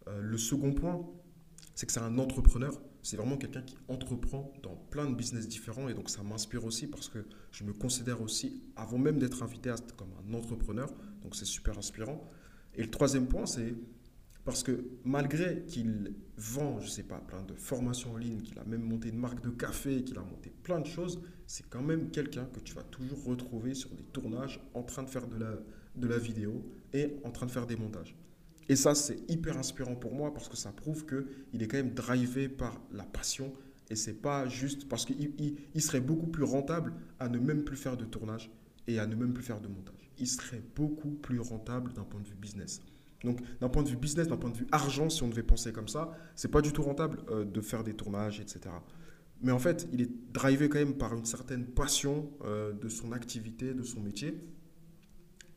le 0.06 0.38
second 0.38 0.72
point, 0.72 1.06
c'est 1.74 1.86
que 1.86 1.92
c'est 1.92 2.00
un 2.00 2.18
entrepreneur. 2.18 2.72
C'est 3.02 3.16
vraiment 3.16 3.36
quelqu'un 3.36 3.62
qui 3.62 3.76
entreprend 3.88 4.52
dans 4.62 4.76
plein 4.76 5.08
de 5.08 5.14
business 5.14 5.48
différents. 5.48 5.88
Et 5.88 5.94
donc, 5.94 6.10
ça 6.10 6.22
m'inspire 6.22 6.64
aussi 6.64 6.86
parce 6.86 7.08
que 7.08 7.24
je 7.52 7.64
me 7.64 7.72
considère 7.72 8.20
aussi, 8.20 8.62
avant 8.76 8.98
même 8.98 9.18
d'être 9.18 9.42
un 9.42 9.46
vidéaste, 9.46 9.92
comme 9.92 10.10
un 10.22 10.34
entrepreneur. 10.34 10.92
Donc, 11.22 11.34
c'est 11.34 11.46
super 11.46 11.78
inspirant. 11.78 12.30
Et 12.74 12.82
le 12.82 12.90
troisième 12.90 13.26
point, 13.28 13.46
c'est 13.46 13.74
parce 14.44 14.62
que 14.62 14.84
malgré 15.04 15.64
qu'il 15.66 16.14
vend, 16.36 16.80
je 16.80 16.88
sais 16.88 17.02
pas, 17.02 17.18
plein 17.18 17.42
de 17.42 17.54
formations 17.54 18.12
en 18.12 18.16
ligne, 18.16 18.40
qu'il 18.40 18.58
a 18.58 18.64
même 18.64 18.82
monté 18.82 19.10
une 19.10 19.18
marque 19.18 19.42
de 19.42 19.50
café, 19.50 20.02
qu'il 20.02 20.16
a 20.18 20.22
monté 20.22 20.50
plein 20.62 20.80
de 20.80 20.86
choses, 20.86 21.20
c'est 21.46 21.68
quand 21.68 21.82
même 21.82 22.10
quelqu'un 22.10 22.46
que 22.46 22.60
tu 22.60 22.74
vas 22.74 22.82
toujours 22.84 23.24
retrouver 23.24 23.74
sur 23.74 23.90
des 23.90 24.04
tournages 24.04 24.60
en 24.74 24.82
train 24.82 25.02
de 25.02 25.10
faire 25.10 25.26
de 25.26 25.36
la, 25.36 25.58
de 25.96 26.08
la 26.08 26.18
vidéo 26.18 26.64
et 26.92 27.16
en 27.24 27.30
train 27.30 27.46
de 27.46 27.50
faire 27.50 27.66
des 27.66 27.76
montages. 27.76 28.16
Et 28.70 28.76
ça, 28.76 28.94
c'est 28.94 29.28
hyper 29.28 29.58
inspirant 29.58 29.96
pour 29.96 30.14
moi 30.14 30.32
parce 30.32 30.48
que 30.48 30.56
ça 30.56 30.70
prouve 30.70 31.04
qu'il 31.04 31.60
est 31.60 31.66
quand 31.66 31.78
même 31.78 31.92
drivé 31.92 32.48
par 32.48 32.80
la 32.92 33.02
passion. 33.02 33.52
Et 33.90 33.96
c'est 33.96 34.14
pas 34.14 34.46
juste 34.46 34.88
parce 34.88 35.04
qu'il 35.04 35.32
il, 35.74 35.82
serait 35.82 36.00
beaucoup 36.00 36.28
plus 36.28 36.44
rentable 36.44 36.94
à 37.18 37.28
ne 37.28 37.40
même 37.40 37.64
plus 37.64 37.76
faire 37.76 37.96
de 37.96 38.04
tournage 38.04 38.48
et 38.86 39.00
à 39.00 39.08
ne 39.08 39.16
même 39.16 39.32
plus 39.32 39.42
faire 39.42 39.60
de 39.60 39.66
montage. 39.66 40.12
Il 40.18 40.28
serait 40.28 40.62
beaucoup 40.76 41.10
plus 41.10 41.40
rentable 41.40 41.92
d'un 41.92 42.04
point 42.04 42.20
de 42.20 42.28
vue 42.28 42.36
business. 42.36 42.80
Donc, 43.24 43.40
d'un 43.60 43.68
point 43.68 43.82
de 43.82 43.88
vue 43.88 43.96
business, 43.96 44.28
d'un 44.28 44.36
point 44.36 44.50
de 44.50 44.56
vue 44.56 44.66
argent, 44.72 45.10
si 45.10 45.22
on 45.22 45.28
devait 45.28 45.42
penser 45.42 45.72
comme 45.72 45.88
ça, 45.88 46.12
c'est 46.34 46.50
pas 46.50 46.62
du 46.62 46.72
tout 46.72 46.82
rentable 46.82 47.18
euh, 47.30 47.44
de 47.44 47.60
faire 47.60 47.84
des 47.84 47.94
tournages, 47.94 48.40
etc. 48.40 48.60
Mais 49.42 49.52
en 49.52 49.58
fait, 49.58 49.88
il 49.92 50.00
est 50.00 50.10
drivé 50.32 50.68
quand 50.68 50.78
même 50.78 50.96
par 50.96 51.14
une 51.14 51.24
certaine 51.24 51.66
passion 51.66 52.30
euh, 52.44 52.72
de 52.72 52.88
son 52.88 53.12
activité, 53.12 53.74
de 53.74 53.82
son 53.82 54.00
métier. 54.00 54.38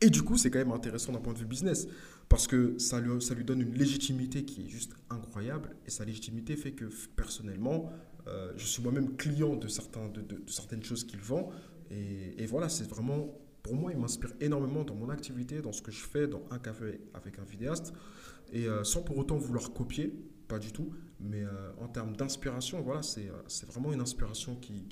Et 0.00 0.10
du 0.10 0.22
coup, 0.22 0.36
c'est 0.36 0.50
quand 0.50 0.58
même 0.58 0.72
intéressant 0.72 1.12
d'un 1.12 1.20
point 1.20 1.32
de 1.32 1.38
vue 1.38 1.46
business 1.46 1.86
parce 2.28 2.46
que 2.46 2.78
ça 2.78 3.00
lui, 3.00 3.44
donne 3.44 3.60
une 3.60 3.74
légitimité 3.74 4.44
qui 4.44 4.66
est 4.66 4.68
juste 4.68 4.92
incroyable. 5.10 5.76
Et 5.86 5.90
sa 5.90 6.04
légitimité 6.04 6.56
fait 6.56 6.72
que 6.72 6.86
personnellement, 7.16 7.90
euh, 8.26 8.52
je 8.56 8.64
suis 8.66 8.82
moi-même 8.82 9.16
client 9.16 9.56
de, 9.56 9.68
certaines 9.68 10.82
choses 10.82 11.04
qu'il 11.04 11.20
vend. 11.20 11.50
Et 11.90 12.46
voilà, 12.46 12.68
c'est 12.68 12.88
vraiment, 12.88 13.28
pour 13.64 13.74
moi, 13.74 13.90
il 13.90 13.98
m'inspire 13.98 14.30
énormément 14.40 14.84
dans 14.84 14.94
mon 14.94 15.08
activité, 15.08 15.60
dans 15.60 15.72
ce 15.72 15.82
que 15.82 15.90
je 15.90 16.04
fais 16.04 16.28
dans 16.28 16.44
un 16.52 16.60
café 16.60 17.00
avec 17.14 17.40
un 17.40 17.44
vidéaste. 17.44 17.92
Et 18.52 18.68
euh, 18.68 18.84
sans 18.84 19.02
pour 19.02 19.18
autant 19.18 19.36
vouloir 19.36 19.72
copier, 19.72 20.14
pas 20.46 20.60
du 20.60 20.70
tout. 20.70 20.92
Mais 21.18 21.42
euh, 21.42 21.48
en 21.80 21.88
termes 21.88 22.14
d'inspiration, 22.14 22.80
voilà, 22.82 23.02
c'est 23.02 23.66
vraiment 23.66 23.92
une 23.92 24.00
inspiration 24.00 24.56
qui, 24.56 24.86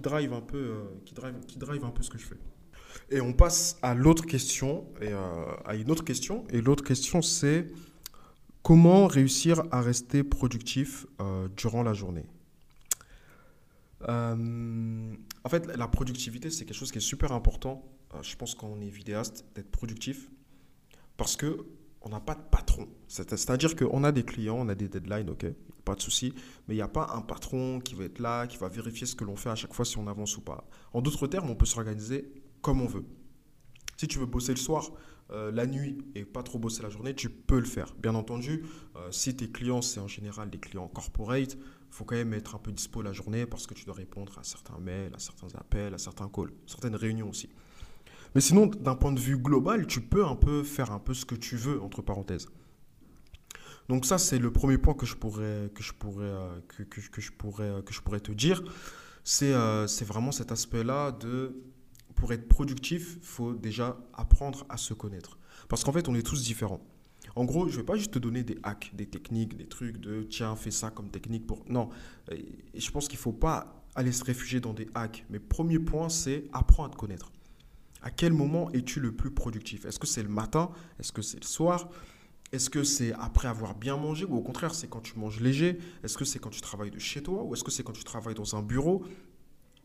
drive 0.00 0.32
un 0.34 0.40
peu, 0.40 0.74
ce 1.06 2.10
que 2.10 2.18
je 2.18 2.26
fais. 2.26 2.38
Et 3.10 3.20
on 3.20 3.32
passe 3.32 3.78
à 3.82 3.94
l'autre 3.94 4.26
question, 4.26 4.86
et 5.00 5.12
euh, 5.12 5.44
à 5.64 5.76
une 5.76 5.90
autre 5.90 6.04
question. 6.04 6.44
Et 6.50 6.60
l'autre 6.60 6.84
question, 6.84 7.22
c'est 7.22 7.66
comment 8.62 9.06
réussir 9.06 9.62
à 9.70 9.80
rester 9.80 10.24
productif 10.24 11.06
euh, 11.20 11.48
durant 11.56 11.82
la 11.82 11.94
journée? 11.94 12.26
Euh, 14.08 15.14
En 15.44 15.48
fait, 15.48 15.66
la 15.66 15.88
productivité, 15.88 16.50
c'est 16.50 16.64
quelque 16.64 16.76
chose 16.76 16.92
qui 16.92 16.98
est 16.98 17.02
super 17.02 17.32
important. 17.32 17.84
je 18.22 18.36
pense 18.36 18.54
quand 18.54 18.68
on 18.68 18.80
est 18.80 18.90
vidéaste, 18.90 19.44
d'être 19.54 19.70
productif. 19.70 20.30
Parce 21.16 21.36
que 21.36 21.66
on 22.02 22.10
n'a 22.10 22.20
pas 22.20 22.34
de 22.34 22.42
patron. 22.50 22.88
C'est-à-dire 23.08 23.74
qu'on 23.74 24.04
a 24.04 24.12
des 24.12 24.22
clients, 24.22 24.56
on 24.58 24.68
a 24.68 24.74
des 24.74 24.88
deadlines, 24.88 25.30
ok, 25.30 25.46
pas 25.84 25.94
de 25.94 26.00
souci, 26.00 26.32
mais 26.66 26.74
il 26.74 26.76
n'y 26.76 26.82
a 26.82 26.88
pas 26.88 27.10
un 27.14 27.22
patron 27.22 27.80
qui 27.80 27.94
va 27.94 28.04
être 28.04 28.18
là, 28.18 28.46
qui 28.46 28.56
va 28.56 28.68
vérifier 28.68 29.06
ce 29.06 29.14
que 29.14 29.24
l'on 29.24 29.36
fait 29.36 29.50
à 29.50 29.54
chaque 29.54 29.74
fois 29.74 29.84
si 29.84 29.98
on 29.98 30.06
avance 30.06 30.36
ou 30.36 30.42
pas. 30.42 30.68
En 30.92 31.00
d'autres 31.00 31.26
termes, 31.26 31.50
on 31.50 31.56
peut 31.56 31.66
s'organiser 31.66 32.32
comme 32.60 32.80
on 32.80 32.86
veut. 32.86 33.04
Si 33.96 34.06
tu 34.06 34.18
veux 34.18 34.26
bosser 34.26 34.52
le 34.52 34.58
soir, 34.58 34.90
euh, 35.30 35.50
la 35.50 35.66
nuit 35.66 35.98
et 36.14 36.24
pas 36.24 36.42
trop 36.42 36.58
bosser 36.58 36.82
la 36.82 36.88
journée, 36.88 37.14
tu 37.14 37.28
peux 37.28 37.58
le 37.58 37.66
faire. 37.66 37.94
Bien 37.98 38.14
entendu, 38.14 38.64
euh, 38.96 39.10
si 39.10 39.36
tes 39.36 39.50
clients, 39.50 39.82
c'est 39.82 40.00
en 40.00 40.08
général 40.08 40.50
des 40.50 40.58
clients 40.58 40.88
corporate, 40.88 41.56
faut 41.90 42.04
quand 42.04 42.16
même 42.16 42.34
être 42.34 42.54
un 42.54 42.58
peu 42.58 42.72
dispo 42.72 43.02
la 43.02 43.12
journée 43.12 43.46
parce 43.46 43.66
que 43.66 43.74
tu 43.74 43.84
dois 43.84 43.94
répondre 43.94 44.38
à 44.38 44.44
certains 44.44 44.78
mails, 44.78 45.14
à 45.14 45.18
certains 45.18 45.54
appels, 45.56 45.94
à 45.94 45.98
certains 45.98 46.28
calls, 46.28 46.52
certaines 46.66 46.96
réunions 46.96 47.28
aussi. 47.30 47.48
Mais 48.34 48.40
sinon, 48.40 48.66
d'un 48.66 48.94
point 48.94 49.12
de 49.12 49.20
vue 49.20 49.38
global, 49.38 49.86
tu 49.86 50.00
peux 50.00 50.24
un 50.24 50.36
peu 50.36 50.62
faire 50.62 50.92
un 50.92 50.98
peu 50.98 51.14
ce 51.14 51.24
que 51.24 51.34
tu 51.34 51.56
veux, 51.56 51.80
entre 51.80 52.02
parenthèses. 52.02 52.48
Donc 53.88 54.04
ça, 54.04 54.18
c'est 54.18 54.38
le 54.38 54.52
premier 54.52 54.76
point 54.76 54.94
que 54.94 55.06
je 55.06 55.16
pourrais, 55.16 55.70
que 55.74 55.82
je 55.82 55.94
pourrais, 55.94 56.30
que, 56.68 56.82
que, 56.82 57.20
je 57.20 57.32
pourrais, 57.32 57.82
que 57.84 57.94
je 57.94 58.02
pourrais 58.02 58.20
te 58.20 58.32
dire. 58.32 58.62
C'est 59.24 59.54
euh, 59.54 59.86
vraiment 60.02 60.30
cet 60.30 60.52
aspect-là 60.52 61.12
de, 61.12 61.56
pour 62.14 62.32
être 62.32 62.48
productif, 62.48 63.16
il 63.20 63.26
faut 63.26 63.54
déjà 63.54 63.96
apprendre 64.12 64.66
à 64.68 64.76
se 64.76 64.92
connaître. 64.92 65.38
Parce 65.68 65.84
qu'en 65.84 65.92
fait, 65.92 66.08
on 66.08 66.14
est 66.14 66.26
tous 66.26 66.42
différents. 66.42 66.80
En 67.36 67.44
gros, 67.44 67.68
je 67.68 67.72
ne 67.72 67.76
vais 67.78 67.86
pas 67.86 67.96
juste 67.96 68.12
te 68.12 68.18
donner 68.18 68.42
des 68.42 68.58
hacks, 68.62 68.90
des 68.94 69.06
techniques, 69.06 69.56
des 69.56 69.66
trucs 69.66 69.98
de 69.98 70.22
tiens, 70.22 70.56
fais 70.56 70.70
ça 70.70 70.90
comme 70.90 71.10
technique 71.10 71.46
pour. 71.46 71.64
Non. 71.68 71.90
Je 72.74 72.90
pense 72.90 73.08
qu'il 73.08 73.18
ne 73.18 73.22
faut 73.22 73.32
pas 73.32 73.84
aller 73.94 74.12
se 74.12 74.24
réfugier 74.24 74.60
dans 74.60 74.74
des 74.74 74.88
hacks. 74.94 75.24
Mais 75.30 75.38
premier 75.38 75.78
point, 75.78 76.08
c'est 76.08 76.44
apprendre 76.52 76.88
à 76.88 76.92
te 76.92 76.96
connaître. 76.96 77.32
À 78.02 78.10
quel 78.10 78.32
moment 78.32 78.70
es-tu 78.70 79.00
le 79.00 79.12
plus 79.12 79.30
productif? 79.30 79.84
Est-ce 79.84 79.98
que 79.98 80.06
c'est 80.06 80.22
le 80.22 80.28
matin? 80.28 80.70
Est-ce 81.00 81.12
que 81.12 81.22
c'est 81.22 81.40
le 81.40 81.46
soir? 81.46 81.88
Est-ce 82.52 82.70
que 82.70 82.82
c'est 82.82 83.12
après 83.12 83.48
avoir 83.48 83.74
bien 83.74 83.96
mangé? 83.96 84.24
Ou 84.24 84.36
au 84.36 84.40
contraire, 84.40 84.74
c'est 84.74 84.88
quand 84.88 85.00
tu 85.00 85.18
manges 85.18 85.40
léger? 85.40 85.78
Est-ce 86.02 86.16
que 86.16 86.24
c'est 86.24 86.38
quand 86.38 86.50
tu 86.50 86.60
travailles 86.60 86.90
de 86.90 86.98
chez 86.98 87.22
toi? 87.22 87.42
Ou 87.42 87.54
est-ce 87.54 87.64
que 87.64 87.70
c'est 87.70 87.82
quand 87.82 87.92
tu 87.92 88.04
travailles 88.04 88.36
dans 88.36 88.56
un 88.56 88.62
bureau? 88.62 89.04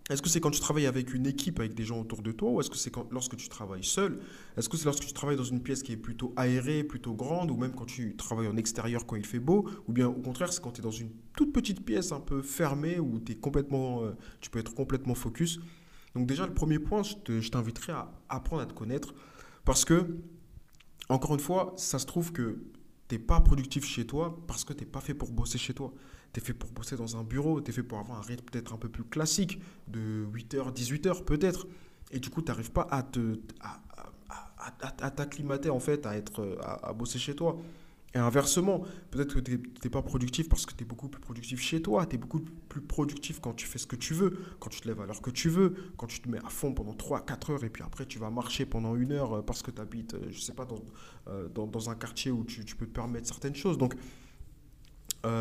Est-ce 0.09 0.21
que 0.21 0.27
c'est 0.27 0.41
quand 0.41 0.51
tu 0.51 0.59
travailles 0.59 0.85
avec 0.85 1.13
une 1.13 1.25
équipe, 1.25 1.59
avec 1.59 1.75
des 1.75 1.85
gens 1.85 2.01
autour 2.01 2.21
de 2.21 2.31
toi, 2.33 2.51
ou 2.51 2.59
est-ce 2.59 2.69
que 2.69 2.75
c'est 2.75 2.91
lorsque 3.09 3.37
tu 3.37 3.47
travailles 3.47 3.85
seul? 3.85 4.19
Est-ce 4.57 4.67
que 4.67 4.75
c'est 4.75 4.85
lorsque 4.85 5.05
tu 5.05 5.13
travailles 5.13 5.37
dans 5.37 5.43
une 5.45 5.63
pièce 5.63 5.81
qui 5.81 5.93
est 5.93 5.97
plutôt 5.97 6.33
aérée, 6.35 6.83
plutôt 6.83 7.13
grande, 7.13 7.51
ou 7.51 7.55
même 7.55 7.73
quand 7.73 7.85
tu 7.85 8.15
travailles 8.17 8.47
en 8.47 8.57
extérieur 8.57 9.05
quand 9.05 9.15
il 9.15 9.25
fait 9.25 9.39
beau? 9.39 9.69
Ou 9.87 9.93
bien 9.93 10.09
au 10.09 10.21
contraire, 10.21 10.51
c'est 10.51 10.61
quand 10.61 10.71
tu 10.71 10.81
es 10.81 10.83
dans 10.83 10.91
une 10.91 11.09
toute 11.37 11.53
petite 11.53 11.85
pièce 11.85 12.11
un 12.11 12.19
peu 12.19 12.41
fermée, 12.41 12.99
où 12.99 13.21
complètement, 13.41 14.03
euh, 14.03 14.11
tu 14.41 14.49
peux 14.49 14.59
être 14.59 14.75
complètement 14.75 15.15
focus? 15.15 15.61
Donc 16.15 16.27
déjà, 16.27 16.45
le 16.45 16.53
premier 16.53 16.79
point, 16.79 17.01
je 17.03 17.49
t'inviterai 17.49 17.93
à 17.93 18.11
apprendre 18.27 18.61
à 18.61 18.65
te 18.65 18.73
connaître 18.73 19.13
parce 19.63 19.85
que, 19.85 20.17
encore 21.07 21.33
une 21.33 21.39
fois, 21.39 21.73
ça 21.77 21.97
se 21.97 22.05
trouve 22.05 22.33
que 22.33 22.61
tu 23.07 23.15
n'es 23.15 23.19
pas 23.19 23.39
productif 23.39 23.85
chez 23.85 24.05
toi 24.05 24.37
parce 24.47 24.65
que 24.65 24.73
tu 24.73 24.83
n'es 24.83 24.89
pas 24.89 25.01
fait 25.01 25.13
pour 25.13 25.31
bosser 25.31 25.57
chez 25.57 25.73
toi. 25.73 25.93
Tu 26.33 26.39
es 26.39 26.43
fait 26.43 26.53
pour 26.53 26.71
bosser 26.71 26.97
dans 26.97 27.15
un 27.17 27.23
bureau, 27.23 27.61
tu 27.61 27.69
es 27.71 27.73
fait 27.73 27.83
pour 27.83 27.99
avoir 27.99 28.17
un 28.17 28.21
rythme 28.21 28.45
peut-être 28.45 28.73
un 28.73 28.77
peu 28.77 28.89
plus 28.89 29.03
classique, 29.03 29.61
de 29.87 30.25
8h, 30.33 30.73
18h 30.73 31.23
peut-être. 31.23 31.67
Et 32.11 32.19
du 32.19 32.29
coup, 32.29 32.41
tu 32.41 32.49
n'arrives 32.49 32.71
pas 32.71 32.87
à 32.91 33.03
te 33.03 33.39
à, 34.99 35.11
t'acclimater 35.11 35.69
en 35.69 35.79
fait, 35.79 36.05
à, 36.05 36.15
être, 36.15 36.57
à 36.61 36.93
bosser 36.93 37.19
chez 37.19 37.35
toi. 37.35 37.57
Et 38.15 38.19
inversement, 38.19 38.83
peut-être 39.09 39.33
que 39.33 39.39
tu 39.39 39.59
n'es 39.83 39.89
pas 39.89 40.03
productif 40.03 40.47
parce 40.47 40.67
que 40.67 40.73
tu 40.75 40.83
es 40.83 40.85
beaucoup 40.85 41.07
plus 41.07 41.19
productif 41.19 41.59
chez 41.59 41.81
toi, 41.81 42.05
tu 42.05 42.15
es 42.15 42.19
beaucoup 42.19 42.41
plus 42.69 42.81
productif 42.81 43.39
quand 43.39 43.53
tu 43.53 43.65
fais 43.65 43.79
ce 43.79 43.87
que 43.87 43.95
tu 43.95 44.13
veux, 44.13 44.37
quand 44.59 44.69
tu 44.69 44.81
te 44.81 44.87
lèves 44.87 45.01
à 45.01 45.07
l'heure 45.07 45.21
que 45.21 45.31
tu 45.31 45.49
veux, 45.49 45.73
quand 45.97 46.05
tu 46.05 46.21
te 46.21 46.29
mets 46.29 46.37
à 46.37 46.49
fond 46.49 46.73
pendant 46.73 46.93
3-4 46.93 47.51
heures 47.51 47.63
et 47.63 47.71
puis 47.71 47.81
après 47.81 48.05
tu 48.05 48.19
vas 48.19 48.29
marcher 48.29 48.67
pendant 48.67 48.95
une 48.95 49.13
heure 49.13 49.37
euh, 49.37 49.41
parce 49.41 49.63
que 49.63 49.71
tu 49.71 49.81
habites, 49.81 50.13
euh, 50.13 50.27
je 50.29 50.39
sais 50.39 50.53
pas, 50.53 50.67
euh, 51.27 51.49
dans, 51.49 51.65
dans, 51.65 51.89
un 51.89 51.95
quartier 51.95 52.29
où 52.29 52.43
tu, 52.43 52.63
tu, 52.65 52.75
peux 52.75 52.85
te 52.85 52.93
permettre 52.93 53.27
certaines 53.27 53.55
choses. 53.55 53.79
Donc, 53.79 53.95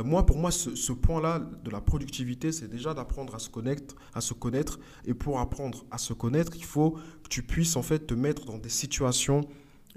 moi, 0.05 0.25
pour 0.25 0.39
moi, 0.39 0.53
ce, 0.53 0.93
point-là 0.93 1.41
de 1.65 1.71
la 1.71 1.81
productivité, 1.81 2.53
c'est 2.53 2.69
déjà 2.69 2.95
d'apprendre 2.95 3.35
à 3.35 3.41
se 3.41 3.51
connaître, 3.51 3.97
à 4.15 4.21
se 4.21 4.33
connaître. 4.33 4.79
Et 5.05 5.15
pour 5.15 5.41
apprendre 5.41 5.85
à 5.91 5.99
se 5.99 6.13
connaître, 6.13 6.53
il 6.57 6.65
faut 6.65 6.93
que 7.25 7.29
tu 7.29 7.43
puisses 7.43 7.75
en 7.75 7.83
fait 7.83 8.07
te 8.07 8.15
mettre 8.15 8.45
dans 8.45 8.59
des 8.59 8.69
situations 8.69 9.49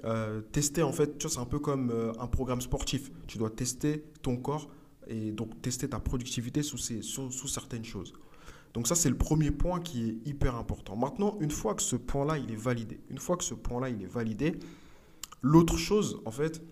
euh, 0.04 0.40
tester, 0.40 0.82
en 0.82 0.92
fait, 0.92 1.18
tu 1.18 1.26
vois, 1.26 1.34
c'est 1.34 1.40
un 1.40 1.46
peu 1.46 1.58
comme 1.58 1.90
euh, 1.90 2.12
un 2.18 2.26
programme 2.26 2.60
sportif. 2.60 3.10
Tu 3.26 3.38
dois 3.38 3.50
tester 3.50 4.04
ton 4.22 4.36
corps 4.36 4.68
et 5.08 5.32
donc 5.32 5.60
tester 5.62 5.88
ta 5.88 6.00
productivité 6.00 6.62
sous, 6.62 6.78
sous, 6.78 7.48
certaines 7.48 7.84
choses. 7.84 8.12
Donc 8.74 8.86
ça, 8.86 8.94
c'est 8.94 9.08
le 9.08 9.16
premier 9.16 9.50
point 9.50 9.80
qui 9.80 10.08
est 10.08 10.28
hyper 10.28 10.56
important. 10.56 10.96
Maintenant, 10.96 11.38
une 11.40 11.50
fois 11.50 11.74
que 11.74 11.82
ce 11.82 11.96
point-là, 11.96 12.38
il 12.38 12.52
est 12.52 12.56
validé, 12.56 13.00
une 13.08 13.18
fois 13.18 13.36
que 13.36 13.44
ce 13.44 13.54
point-là, 13.54 13.88
il 13.88 14.02
est 14.02 14.12
validé, 14.12 14.56
l'autre 15.40 15.78
chose, 15.78 16.20
en 16.26 16.30
fait, 16.30 16.62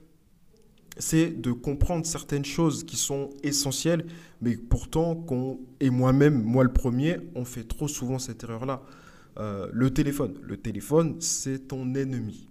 c'est 0.96 1.30
de 1.30 1.52
comprendre 1.52 2.07
certaines 2.07 2.44
choses 2.44 2.85
qui 2.85 2.96
sont 2.96 3.30
essentielles, 3.42 4.07
mais 4.40 4.57
pourtant, 4.57 5.14
qu'on, 5.14 5.61
et 5.80 5.90
moi-même, 5.90 6.42
moi 6.42 6.64
le 6.64 6.72
premier, 6.72 7.18
on 7.35 7.44
fait 7.44 7.64
trop 7.64 7.88
souvent 7.88 8.18
cette 8.18 8.44
erreur-là. 8.44 8.83
Euh, 9.38 9.68
le 9.72 9.92
téléphone. 9.92 10.38
Le 10.42 10.57
téléphone, 10.57 11.16
c'est 11.20 11.66
ton 11.68 11.94
ennemi 11.94 12.48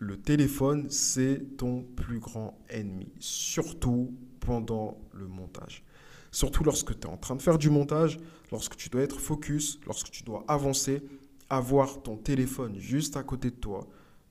le 0.00 0.16
téléphone, 0.16 0.88
c'est 0.88 1.58
ton 1.58 1.82
plus 1.82 2.18
grand 2.18 2.58
ennemi, 2.70 3.12
surtout 3.20 4.14
pendant 4.40 4.98
le 5.12 5.28
montage. 5.28 5.84
Surtout 6.32 6.64
lorsque 6.64 6.98
tu 6.98 7.06
es 7.06 7.10
en 7.10 7.18
train 7.18 7.36
de 7.36 7.42
faire 7.42 7.58
du 7.58 7.68
montage, 7.68 8.18
lorsque 8.50 8.76
tu 8.76 8.88
dois 8.88 9.02
être 9.02 9.20
focus, 9.20 9.78
lorsque 9.86 10.10
tu 10.10 10.22
dois 10.22 10.42
avancer, 10.48 11.02
avoir 11.50 12.02
ton 12.02 12.16
téléphone 12.16 12.78
juste 12.78 13.18
à 13.18 13.22
côté 13.22 13.50
de 13.50 13.56
toi 13.56 13.86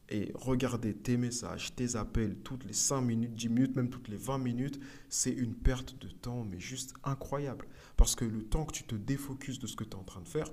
et 0.10 0.32
regarder 0.34 0.94
tes 0.94 1.18
messages, 1.18 1.76
tes 1.76 1.96
appels 1.96 2.38
toutes 2.44 2.66
les 2.66 2.74
5 2.74 3.02
minutes, 3.02 3.36
10 3.36 3.50
minutes, 3.50 3.76
même 3.76 3.90
toutes 3.90 4.08
les 4.08 4.18
20 4.18 4.40
minutes, 4.40 4.80
c'est 5.08 5.32
une 5.32 5.54
perte 5.54 6.00
de 6.02 6.10
temps, 6.10 6.44
mais 6.44 6.60
juste 6.60 6.94
incroyable. 7.04 7.68
Parce 7.96 8.16
que 8.16 8.26
le 8.26 8.44
temps 8.44 8.66
que 8.66 8.74
tu 8.74 8.84
te 8.84 8.96
défocuses 8.96 9.60
de 9.60 9.68
ce 9.68 9.76
que 9.76 9.84
tu 9.84 9.92
es 9.92 9.96
en 9.96 10.04
train 10.04 10.22
de 10.22 10.28
faire, 10.28 10.52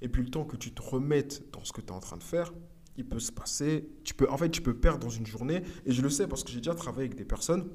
et 0.00 0.08
puis 0.08 0.22
le 0.22 0.30
temps 0.30 0.44
que 0.44 0.56
tu 0.56 0.72
te 0.72 0.82
remettes 0.82 1.50
dans 1.52 1.64
ce 1.64 1.72
que 1.72 1.80
tu 1.80 1.88
es 1.88 1.92
en 1.92 2.00
train 2.00 2.16
de 2.16 2.22
faire, 2.22 2.52
il 2.96 3.06
peut 3.06 3.18
se 3.18 3.32
passer. 3.32 3.88
Tu 4.04 4.14
peux, 4.14 4.28
en 4.28 4.36
fait, 4.36 4.50
tu 4.50 4.62
peux 4.62 4.76
perdre 4.76 5.00
dans 5.00 5.10
une 5.10 5.26
journée. 5.26 5.62
Et 5.86 5.92
je 5.92 6.02
le 6.02 6.10
sais 6.10 6.26
parce 6.26 6.44
que 6.44 6.50
j'ai 6.50 6.58
déjà 6.58 6.74
travaillé 6.74 7.06
avec 7.06 7.16
des 7.16 7.24
personnes 7.24 7.68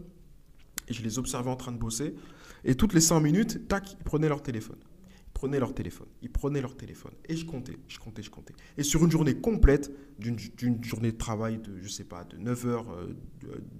et 0.88 0.94
je 0.94 1.04
les 1.04 1.20
observais 1.20 1.50
en 1.50 1.56
train 1.56 1.72
de 1.72 1.78
bosser. 1.78 2.16
Et 2.64 2.76
toutes 2.76 2.94
les 2.94 3.02
5 3.02 3.20
minutes, 3.20 3.68
tac, 3.68 3.94
ils 3.94 4.04
prenaient 4.04 4.30
leur 4.30 4.42
téléphone. 4.42 4.80
Prenaient 5.40 5.60
leur 5.60 5.74
téléphone. 5.74 6.08
Ils 6.22 6.30
prenaient 6.30 6.60
leur 6.60 6.76
téléphone. 6.76 7.14
Et 7.30 7.38
je 7.38 7.46
comptais, 7.46 7.78
je 7.88 7.98
comptais, 7.98 8.22
je 8.22 8.30
comptais. 8.30 8.54
Et 8.78 8.84
sur 8.84 9.06
une 9.06 9.10
journée 9.10 9.36
complète, 9.36 9.90
d'une 10.20 10.38
journée 10.84 11.14
de 11.14 11.18
travail 11.18 11.60
de, 11.60 11.80
je 11.82 11.88
sais 11.88 12.04
pas, 12.04 12.26
de 12.26 12.36
9h, 12.36 12.84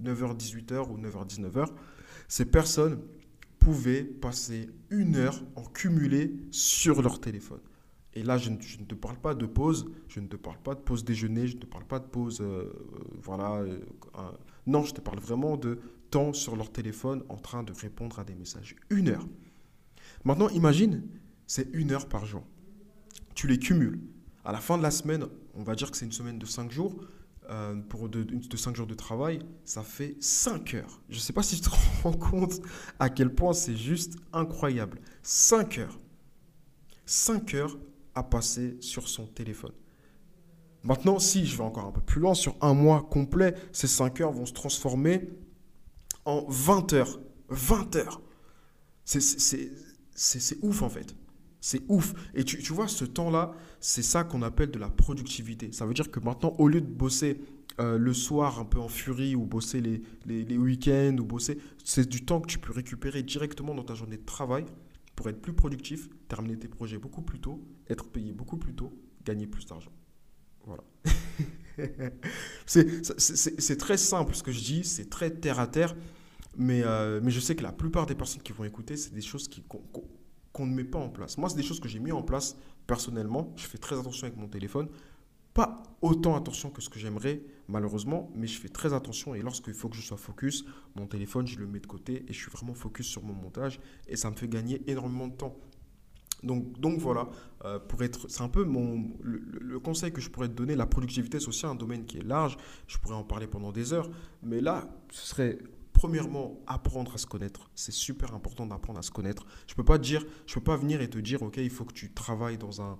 9h, 0.02 0.36
18h 0.38 0.88
ou 0.88 0.96
9h, 0.96 1.28
19h, 1.28 1.66
ces 2.28 2.46
personnes 2.46 2.98
pouvaient 3.58 4.04
passer 4.04 4.70
une 4.88 5.16
heure 5.16 5.44
en 5.54 5.64
cumulé 5.64 6.34
sur 6.50 7.02
leur 7.02 7.20
téléphone. 7.20 7.60
Et 8.14 8.22
là, 8.22 8.38
je 8.38 8.50
ne, 8.50 8.56
te 8.56 8.94
parle 8.94 9.18
pas 9.18 9.34
de 9.34 9.44
pause, 9.44 9.90
je 10.08 10.18
ne 10.18 10.26
te 10.28 10.36
parle 10.36 10.58
pas 10.58 10.74
de 10.74 10.80
pause 10.80 11.04
déjeuner, 11.04 11.46
je 11.46 11.56
ne 11.56 11.60
te 11.60 11.66
parle 11.66 11.84
pas 11.84 12.00
de 12.00 12.06
pause, 12.06 12.40
euh, 12.40 12.44
euh, 12.44 12.70
voilà. 13.22 13.58
Euh, 13.58 13.78
non, 14.66 14.82
je 14.82 14.94
te 14.94 15.00
parle 15.00 15.20
vraiment 15.20 15.56
de 15.56 15.78
temps 16.10 16.32
sur 16.32 16.56
leur 16.56 16.72
téléphone 16.72 17.22
en 17.28 17.36
train 17.36 17.62
de 17.62 17.72
répondre 17.72 18.18
à 18.18 18.24
des 18.24 18.34
messages. 18.34 18.74
Une 18.88 19.10
heure. 19.10 19.28
Maintenant, 20.24 20.48
imagine, 20.48 21.02
c'est 21.50 21.66
une 21.72 21.90
heure 21.90 22.08
par 22.08 22.26
jour. 22.26 22.44
Tu 23.34 23.48
les 23.48 23.58
cumules. 23.58 24.00
À 24.44 24.52
la 24.52 24.60
fin 24.60 24.78
de 24.78 24.84
la 24.84 24.92
semaine, 24.92 25.26
on 25.54 25.64
va 25.64 25.74
dire 25.74 25.90
que 25.90 25.96
c'est 25.96 26.04
une 26.04 26.12
semaine 26.12 26.38
de 26.38 26.46
cinq 26.46 26.70
jours. 26.70 26.94
pour 27.88 28.08
de, 28.08 28.22
de 28.22 28.56
5 28.56 28.76
jours 28.76 28.86
de 28.86 28.94
travail, 28.94 29.40
ça 29.64 29.82
fait 29.82 30.16
5 30.20 30.74
heures. 30.74 31.00
Je 31.08 31.16
ne 31.16 31.20
sais 31.20 31.32
pas 31.32 31.42
si 31.42 31.56
tu 31.56 31.62
te 31.62 31.70
rends 32.04 32.12
compte 32.12 32.60
à 33.00 33.10
quel 33.10 33.34
point 33.34 33.52
c'est 33.52 33.74
juste 33.74 34.16
incroyable. 34.32 35.00
5 35.24 35.78
heures. 35.78 35.98
5 37.06 37.54
heures 37.54 37.76
à 38.14 38.22
passer 38.22 38.76
sur 38.80 39.08
son 39.08 39.26
téléphone. 39.26 39.72
Maintenant, 40.84 41.18
si 41.18 41.44
je 41.46 41.56
vais 41.56 41.64
encore 41.64 41.86
un 41.86 41.92
peu 41.92 42.00
plus 42.00 42.20
loin, 42.20 42.34
sur 42.34 42.54
un 42.60 42.74
mois 42.74 43.08
complet, 43.10 43.56
ces 43.72 43.88
5 43.88 44.20
heures 44.20 44.32
vont 44.32 44.46
se 44.46 44.52
transformer 44.52 45.28
en 46.24 46.44
20 46.48 46.92
heures. 46.92 47.18
20 47.48 47.96
heures. 47.96 48.22
C'est 49.04 50.58
ouf 50.62 50.82
en 50.82 50.88
fait. 50.88 51.16
C'est 51.60 51.82
ouf. 51.88 52.14
Et 52.34 52.44
tu, 52.44 52.58
tu 52.58 52.72
vois, 52.72 52.88
ce 52.88 53.04
temps-là, 53.04 53.52
c'est 53.80 54.02
ça 54.02 54.24
qu'on 54.24 54.42
appelle 54.42 54.70
de 54.70 54.78
la 54.78 54.88
productivité. 54.88 55.72
Ça 55.72 55.86
veut 55.86 55.94
dire 55.94 56.10
que 56.10 56.20
maintenant, 56.20 56.54
au 56.58 56.68
lieu 56.68 56.80
de 56.80 56.86
bosser 56.86 57.40
euh, 57.80 57.98
le 57.98 58.12
soir 58.12 58.58
un 58.58 58.64
peu 58.64 58.78
en 58.78 58.88
furie 58.88 59.34
ou 59.34 59.46
bosser 59.46 59.80
les, 59.80 60.02
les, 60.26 60.58
week-ends 60.58 61.16
ou 61.18 61.24
bosser, 61.24 61.58
c'est 61.84 62.08
du 62.08 62.24
temps 62.24 62.40
que 62.40 62.48
tu 62.48 62.58
peux 62.58 62.72
récupérer 62.72 63.22
directement 63.22 63.74
dans 63.74 63.84
ta 63.84 63.94
journée 63.94 64.16
de 64.16 64.24
travail 64.24 64.66
pour 65.16 65.28
être 65.28 65.40
plus 65.40 65.52
productif, 65.52 66.08
terminer 66.28 66.58
tes 66.58 66.68
projets 66.68 66.98
beaucoup 66.98 67.22
plus 67.22 67.40
tôt, 67.40 67.62
être 67.88 68.08
payé 68.08 68.32
beaucoup 68.32 68.56
plus 68.56 68.74
tôt, 68.74 68.92
gagner 69.24 69.46
plus 69.46 69.66
d'argent. 69.66 69.92
Voilà. 70.66 70.82
c'est 72.66 73.76
très 73.78 73.96
simple 73.96 74.34
ce 74.34 74.42
que 74.42 74.52
je 74.52 74.60
dis, 74.60 74.84
c'est 74.84 75.08
très 75.08 75.30
terre 75.30 75.60
à 75.60 75.66
terre, 75.66 75.94
mais, 76.56 76.82
euh, 76.84 77.20
mais 77.22 77.30
je 77.30 77.40
sais 77.40 77.54
que 77.54 77.62
la 77.62 77.72
plupart 77.72 78.06
des 78.06 78.14
personnes 78.14 78.42
qui 78.42 78.52
vont 78.52 78.64
écouter, 78.64 78.96
c'est 78.96 79.14
des 79.14 79.22
choses 79.22 79.48
qu'on 80.52 80.66
ne 80.66 80.74
met 80.74 80.84
pas 80.84 80.98
en 80.98 81.08
place. 81.08 81.38
Moi, 81.38 81.48
c'est 81.48 81.56
des 81.56 81.62
choses 81.62 81.80
que 81.80 81.88
j'ai 81.88 82.00
mis 82.00 82.12
en 82.12 82.22
place 82.22 82.56
personnellement. 82.86 83.52
Je 83.56 83.66
fais 83.66 83.78
très 83.78 83.98
attention 83.98 84.26
avec 84.26 84.38
mon 84.38 84.48
téléphone. 84.48 84.88
pas 85.52 85.82
autant 86.00 86.36
attention 86.36 86.70
que 86.70 86.80
ce 86.80 86.88
que 86.88 86.98
j'aimerais, 86.98 87.42
malheureusement, 87.68 88.30
mais 88.34 88.46
je 88.46 88.58
fais 88.58 88.68
très 88.68 88.94
attention. 88.94 89.34
Et 89.34 89.42
lorsqu'il 89.42 89.74
faut 89.74 89.88
que 89.88 89.96
je 89.96 90.02
sois 90.02 90.16
focus, 90.16 90.64
mon 90.94 91.06
téléphone, 91.06 91.46
je 91.46 91.58
le 91.58 91.66
mets 91.66 91.80
de 91.80 91.86
côté 91.86 92.24
et 92.28 92.32
je 92.32 92.38
suis 92.38 92.50
vraiment 92.50 92.74
focus 92.74 93.06
sur 93.06 93.22
mon 93.22 93.34
montage. 93.34 93.80
Et 94.06 94.16
ça 94.16 94.30
me 94.30 94.36
fait 94.36 94.48
gagner 94.48 94.80
énormément 94.86 95.28
de 95.28 95.34
temps. 95.34 95.56
Donc, 96.42 96.78
donc 96.80 96.98
voilà, 96.98 97.28
euh, 97.64 97.78
pour 97.78 98.02
être, 98.02 98.30
c'est 98.30 98.42
un 98.42 98.48
peu 98.48 98.64
mon, 98.64 99.10
le, 99.22 99.78
conseil 99.78 100.12
que 100.12 100.20
je 100.20 100.30
pourrais 100.30 100.48
te 100.48 100.54
donner. 100.54 100.74
La 100.74 100.86
productivité, 100.86 101.38
c'est 101.38 101.48
aussi 101.48 101.66
un 101.66 101.74
domaine 101.74 102.04
qui 102.04 102.18
est 102.18 102.24
large. 102.24 102.56
Je 102.86 102.98
pourrais 102.98 103.14
en 103.14 103.24
parler 103.24 103.46
pendant 103.46 103.72
des 103.72 103.92
heures. 103.92 104.08
Mais 104.42 104.60
là, 104.60 104.88
ce 105.10 105.26
serait 105.26 105.58
premièrement 106.00 106.58
apprendre 106.66 107.12
à 107.12 107.18
se 107.18 107.26
connaître. 107.26 107.70
C'est 107.74 107.92
super 107.92 108.34
important 108.34 108.64
d'apprendre 108.64 108.98
à 108.98 109.02
se 109.02 109.10
connaître. 109.10 109.44
Je 109.66 109.74
peux 109.74 109.84
pas 109.84 109.98
dire, 109.98 110.24
je 110.46 110.54
peux 110.54 110.62
pas 110.62 110.78
venir 110.78 111.02
et 111.02 111.10
te 111.10 111.18
dire, 111.18 111.42
ok, 111.42 111.58
il 111.58 111.68
faut 111.68 111.84
que 111.84 111.92
tu 111.92 112.10
travailles 112.10 112.56
dans 112.56 112.80
un, 112.80 112.98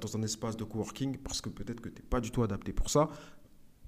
dans 0.00 0.16
un 0.16 0.22
espace 0.22 0.56
de 0.56 0.64
coworking 0.64 1.18
parce 1.18 1.42
que 1.42 1.50
peut-être 1.50 1.82
que 1.82 1.90
tu 1.90 1.96
n'es 1.96 2.08
pas 2.08 2.22
du 2.22 2.30
tout 2.30 2.42
adapté 2.42 2.72
pour 2.72 2.88
ça. 2.88 3.10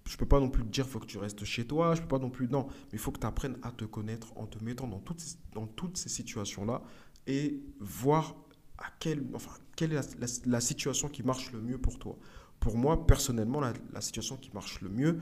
Je 0.07 0.14
peux 0.18 0.27
pas 0.27 0.40
non 0.40 0.51
plus 0.51 0.62
te 0.62 0.68
dire, 0.68 0.85
il 0.87 0.90
faut 0.90 1.01
que 1.01 1.07
tu 1.07 1.16
restes 1.16 1.42
chez 1.42 1.66
toi. 1.66 1.94
Je 1.94 2.03
peux 2.03 2.09
pas 2.09 2.18
non 2.18 2.29
plus, 2.29 2.49
non. 2.49 2.66
Mais 2.68 2.94
il 2.94 2.99
faut 2.99 3.12
que 3.12 3.18
tu 3.18 3.27
apprennes 3.27 3.57
à 3.62 3.70
te 3.73 3.87
connaître 3.87 4.37
en 4.37 4.46
te 4.46 4.62
mettant 4.62 4.88
dans 4.88 5.01
toutes, 5.01 5.25
dans 5.55 5.66
toutes 5.66 5.96
ces 5.96 6.11
situations-là 6.11 6.83
et 7.27 7.62
voir 7.81 8.37
à 8.77 8.90
quelle, 8.99 9.25
enfin, 9.33 9.53
quelle 9.75 9.94
est 9.94 10.44
la, 10.44 10.61
situation 10.61 11.09
qui 11.09 11.23
marche 11.23 11.51
le 11.53 11.62
mieux 11.62 11.79
pour 11.79 11.99
toi. 11.99 12.18
Pour 12.59 12.77
moi, 12.77 13.07
personnellement, 13.07 13.62
la 13.62 14.01
situation 14.03 14.37
qui 14.37 14.51
marche 14.53 14.83
le 14.83 14.90
mieux, 14.90 15.18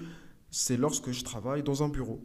c'est 0.51 0.77
lorsque 0.77 1.12
je 1.12 1.22
travaille 1.22 1.62
dans 1.62 1.85
un 1.85 1.88
bureau. 1.88 2.20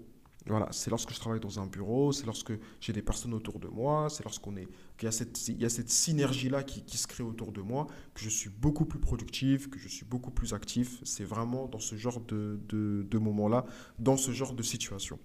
Voilà, 0.46 0.68
c'est 0.72 0.90
lorsque 0.90 1.14
je 1.14 1.20
travaille 1.20 1.40
dans 1.40 1.60
un 1.60 1.68
bureau, 1.68 2.12
c'est 2.12 2.26
lorsque 2.26 2.52
j'ai 2.82 2.92
des 2.92 3.02
personnes 3.02 3.34
autour 3.34 3.60
de 3.60 3.70
moi, 3.70 4.10
c'est 4.10 4.24
lorsqu'on 4.24 4.54
y 4.58 5.08
a 5.08 5.12
cette, 5.12 5.48
il 5.48 5.62
y 5.62 5.66
a 5.66 5.70
cette 5.70 5.90
synergie-là 5.90 6.64
qui, 6.64 6.84
qui, 6.84 6.98
se 6.98 7.08
crée 7.08 7.24
autour 7.24 7.54
de 7.54 7.62
moi, 7.62 7.88
que 8.14 8.22
je 8.22 8.30
suis 8.30 8.50
beaucoup 8.50 8.84
plus 8.84 9.00
productif, 9.00 9.70
que 9.70 9.80
je 9.80 9.88
suis 9.88 10.06
beaucoup 10.06 10.32
plus 10.32 10.54
actif. 10.54 11.00
C'est 11.04 11.24
vraiment 11.24 11.68
dans 11.68 11.80
ce 11.80 11.96
genre 11.96 12.20
de, 12.20 12.60
de, 12.68 13.08
de 13.10 13.18
moment-là, 13.18 13.66
dans 14.00 14.18
ce 14.18 14.32
genre 14.32 14.54
de 14.54 14.64
situation. 14.64 15.18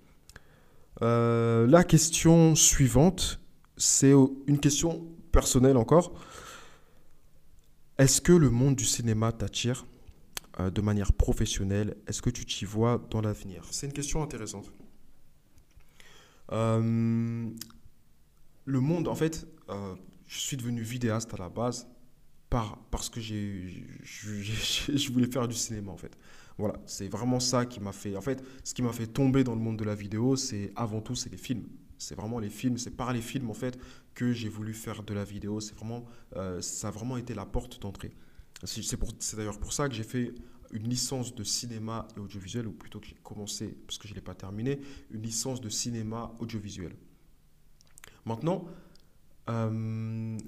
Euh, 1.03 1.67
la 1.67 1.83
question 1.83 2.55
suivante, 2.55 3.41
c'est 3.77 4.13
une 4.47 4.61
question 4.61 5.05
personnelle 5.33 5.77
encore. 5.77 6.13
Est-ce 7.99 8.21
que 8.21 8.33
le 8.33 8.51
monde 8.51 8.77
du 8.77 8.85
cinéma 8.85 9.33
t'attire 9.33 9.85
euh, 10.61 10.71
de 10.71 10.81
manière 10.81 11.13
professionnelle? 11.13 11.97
Est-ce 12.07 12.23
que 12.23 12.31
tu 12.31 12.47
t'y 12.47 12.65
vois 12.65 13.05
dans 13.11 13.21
l'avenir? 13.21 13.65
C'est 13.73 13.87
une 13.87 13.93
question 13.93 14.23
intéressante. 14.23 14.73
Euh, 16.53 17.51
le 18.65 18.81
monde, 18.81 19.09
en 19.09 19.15
fait, 19.15 19.47
euh, 19.69 19.95
je 20.27 20.39
suis 20.39 20.57
devenu 20.57 20.83
vidéaste 20.83 21.33
à 21.35 21.37
la 21.37 21.49
base 21.49 21.87
par, 22.51 22.79
parce 22.91 23.11
que 23.11 23.21
j'ai, 23.21 23.85
je 24.03 25.13
voulais 25.13 25.31
faire 25.31 25.49
du 25.49 25.55
cinéma, 25.55 25.93
en 25.93 25.97
fait. 25.97 26.17
Voilà, 26.59 26.75
c'est 26.87 27.09
vraiment 27.09 27.41
ça 27.41 27.67
qui 27.67 27.81
m'a 27.81 27.93
fait. 27.93 28.17
En 28.17 28.21
fait, 28.21 28.43
ce 28.65 28.75
qui 28.75 28.83
m'a 28.83 28.93
fait 28.93 29.07
tomber 29.07 29.45
dans 29.45 29.55
le 29.55 29.61
monde 29.61 29.79
de 29.79 29.85
la 29.85 29.95
vidéo, 29.95 30.37
c'est 30.37 30.73
avant 30.75 31.01
tout, 31.01 31.15
c'est 31.15 31.31
les 31.31 31.37
films. 31.37 31.69
C'est 31.99 32.15
vraiment 32.15 32.39
les 32.39 32.51
films, 32.51 32.79
c'est 32.79 32.97
par 32.97 33.13
les 33.13 33.21
films, 33.21 33.51
en 33.51 33.55
fait, 33.55 33.79
que 34.15 34.33
j'ai 34.33 34.49
voulu 34.49 34.75
faire 34.75 35.03
de 35.03 35.15
la 35.15 35.25
vidéo. 35.25 35.61
C'est 35.61 35.75
vraiment, 35.75 36.05
euh, 36.37 36.61
ça 36.61 36.89
a 36.89 36.91
vraiment 36.91 37.17
été 37.17 37.35
la 37.35 37.47
porte 37.47 37.81
d'entrée. 37.81 38.13
C'est, 38.65 38.83
c'est 38.83 39.37
d'ailleurs 39.37 39.61
pour 39.61 39.73
ça 39.73 39.89
que 39.89 39.95
j'ai 39.95 40.03
fait 40.03 40.35
une 40.73 40.89
licence 40.89 41.35
de 41.35 41.45
cinéma 41.45 42.09
et 42.17 42.21
audiovisuel, 42.21 42.67
ou 42.67 42.73
plutôt 42.73 43.01
que 43.01 43.07
j'ai 43.07 43.17
commencé, 43.23 43.77
parce 43.87 43.99
que 43.99 44.07
je 44.07 44.13
ne 44.13 44.17
l'ai 44.17 44.23
pas 44.25 44.35
terminé, 44.35 44.81
une 45.11 45.23
licence 45.23 45.61
de 45.61 45.69
cinéma 45.69 46.35
audiovisuel. 46.41 46.95
Maintenant, 48.25 48.67
euh, 49.49 50.39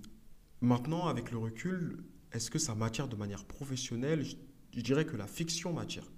maintenant 0.61 1.07
avec 1.07 1.31
le 1.31 1.39
recul, 1.39 2.05
est-ce 2.33 2.51
que 2.51 2.59
ça 2.59 2.75
m'attire 2.75 3.09
de 3.09 3.17
manière 3.17 3.45
professionnelle? 3.45 4.25
Je, 4.25 4.81
dirais 4.81 5.07
que 5.07 5.17
la 5.17 5.27
fiction 5.27 5.73
m'attire. 5.73 6.11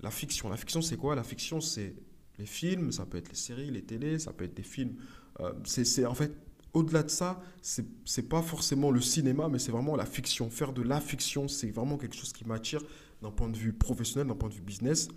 La 0.00 0.10
fiction, 0.10 0.48
la 0.48 0.56
fiction 0.56 0.80
c'est 0.80 0.96
quoi? 0.96 1.14
La 1.14 1.24
fiction 1.24 1.60
c'est 1.60 1.94
les 2.38 2.46
films, 2.46 2.92
ça 2.92 3.04
peut 3.04 3.18
être 3.18 3.28
les 3.28 3.36
séries, 3.36 3.70
les 3.70 3.82
télés, 3.82 4.18
ça 4.18 4.32
peut 4.32 4.44
être 4.44 4.54
des 4.54 4.62
films. 4.62 4.96
Euh, 5.40 5.52
c'est 5.64 6.06
en 6.06 6.14
fait 6.14 6.32
au-delà 6.74 7.02
de 7.02 7.10
ça, 7.10 7.42
c'est 7.60 8.28
pas 8.28 8.40
forcément 8.40 8.90
le 8.90 9.00
cinéma, 9.00 9.48
mais 9.48 9.58
c'est 9.58 9.72
vraiment 9.72 9.94
la 9.94 10.06
fiction. 10.06 10.48
Faire 10.48 10.72
de 10.72 10.80
la 10.80 11.00
fiction, 11.00 11.46
c'est 11.46 11.70
vraiment 11.70 11.98
quelque 11.98 12.16
chose 12.16 12.32
qui 12.32 12.46
m'attire 12.46 12.80
d'un 13.22 13.30
point 13.30 13.48
de 13.48 13.56
vue 13.56 13.72
professionnel, 13.72 14.26
d'un 14.28 14.34
point 14.34 14.48
de 14.48 14.54
vue 14.54 14.62
business. 14.62 15.08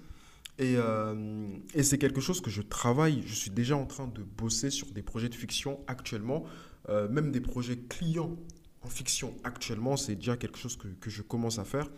Et, 0.58 0.76
euh, 0.78 1.48
et 1.74 1.84
c'est 1.84 1.98
quelque 1.98 2.22
chose 2.22 2.40
que 2.40 2.50
je 2.50 2.62
travaille. 2.62 3.24
Je 3.26 3.34
suis 3.34 3.52
déjà 3.52 3.76
en 3.76 3.86
train 3.86 4.08
de 4.08 4.24
bosser 4.24 4.70
sur 4.70 4.88
des 4.92 5.02
projets 5.02 5.28
de 5.28 5.36
fiction 5.36 5.80
actuellement, 5.88 6.46
euh, 6.90 7.10
même 7.10 7.32
des 7.32 7.42
projets 7.42 7.78
clients 7.78 8.36
en 8.84 8.88
fiction 8.88 9.34
actuellement. 9.44 9.98
C'est 9.98 10.16
déjà 10.16 10.38
quelque 10.38 10.58
chose 10.58 10.78
que, 10.78 10.88
que, 10.88 11.10
je 11.10 11.22
commence 11.22 11.60
à 11.60 11.66
faire. 11.66 11.90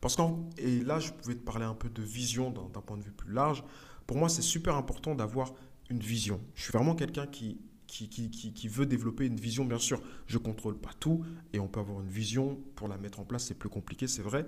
Parce 0.00 0.14
que, 0.14 0.22
et 0.58 0.80
là, 0.80 0.98
je 0.98 1.10
pouvais 1.10 1.34
te 1.34 1.42
parler 1.42 1.64
un 1.64 1.74
peu 1.74 1.88
de 1.88 2.02
vision 2.02 2.50
d'un 2.50 2.80
point 2.80 2.98
de 2.98 3.02
vue 3.02 3.12
plus 3.12 3.32
large. 3.32 3.64
Pour 4.06 4.16
moi, 4.16 4.28
c'est 4.28 4.42
super 4.42 4.76
important 4.76 5.14
d'avoir 5.14 5.54
une 5.90 6.00
vision. 6.00 6.40
Je 6.54 6.64
suis 6.64 6.72
vraiment 6.72 6.94
quelqu'un 6.94 7.26
qui 7.26 7.58
qui, 7.88 8.08
qui, 8.08 8.30
qui, 8.30 8.68
veut 8.68 8.86
développer 8.86 9.24
une 9.26 9.40
vision, 9.40 9.64
bien 9.64 9.78
sûr, 9.78 10.00
je 10.26 10.36
ne 10.36 10.42
contrôle 10.42 10.76
pas 10.76 10.90
tout 11.00 11.24
et 11.52 11.58
on 11.58 11.66
peut 11.66 11.80
avoir 11.80 12.00
une 12.00 12.10
vision. 12.10 12.58
Pour 12.76 12.86
la 12.86 12.98
mettre 12.98 13.18
en 13.18 13.24
place, 13.24 13.46
c'est 13.46 13.54
plus 13.54 13.70
compliqué, 13.70 14.06
c'est 14.06 14.22
vrai. 14.22 14.46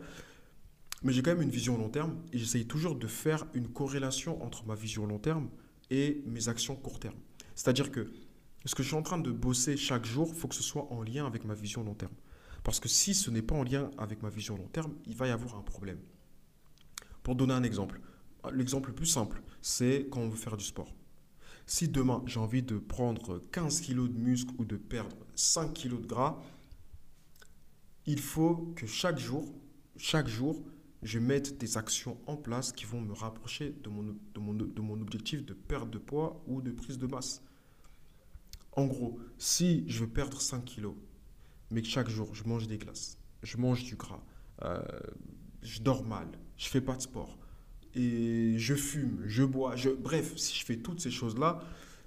Mais 1.02 1.12
j'ai 1.12 1.22
quand 1.22 1.30
même 1.30 1.42
une 1.42 1.50
vision 1.50 1.78
long 1.78 1.88
terme 1.88 2.16
et 2.32 2.38
j'essaye 2.38 2.66
toujours 2.66 2.94
de 2.94 3.06
faire 3.06 3.46
une 3.54 3.68
corrélation 3.68 4.42
entre 4.42 4.66
ma 4.66 4.74
vision 4.74 5.06
long 5.06 5.18
terme 5.18 5.48
et 5.90 6.22
mes 6.26 6.48
actions 6.48 6.76
court 6.76 7.00
terme. 7.00 7.16
C'est-à-dire 7.54 7.90
que 7.90 8.12
ce 8.66 8.74
que 8.74 8.82
je 8.82 8.88
suis 8.88 8.96
en 8.96 9.02
train 9.02 9.18
de 9.18 9.30
bosser 9.30 9.76
chaque 9.76 10.04
jour, 10.04 10.28
il 10.28 10.38
faut 10.38 10.48
que 10.48 10.54
ce 10.54 10.62
soit 10.62 10.92
en 10.92 11.02
lien 11.02 11.26
avec 11.26 11.44
ma 11.44 11.54
vision 11.54 11.82
long 11.82 11.94
terme. 11.94 12.12
Parce 12.62 12.80
que 12.80 12.88
si 12.88 13.14
ce 13.14 13.30
n'est 13.30 13.42
pas 13.42 13.54
en 13.54 13.62
lien 13.62 13.90
avec 13.96 14.22
ma 14.22 14.28
vision 14.28 14.56
long 14.56 14.68
terme, 14.68 14.94
il 15.06 15.16
va 15.16 15.26
y 15.26 15.30
avoir 15.30 15.56
un 15.56 15.62
problème. 15.62 15.98
Pour 17.22 17.34
donner 17.34 17.54
un 17.54 17.62
exemple, 17.62 18.00
l'exemple 18.52 18.90
le 18.90 18.94
plus 18.94 19.06
simple, 19.06 19.42
c'est 19.62 20.08
quand 20.10 20.20
on 20.20 20.28
veut 20.28 20.36
faire 20.36 20.58
du 20.58 20.64
sport. 20.64 20.94
Si 21.66 21.88
demain 21.88 22.22
j'ai 22.26 22.40
envie 22.40 22.62
de 22.62 22.78
prendre 22.78 23.42
15 23.52 23.80
kg 23.80 24.08
de 24.08 24.18
muscle 24.18 24.52
ou 24.58 24.64
de 24.64 24.76
perdre 24.76 25.16
5 25.34 25.72
kg 25.72 26.00
de 26.00 26.06
gras, 26.06 26.42
il 28.06 28.20
faut 28.20 28.72
que 28.76 28.86
chaque 28.86 29.18
jour, 29.18 29.54
chaque 29.96 30.28
jour, 30.28 30.62
je 31.02 31.18
mette 31.18 31.58
des 31.58 31.76
actions 31.76 32.18
en 32.26 32.36
place 32.36 32.72
qui 32.72 32.84
vont 32.84 33.00
me 33.00 33.12
rapprocher 33.12 33.74
de 33.82 33.88
mon, 33.88 34.02
de 34.02 34.40
mon, 34.40 34.54
de 34.54 34.80
mon 34.80 35.00
objectif 35.00 35.44
de 35.44 35.54
perte 35.54 35.90
de 35.90 35.98
poids 35.98 36.42
ou 36.46 36.60
de 36.60 36.70
prise 36.70 36.98
de 36.98 37.06
masse. 37.06 37.42
En 38.72 38.86
gros, 38.86 39.18
si 39.38 39.84
je 39.88 40.00
veux 40.00 40.08
perdre 40.08 40.40
5 40.40 40.64
kilos, 40.64 40.94
mais 41.70 41.82
que 41.82 41.88
chaque 41.88 42.08
jour 42.08 42.34
je 42.34 42.44
mange 42.44 42.66
des 42.66 42.78
glaces, 42.78 43.18
je 43.42 43.56
mange 43.56 43.84
du 43.84 43.96
gras, 43.96 44.22
euh, 44.62 44.82
je 45.62 45.80
dors 45.80 46.04
mal, 46.04 46.28
je 46.56 46.68
fais 46.68 46.80
pas 46.80 46.96
de 46.96 47.02
sport, 47.02 47.38
et 47.94 48.58
je 48.58 48.74
fume, 48.74 49.22
je 49.26 49.42
bois, 49.42 49.76
je... 49.76 49.90
bref, 49.90 50.36
si 50.36 50.58
je 50.58 50.64
fais 50.64 50.76
toutes 50.76 51.00
ces 51.00 51.10
choses-là, 51.10 51.62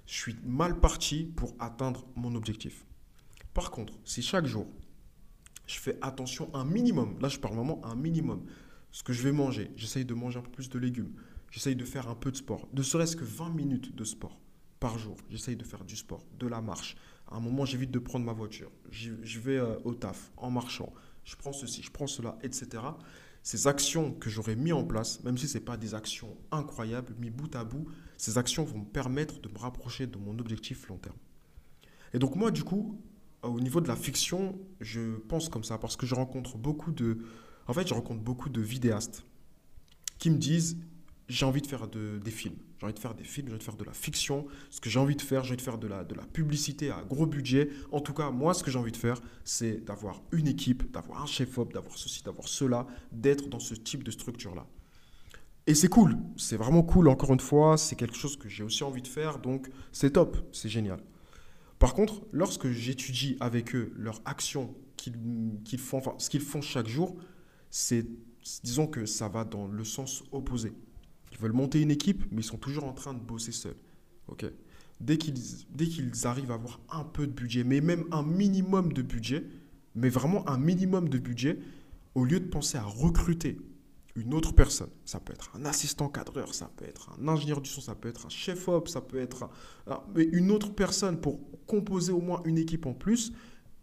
je 0.06 0.14
suis 0.14 0.36
mal 0.44 0.80
parti 0.80 1.24
pour 1.24 1.54
atteindre 1.58 2.06
mon 2.14 2.34
objectif. 2.34 2.86
Par 3.52 3.70
contre, 3.70 3.94
si 4.04 4.22
chaque 4.22 4.46
jour, 4.46 4.66
je 5.66 5.78
fais 5.78 5.98
attention 6.02 6.50
un 6.54 6.64
minimum, 6.64 7.18
là 7.20 7.28
je 7.28 7.38
parle 7.38 7.54
vraiment 7.54 7.84
un 7.84 7.94
minimum, 7.94 8.44
ce 8.94 9.02
que 9.02 9.12
je 9.12 9.22
vais 9.24 9.32
manger. 9.32 9.72
J'essaye 9.74 10.04
de 10.04 10.14
manger 10.14 10.38
un 10.38 10.42
peu 10.42 10.52
plus 10.52 10.68
de 10.68 10.78
légumes. 10.78 11.12
J'essaye 11.50 11.74
de 11.74 11.84
faire 11.84 12.08
un 12.08 12.14
peu 12.14 12.30
de 12.30 12.36
sport. 12.36 12.68
Ne 12.72 12.82
serait-ce 12.82 13.16
que 13.16 13.24
20 13.24 13.50
minutes 13.50 13.94
de 13.94 14.04
sport 14.04 14.38
par 14.78 14.98
jour. 15.00 15.16
J'essaye 15.30 15.56
de 15.56 15.64
faire 15.64 15.84
du 15.84 15.96
sport, 15.96 16.24
de 16.38 16.46
la 16.46 16.60
marche. 16.60 16.94
À 17.26 17.36
un 17.36 17.40
moment, 17.40 17.64
j'évite 17.64 17.90
de 17.90 17.98
prendre 17.98 18.24
ma 18.24 18.32
voiture. 18.32 18.70
Je 18.92 19.40
vais 19.40 19.56
euh, 19.56 19.76
au 19.82 19.94
taf 19.94 20.30
en 20.36 20.48
marchant. 20.48 20.92
Je 21.24 21.34
prends 21.34 21.52
ceci, 21.52 21.82
je 21.82 21.90
prends 21.90 22.06
cela, 22.06 22.38
etc. 22.44 22.84
Ces 23.42 23.66
actions 23.66 24.12
que 24.12 24.30
j'aurais 24.30 24.54
mis 24.54 24.72
en 24.72 24.84
place, 24.84 25.24
même 25.24 25.38
si 25.38 25.48
ce 25.48 25.58
n'est 25.58 25.64
pas 25.64 25.76
des 25.76 25.94
actions 25.94 26.36
incroyables, 26.52 27.16
mis 27.18 27.30
bout 27.30 27.52
à 27.56 27.64
bout, 27.64 27.86
ces 28.16 28.38
actions 28.38 28.62
vont 28.62 28.78
me 28.78 28.84
permettre 28.84 29.40
de 29.40 29.48
me 29.48 29.58
rapprocher 29.58 30.06
de 30.06 30.18
mon 30.18 30.38
objectif 30.38 30.86
long 30.86 30.98
terme. 30.98 31.16
Et 32.12 32.20
donc 32.20 32.36
moi, 32.36 32.52
du 32.52 32.62
coup, 32.62 32.96
au 33.42 33.60
niveau 33.60 33.80
de 33.80 33.88
la 33.88 33.96
fiction, 33.96 34.56
je 34.80 35.16
pense 35.16 35.48
comme 35.48 35.64
ça 35.64 35.78
parce 35.78 35.96
que 35.96 36.06
je 36.06 36.14
rencontre 36.14 36.56
beaucoup 36.56 36.92
de, 36.92 37.18
en 37.66 37.72
fait, 37.72 37.86
je 37.86 37.94
rencontre 37.94 38.20
beaucoup 38.20 38.48
de 38.48 38.60
vidéastes 38.60 39.24
qui 40.18 40.30
me 40.30 40.38
disent 40.38 40.78
j'ai 41.28 41.46
envie 41.46 41.62
de 41.62 41.66
faire 41.66 41.88
des 41.88 42.30
films. 42.30 42.56
J'ai 42.78 42.84
envie 42.84 42.94
de 42.94 42.98
faire 42.98 43.14
des 43.14 43.24
films, 43.24 43.46
j'ai 43.46 43.52
envie 43.54 43.60
de 43.60 43.64
faire 43.64 43.76
de 43.76 43.84
la 43.84 43.94
fiction. 43.94 44.46
Ce 44.68 44.80
que 44.80 44.90
j'ai 44.90 44.98
envie 44.98 45.16
de 45.16 45.22
faire, 45.22 45.42
j'ai 45.42 45.50
envie 45.50 45.56
de 45.56 45.62
faire 45.62 45.78
de 45.78 45.86
la, 45.86 46.04
de 46.04 46.14
la 46.14 46.24
publicité 46.24 46.90
à 46.90 47.02
gros 47.08 47.26
budget. 47.26 47.70
En 47.92 48.00
tout 48.00 48.12
cas, 48.12 48.30
moi, 48.30 48.52
ce 48.52 48.62
que 48.62 48.70
j'ai 48.70 48.78
envie 48.78 48.92
de 48.92 48.96
faire, 48.96 49.20
c'est 49.42 49.84
d'avoir 49.84 50.22
une 50.32 50.48
équipe, 50.48 50.90
d'avoir 50.92 51.22
un 51.22 51.26
chef-op, 51.26 51.72
d'avoir 51.72 51.96
ceci, 51.96 52.22
d'avoir 52.22 52.46
cela, 52.46 52.86
d'être 53.10 53.48
dans 53.48 53.60
ce 53.60 53.74
type 53.74 54.04
de 54.04 54.10
structure-là. 54.10 54.66
Et 55.66 55.74
c'est 55.74 55.88
cool, 55.88 56.18
c'est 56.36 56.58
vraiment 56.58 56.82
cool, 56.82 57.08
encore 57.08 57.32
une 57.32 57.40
fois, 57.40 57.78
c'est 57.78 57.96
quelque 57.96 58.16
chose 58.16 58.36
que 58.36 58.50
j'ai 58.50 58.62
aussi 58.62 58.84
envie 58.84 59.00
de 59.00 59.08
faire, 59.08 59.38
donc 59.38 59.70
c'est 59.92 60.10
top, 60.10 60.36
c'est 60.52 60.68
génial. 60.68 61.00
Par 61.78 61.94
contre, 61.94 62.20
lorsque 62.32 62.68
j'étudie 62.68 63.38
avec 63.40 63.74
eux 63.74 63.90
leurs 63.96 64.20
actions 64.26 64.74
qu'ils 64.96 65.78
font, 65.78 65.98
enfin, 65.98 66.14
ce 66.18 66.28
qu'ils 66.28 66.42
font 66.42 66.60
chaque 66.60 66.86
jour, 66.86 67.16
c'est, 67.76 68.06
disons 68.62 68.86
que 68.86 69.04
ça 69.04 69.28
va 69.28 69.44
dans 69.44 69.66
le 69.66 69.82
sens 69.82 70.22
opposé. 70.30 70.72
Ils 71.32 71.38
veulent 71.38 71.52
monter 71.52 71.82
une 71.82 71.90
équipe, 71.90 72.24
mais 72.30 72.40
ils 72.40 72.44
sont 72.44 72.56
toujours 72.56 72.84
en 72.84 72.92
train 72.92 73.12
de 73.14 73.18
bosser 73.18 73.50
seuls. 73.50 73.74
Dès 75.00 75.18
qu'ils, 75.18 75.34
dès 75.70 75.88
arrivent 76.24 76.52
à 76.52 76.54
avoir 76.54 76.78
un 76.88 77.02
peu 77.02 77.26
de 77.26 77.32
budget, 77.32 77.64
mais 77.64 77.80
même 77.80 78.04
un 78.12 78.22
minimum 78.22 78.92
de 78.92 79.02
budget, 79.02 79.44
mais 79.96 80.08
vraiment 80.08 80.48
un 80.48 80.56
minimum 80.56 81.08
de 81.08 81.18
budget, 81.18 81.58
au 82.14 82.24
lieu 82.24 82.38
de 82.38 82.46
penser 82.46 82.78
à 82.78 82.84
recruter 82.84 83.58
une 84.14 84.34
autre 84.34 84.52
personne, 84.52 84.90
ça 85.04 85.18
peut 85.18 85.32
être 85.32 85.50
un 85.56 85.64
assistant 85.64 86.08
cadreur, 86.08 86.54
ça 86.54 86.70
peut 86.76 86.84
être 86.84 87.10
un 87.18 87.26
ingénieur 87.26 87.60
du 87.60 87.68
son, 87.68 87.80
ça 87.80 87.96
peut 87.96 88.08
être 88.08 88.26
un 88.26 88.28
chef 88.30 88.68
op, 88.68 88.86
ça 88.86 89.00
peut 89.00 89.18
être 89.18 89.50
une 90.14 90.52
autre 90.52 90.72
personne 90.72 91.20
pour 91.20 91.40
composer 91.66 92.12
au 92.12 92.20
moins 92.20 92.40
une 92.44 92.56
équipe 92.56 92.86
en 92.86 92.94
plus, 92.94 93.32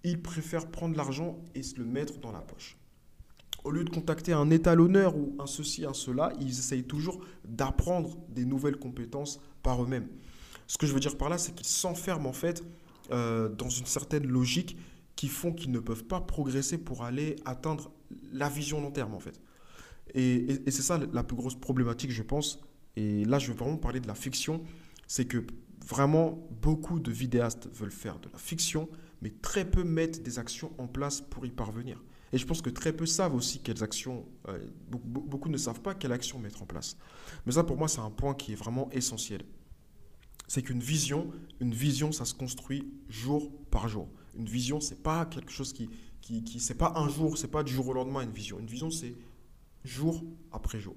ils 0.05 0.21
préfèrent 0.21 0.71
prendre 0.71 0.95
l'argent 0.95 1.43
et 1.55 1.61
se 1.61 1.75
le 1.75 1.83
mettre 1.83 2.19
dans 2.19 2.31
la 2.31 2.39
poche. 2.39 2.77
Au 3.63 3.71
lieu 3.71 3.83
de 3.83 3.89
contacter 3.89 4.33
un 4.33 4.49
étalonneur 4.49 5.15
ou 5.15 5.35
un 5.39 5.45
ceci, 5.45 5.85
un 5.85 5.93
cela, 5.93 6.33
ils 6.39 6.49
essayent 6.49 6.83
toujours 6.83 7.23
d'apprendre 7.45 8.17
des 8.29 8.45
nouvelles 8.45 8.77
compétences 8.77 9.39
par 9.61 9.83
eux-mêmes. 9.83 10.07
Ce 10.67 10.77
que 10.77 10.87
je 10.87 10.93
veux 10.93 10.99
dire 10.99 11.17
par 11.17 11.29
là, 11.29 11.37
c'est 11.37 11.53
qu'ils 11.53 11.67
s'enferment 11.67 12.27
en 12.27 12.33
fait 12.33 12.63
euh, 13.11 13.49
dans 13.49 13.69
une 13.69 13.85
certaine 13.85 14.25
logique 14.25 14.77
qui 15.15 15.27
font 15.27 15.53
qu'ils 15.53 15.71
ne 15.71 15.79
peuvent 15.79 16.05
pas 16.05 16.21
progresser 16.21 16.77
pour 16.77 17.03
aller 17.03 17.35
atteindre 17.45 17.91
la 18.31 18.49
vision 18.49 18.81
long 18.81 18.91
terme 18.91 19.13
en 19.13 19.19
fait. 19.19 19.39
Et, 20.13 20.61
c'est 20.67 20.81
ça 20.81 20.99
la 21.11 21.23
plus 21.23 21.35
grosse 21.35 21.55
problématique, 21.55 22.11
je 22.11 22.23
pense. 22.23 22.59
Et 22.95 23.25
là, 23.25 23.39
je 23.39 23.51
veux 23.51 23.57
vraiment 23.57 23.77
parler 23.77 23.99
de 23.99 24.07
la 24.07 24.15
fiction. 24.15 24.63
C'est 25.07 25.25
que 25.25 25.45
vraiment, 25.85 26.47
beaucoup 26.61 26.99
de 26.99 27.11
vidéastes 27.11 27.69
veulent 27.73 27.91
faire 27.91 28.19
de 28.19 28.29
la 28.31 28.37
fiction, 28.37 28.89
mais 29.21 29.31
très 29.41 29.69
peu 29.69 29.83
mettent 29.83 30.23
des 30.23 30.39
actions 30.39 30.71
en 30.77 30.87
place 30.87 31.21
pour 31.21 31.45
y 31.45 31.51
parvenir. 31.51 32.01
Et 32.33 32.37
je 32.37 32.45
pense 32.45 32.61
que 32.61 32.69
très 32.69 32.93
peu 32.93 33.05
savent 33.05 33.35
aussi 33.35 33.59
quelles 33.59 33.83
actions, 33.83 34.25
euh, 34.47 34.57
beaucoup, 34.89 35.07
beaucoup, 35.07 35.49
ne 35.49 35.57
savent 35.57 35.81
pas 35.81 35.93
quelles 35.93 36.13
actions 36.13 36.39
mettre 36.39 36.61
en 36.61 36.65
place. 36.65 36.97
Mais 37.45 37.51
ça, 37.53 37.63
pour 37.63 37.77
moi, 37.77 37.87
c'est 37.87 37.99
un 37.99 38.09
point 38.09 38.33
qui 38.33 38.53
est 38.53 38.55
vraiment 38.55 38.89
essentiel. 38.91 39.43
C'est 40.47 40.61
qu'une 40.61 40.79
vision, 40.79 41.29
une 41.59 41.73
vision, 41.73 42.11
ça 42.11 42.25
se 42.25 42.33
construit 42.33 42.91
jour 43.09 43.51
par 43.69 43.87
jour. 43.87 44.07
Une 44.37 44.45
vision, 44.45 44.79
c'est 44.79 45.01
pas 45.03 45.25
quelque 45.25 45.51
chose 45.51 45.73
qui, 45.73 45.89
qui, 46.21 46.43
qui 46.43 46.59
c'est 46.59 46.75
pas 46.75 46.93
un 46.95 47.09
jour, 47.09 47.37
c'est 47.37 47.49
pas 47.49 47.63
du 47.63 47.73
jour 47.73 47.87
au 47.87 47.93
lendemain 47.93 48.21
une 48.21 48.31
vision. 48.31 48.59
Une 48.59 48.65
vision, 48.67 48.91
c'est 48.91 49.13
jour 49.83 50.23
après 50.51 50.79
jour. 50.79 50.95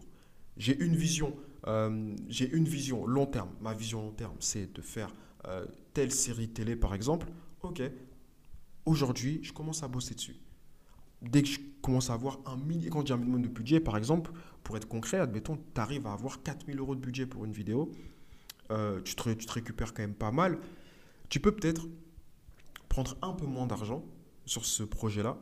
J'ai 0.57 0.79
une 0.81 0.95
vision, 0.95 1.35
euh, 1.67 2.15
j'ai 2.29 2.51
une 2.53 2.67
vision 2.67 3.07
long 3.07 3.27
terme. 3.27 3.51
Ma 3.61 3.75
vision 3.75 4.03
long 4.03 4.13
terme, 4.13 4.37
c'est 4.39 4.73
de 4.73 4.83
faire 4.83 5.13
euh, 5.47 5.67
telle 5.93 6.13
série 6.13 6.49
télé, 6.49 6.77
par 6.77 6.95
exemple. 6.95 7.27
Ok, 7.63 7.83
aujourd'hui, 8.87 9.41
je 9.43 9.53
commence 9.53 9.83
à 9.83 9.89
bosser 9.89 10.15
dessus. 10.15 10.37
Dès 11.31 11.43
que 11.43 11.49
je 11.49 11.61
commence 11.83 12.11
à 12.11 12.15
avoir 12.15 12.39
un 12.47 12.57
million, 12.57 12.91
quand 12.91 13.07
j'ai 13.07 13.15
un 13.15 13.19
minimum 13.19 13.43
de 13.43 13.49
budget, 13.49 13.81
par 13.81 13.97
exemple, 13.97 14.31
pour 14.63 14.77
être 14.77 14.89
concret, 14.89 15.19
admettons, 15.19 15.59
tu 15.75 15.81
arrives 15.81 16.07
à 16.07 16.13
avoir 16.13 16.43
4000 16.43 16.79
euros 16.79 16.95
de 16.95 17.01
budget 17.01 17.27
pour 17.27 17.45
une 17.45 17.53
vidéo, 17.53 17.93
euh, 18.71 19.01
tu, 19.03 19.15
te, 19.15 19.53
récupères 19.53 19.93
quand 19.93 20.03
même 20.03 20.15
pas 20.15 20.33
mal. 20.33 20.59
Tu 21.29 21.41
peux 21.41 21.53
peut-être 21.53 21.87
prendre 22.89 23.17
un 23.23 23.33
peu 23.33 23.47
moins 23.47 23.67
d'argent 23.67 24.05
sur 24.47 24.65
ce 24.65 24.83
projet-là 24.83 25.39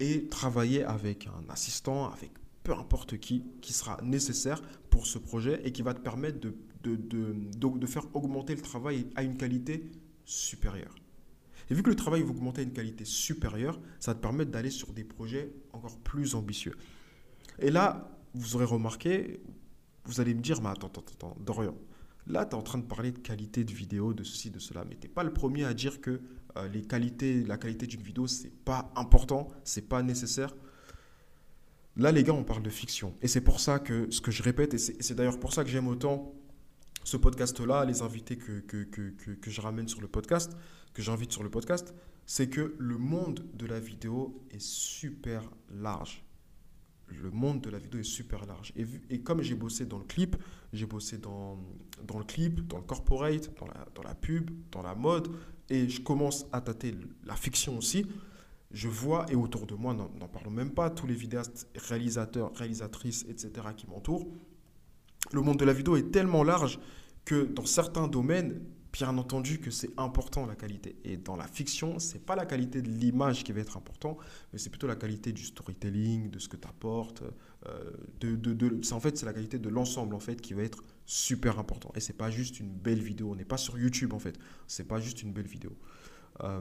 et 0.00 0.28
travailler 0.28 0.84
avec 0.84 1.28
un 1.28 1.50
assistant, 1.52 2.10
avec 2.10 2.32
peu 2.62 2.72
importe 2.72 3.18
qui, 3.18 3.44
qui 3.62 3.72
sera 3.72 3.98
nécessaire 4.02 4.60
pour 4.90 5.06
ce 5.06 5.18
projet 5.18 5.60
et 5.64 5.72
qui 5.72 5.82
va 5.82 5.94
te 5.94 6.00
permettre 6.00 6.38
de, 6.40 7.86
faire 7.86 8.04
augmenter 8.14 8.54
le 8.54 8.62
travail 8.62 9.06
à 9.14 9.22
une 9.22 9.36
qualité 9.36 9.90
supérieure. 10.24 10.94
Et 11.70 11.74
vu 11.74 11.82
que 11.82 11.90
le 11.90 11.96
travail 11.96 12.22
va 12.22 12.30
augmenter 12.30 12.62
à 12.62 12.64
une 12.64 12.72
qualité 12.72 13.04
supérieure, 13.04 13.80
ça 14.00 14.12
va 14.12 14.14
te 14.14 14.20
permettre 14.20 14.50
d'aller 14.50 14.70
sur 14.70 14.92
des 14.92 15.04
projets 15.04 15.52
encore 15.72 15.98
plus 15.98 16.34
ambitieux. 16.34 16.74
Et 17.58 17.70
là, 17.70 18.10
vous 18.34 18.56
aurez 18.56 18.64
remarqué, 18.64 19.40
vous 20.04 20.20
allez 20.20 20.34
me 20.34 20.40
dire, 20.40 20.62
mais 20.62 20.68
attends, 20.68 20.86
attends, 20.88 21.04
attends, 21.12 21.36
Dorian, 21.40 21.74
là, 22.26 22.46
tu 22.46 22.52
es 22.52 22.54
en 22.54 22.62
train 22.62 22.78
de 22.78 22.86
parler 22.86 23.12
de 23.12 23.18
qualité 23.18 23.64
de 23.64 23.72
vidéo, 23.72 24.14
de 24.14 24.22
ceci, 24.22 24.50
de 24.50 24.58
cela, 24.58 24.84
mais 24.84 24.96
tu 24.96 25.06
n'es 25.06 25.12
pas 25.12 25.24
le 25.24 25.32
premier 25.32 25.64
à 25.64 25.74
dire 25.74 26.00
que 26.00 26.20
euh, 26.56 26.68
les 26.68 26.82
qualités, 26.82 27.44
la 27.44 27.58
qualité 27.58 27.86
d'une 27.86 28.02
vidéo, 28.02 28.26
c'est 28.26 28.52
pas 28.64 28.92
important, 28.96 29.48
c'est 29.64 29.88
pas 29.88 30.02
nécessaire. 30.02 30.54
Là, 31.96 32.12
les 32.12 32.22
gars, 32.22 32.32
on 32.32 32.44
parle 32.44 32.62
de 32.62 32.70
fiction. 32.70 33.14
Et 33.22 33.28
c'est 33.28 33.40
pour 33.40 33.60
ça 33.60 33.78
que 33.78 34.10
ce 34.10 34.20
que 34.20 34.30
je 34.30 34.42
répète, 34.42 34.72
et 34.72 34.78
c'est 34.78 35.14
d'ailleurs 35.14 35.40
pour 35.40 35.52
ça 35.52 35.64
que 35.64 35.70
j'aime 35.70 35.88
autant 35.88 36.32
ce 37.02 37.16
podcast-là, 37.16 37.84
les 37.84 38.02
invités 38.02 38.36
que, 38.36 38.60
que, 38.60 38.84
que, 38.84 39.30
que, 39.32 39.50
je 39.50 39.60
ramène 39.60 39.88
sur 39.88 40.00
le 40.00 40.08
podcast, 40.08 40.56
que 40.98 41.04
j'invite 41.04 41.30
sur 41.30 41.44
le 41.44 41.48
podcast, 41.48 41.94
c'est 42.26 42.48
que 42.48 42.74
le 42.76 42.98
monde 42.98 43.46
de 43.54 43.66
la 43.66 43.78
vidéo 43.78 44.42
est 44.50 44.60
super 44.60 45.48
large. 45.70 46.24
Le 47.06 47.30
monde 47.30 47.60
de 47.60 47.70
la 47.70 47.78
vidéo 47.78 48.00
est 48.00 48.02
super 48.02 48.46
large. 48.46 48.72
Et, 48.74 48.84
et 49.08 49.20
comme 49.20 49.40
j'ai 49.40 49.54
bossé 49.54 49.86
dans 49.86 49.98
le 49.98 50.04
clip, 50.04 50.34
j'ai 50.72 50.86
bossé 50.86 51.18
dans, 51.18 51.56
dans 52.04 52.18
le 52.18 52.24
clip, 52.24 52.66
dans 52.66 52.78
le 52.78 52.82
corporate, 52.82 53.56
dans 53.60 53.66
la, 53.66 53.86
dans 53.94 54.02
la 54.02 54.16
pub, 54.16 54.50
dans 54.72 54.82
la 54.82 54.96
mode, 54.96 55.28
et 55.70 55.88
je 55.88 56.00
commence 56.00 56.46
à 56.50 56.60
tâter 56.60 56.96
la 57.24 57.36
fiction 57.36 57.78
aussi, 57.78 58.04
je 58.72 58.88
vois, 58.88 59.24
et 59.30 59.36
autour 59.36 59.66
de 59.66 59.76
moi, 59.76 59.94
n'en 59.94 60.08
parlons 60.26 60.50
même 60.50 60.72
pas, 60.72 60.90
tous 60.90 61.06
les 61.06 61.14
vidéastes, 61.14 61.68
réalisateurs, 61.76 62.52
réalisatrices, 62.56 63.24
etc., 63.28 63.68
qui 63.76 63.86
m'entourent, 63.86 64.26
le 65.32 65.42
monde 65.42 65.58
de 65.58 65.64
la 65.64 65.72
vidéo 65.72 65.94
est 65.94 66.10
tellement 66.10 66.42
large 66.42 66.80
que 67.24 67.44
dans 67.44 67.66
certains 67.66 68.08
domaines, 68.08 68.60
bien 68.98 69.16
entendu 69.16 69.60
que 69.60 69.70
c'est 69.70 69.90
important 69.96 70.44
la 70.44 70.56
qualité. 70.56 70.96
Et 71.04 71.16
dans 71.16 71.36
la 71.36 71.46
fiction, 71.46 72.00
c'est 72.00 72.24
pas 72.24 72.34
la 72.34 72.46
qualité 72.46 72.82
de 72.82 72.88
l'image 72.88 73.44
qui 73.44 73.52
va 73.52 73.60
être 73.60 73.76
important, 73.76 74.18
mais 74.52 74.58
c'est 74.58 74.70
plutôt 74.70 74.88
la 74.88 74.96
qualité 74.96 75.32
du 75.32 75.44
storytelling, 75.44 76.30
de 76.30 76.38
ce 76.40 76.48
que 76.48 76.56
tu 76.56 76.66
apportes. 76.66 77.22
Euh, 77.66 77.90
de, 78.20 78.34
de, 78.34 78.80
en 78.92 79.00
fait, 79.00 79.16
c'est 79.16 79.26
la 79.26 79.32
qualité 79.32 79.58
de 79.58 79.68
l'ensemble 79.68 80.14
en 80.14 80.20
fait 80.20 80.40
qui 80.40 80.52
va 80.52 80.62
être 80.62 80.82
super 81.06 81.60
important. 81.60 81.92
Et 81.94 82.00
c'est 82.00 82.16
pas 82.16 82.30
juste 82.30 82.58
une 82.58 82.70
belle 82.70 83.00
vidéo. 83.00 83.30
On 83.30 83.36
n'est 83.36 83.44
pas 83.44 83.56
sur 83.56 83.78
YouTube 83.78 84.12
en 84.12 84.18
fait. 84.18 84.36
C'est 84.66 84.88
pas 84.88 84.98
juste 84.98 85.22
une 85.22 85.32
belle 85.32 85.46
vidéo. 85.46 85.76
Euh, 86.44 86.60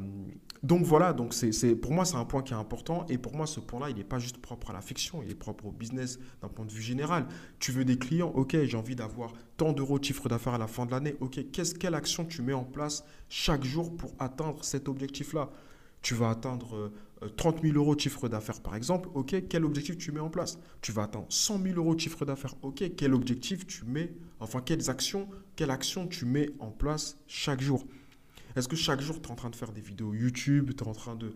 donc 0.63 0.83
voilà, 0.83 1.13
donc 1.13 1.33
c'est, 1.33 1.75
pour 1.75 1.91
moi 1.91 2.03
c'est 2.03 2.15
un 2.15 2.25
point 2.25 2.41
qui 2.41 2.53
est 2.53 2.57
important. 2.57 3.05
Et 3.09 3.17
pour 3.17 3.35
moi 3.35 3.45
ce 3.45 3.59
point-là 3.59 3.89
il 3.89 3.97
n'est 3.97 4.03
pas 4.03 4.19
juste 4.19 4.39
propre 4.39 4.71
à 4.71 4.73
la 4.73 4.81
fiction, 4.81 5.21
il 5.23 5.31
est 5.31 5.35
propre 5.35 5.65
au 5.67 5.71
business 5.71 6.19
d'un 6.41 6.47
point 6.47 6.65
de 6.65 6.71
vue 6.71 6.81
général. 6.81 7.27
Tu 7.59 7.71
veux 7.71 7.85
des 7.85 7.97
clients, 7.97 8.31
ok, 8.33 8.57
j'ai 8.63 8.77
envie 8.77 8.95
d'avoir 8.95 9.33
tant 9.57 9.73
d'euros 9.73 9.99
de 9.99 10.03
chiffre 10.03 10.29
d'affaires 10.29 10.55
à 10.55 10.57
la 10.57 10.67
fin 10.67 10.85
de 10.85 10.91
l'année, 10.91 11.15
ok, 11.19 11.39
quelle 11.51 11.95
action 11.95 12.25
tu 12.25 12.41
mets 12.41 12.53
en 12.53 12.63
place 12.63 13.03
chaque 13.29 13.63
jour 13.63 13.95
pour 13.95 14.13
atteindre 14.19 14.63
cet 14.63 14.89
objectif-là? 14.89 15.49
Tu 16.01 16.13
vas 16.13 16.29
atteindre 16.29 16.91
30 17.35 17.57
euh, 17.57 17.61
000 17.63 17.77
euros 17.77 17.95
de 17.95 17.99
chiffre 17.99 18.29
d'affaires 18.29 18.61
par 18.61 18.75
exemple, 18.75 19.09
ok, 19.13 19.47
quel 19.49 19.63
objectif 19.65 19.97
tu 19.97 20.11
mets 20.11 20.19
en 20.19 20.29
place? 20.29 20.59
Tu 20.81 20.91
vas 20.91 21.03
atteindre 21.03 21.27
100 21.29 21.61
000 21.61 21.75
euros 21.77 21.95
de 21.95 21.99
chiffre 21.99 22.25
d'affaires, 22.25 22.55
ok, 22.61 22.95
quel 22.95 23.13
objectif 23.13 23.67
tu 23.67 23.85
mets, 23.85 24.13
enfin 24.39 24.61
quelles 24.61 24.89
actions, 24.89 25.27
quelle 25.55 25.71
action 25.71 26.07
tu 26.07 26.25
mets 26.25 26.49
en 26.59 26.71
place 26.71 27.17
chaque 27.27 27.61
jour? 27.61 27.85
Est-ce 28.57 28.67
que 28.67 28.75
chaque 28.75 29.01
jour, 29.01 29.21
tu 29.21 29.27
es 29.27 29.31
en 29.31 29.35
train 29.35 29.49
de 29.49 29.55
faire 29.55 29.71
des 29.71 29.81
vidéos 29.81 30.13
YouTube, 30.13 30.71
tu 30.75 30.83
es 30.83 30.87
en 30.87 30.93
train 30.93 31.15
de, 31.15 31.31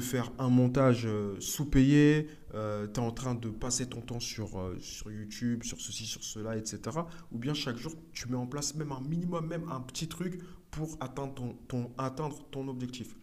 faire 0.00 0.30
un 0.38 0.50
montage 0.50 1.06
euh, 1.06 1.36
sous-payé, 1.40 2.28
euh, 2.54 2.86
tu 2.86 3.00
es 3.00 3.02
en 3.02 3.10
train 3.10 3.34
de 3.34 3.48
passer 3.48 3.86
ton 3.86 4.00
temps 4.02 4.20
sur, 4.20 4.58
euh, 4.58 4.78
YouTube, 5.06 5.62
sur 5.64 5.80
ceci, 5.80 6.04
sur 6.04 6.22
cela, 6.22 6.56
etc. 6.56 6.98
Ou 7.32 7.38
bien 7.38 7.54
chaque 7.54 7.76
jour, 7.76 7.94
tu 8.12 8.28
mets 8.28 8.36
en 8.36 8.46
place 8.46 8.74
même 8.74 8.92
un 8.92 9.00
minimum, 9.00 9.46
même 9.46 9.66
un 9.70 9.80
petit 9.80 10.08
truc 10.08 10.40
pour 10.70 10.98
atteindre 11.00 11.54
ton, 11.68 12.68
objectif. 12.68 13.16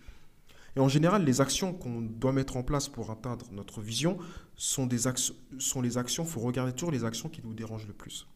Et 0.75 0.79
en 0.79 0.87
général, 0.87 1.23
les 1.23 1.39
actions 1.39 1.71
qu'on 1.71 2.01
doit 2.01 2.31
mettre 2.31 2.57
en 2.57 2.63
place 2.63 2.87
pour 2.87 3.11
atteindre 3.11 3.45
notre 3.51 3.79
vision 3.81 4.17
sont, 4.55 4.89
sont 5.59 5.81
les 5.81 5.97
actions, 5.99 6.23
il 6.23 6.29
faut 6.29 6.39
regarder 6.39 6.73
toujours 6.73 6.89
les 6.89 7.03
actions 7.03 7.29
qui 7.29 7.41
nous 7.43 7.53
dérangent 7.53 7.85
le 7.85 7.93
plus. 7.93 8.27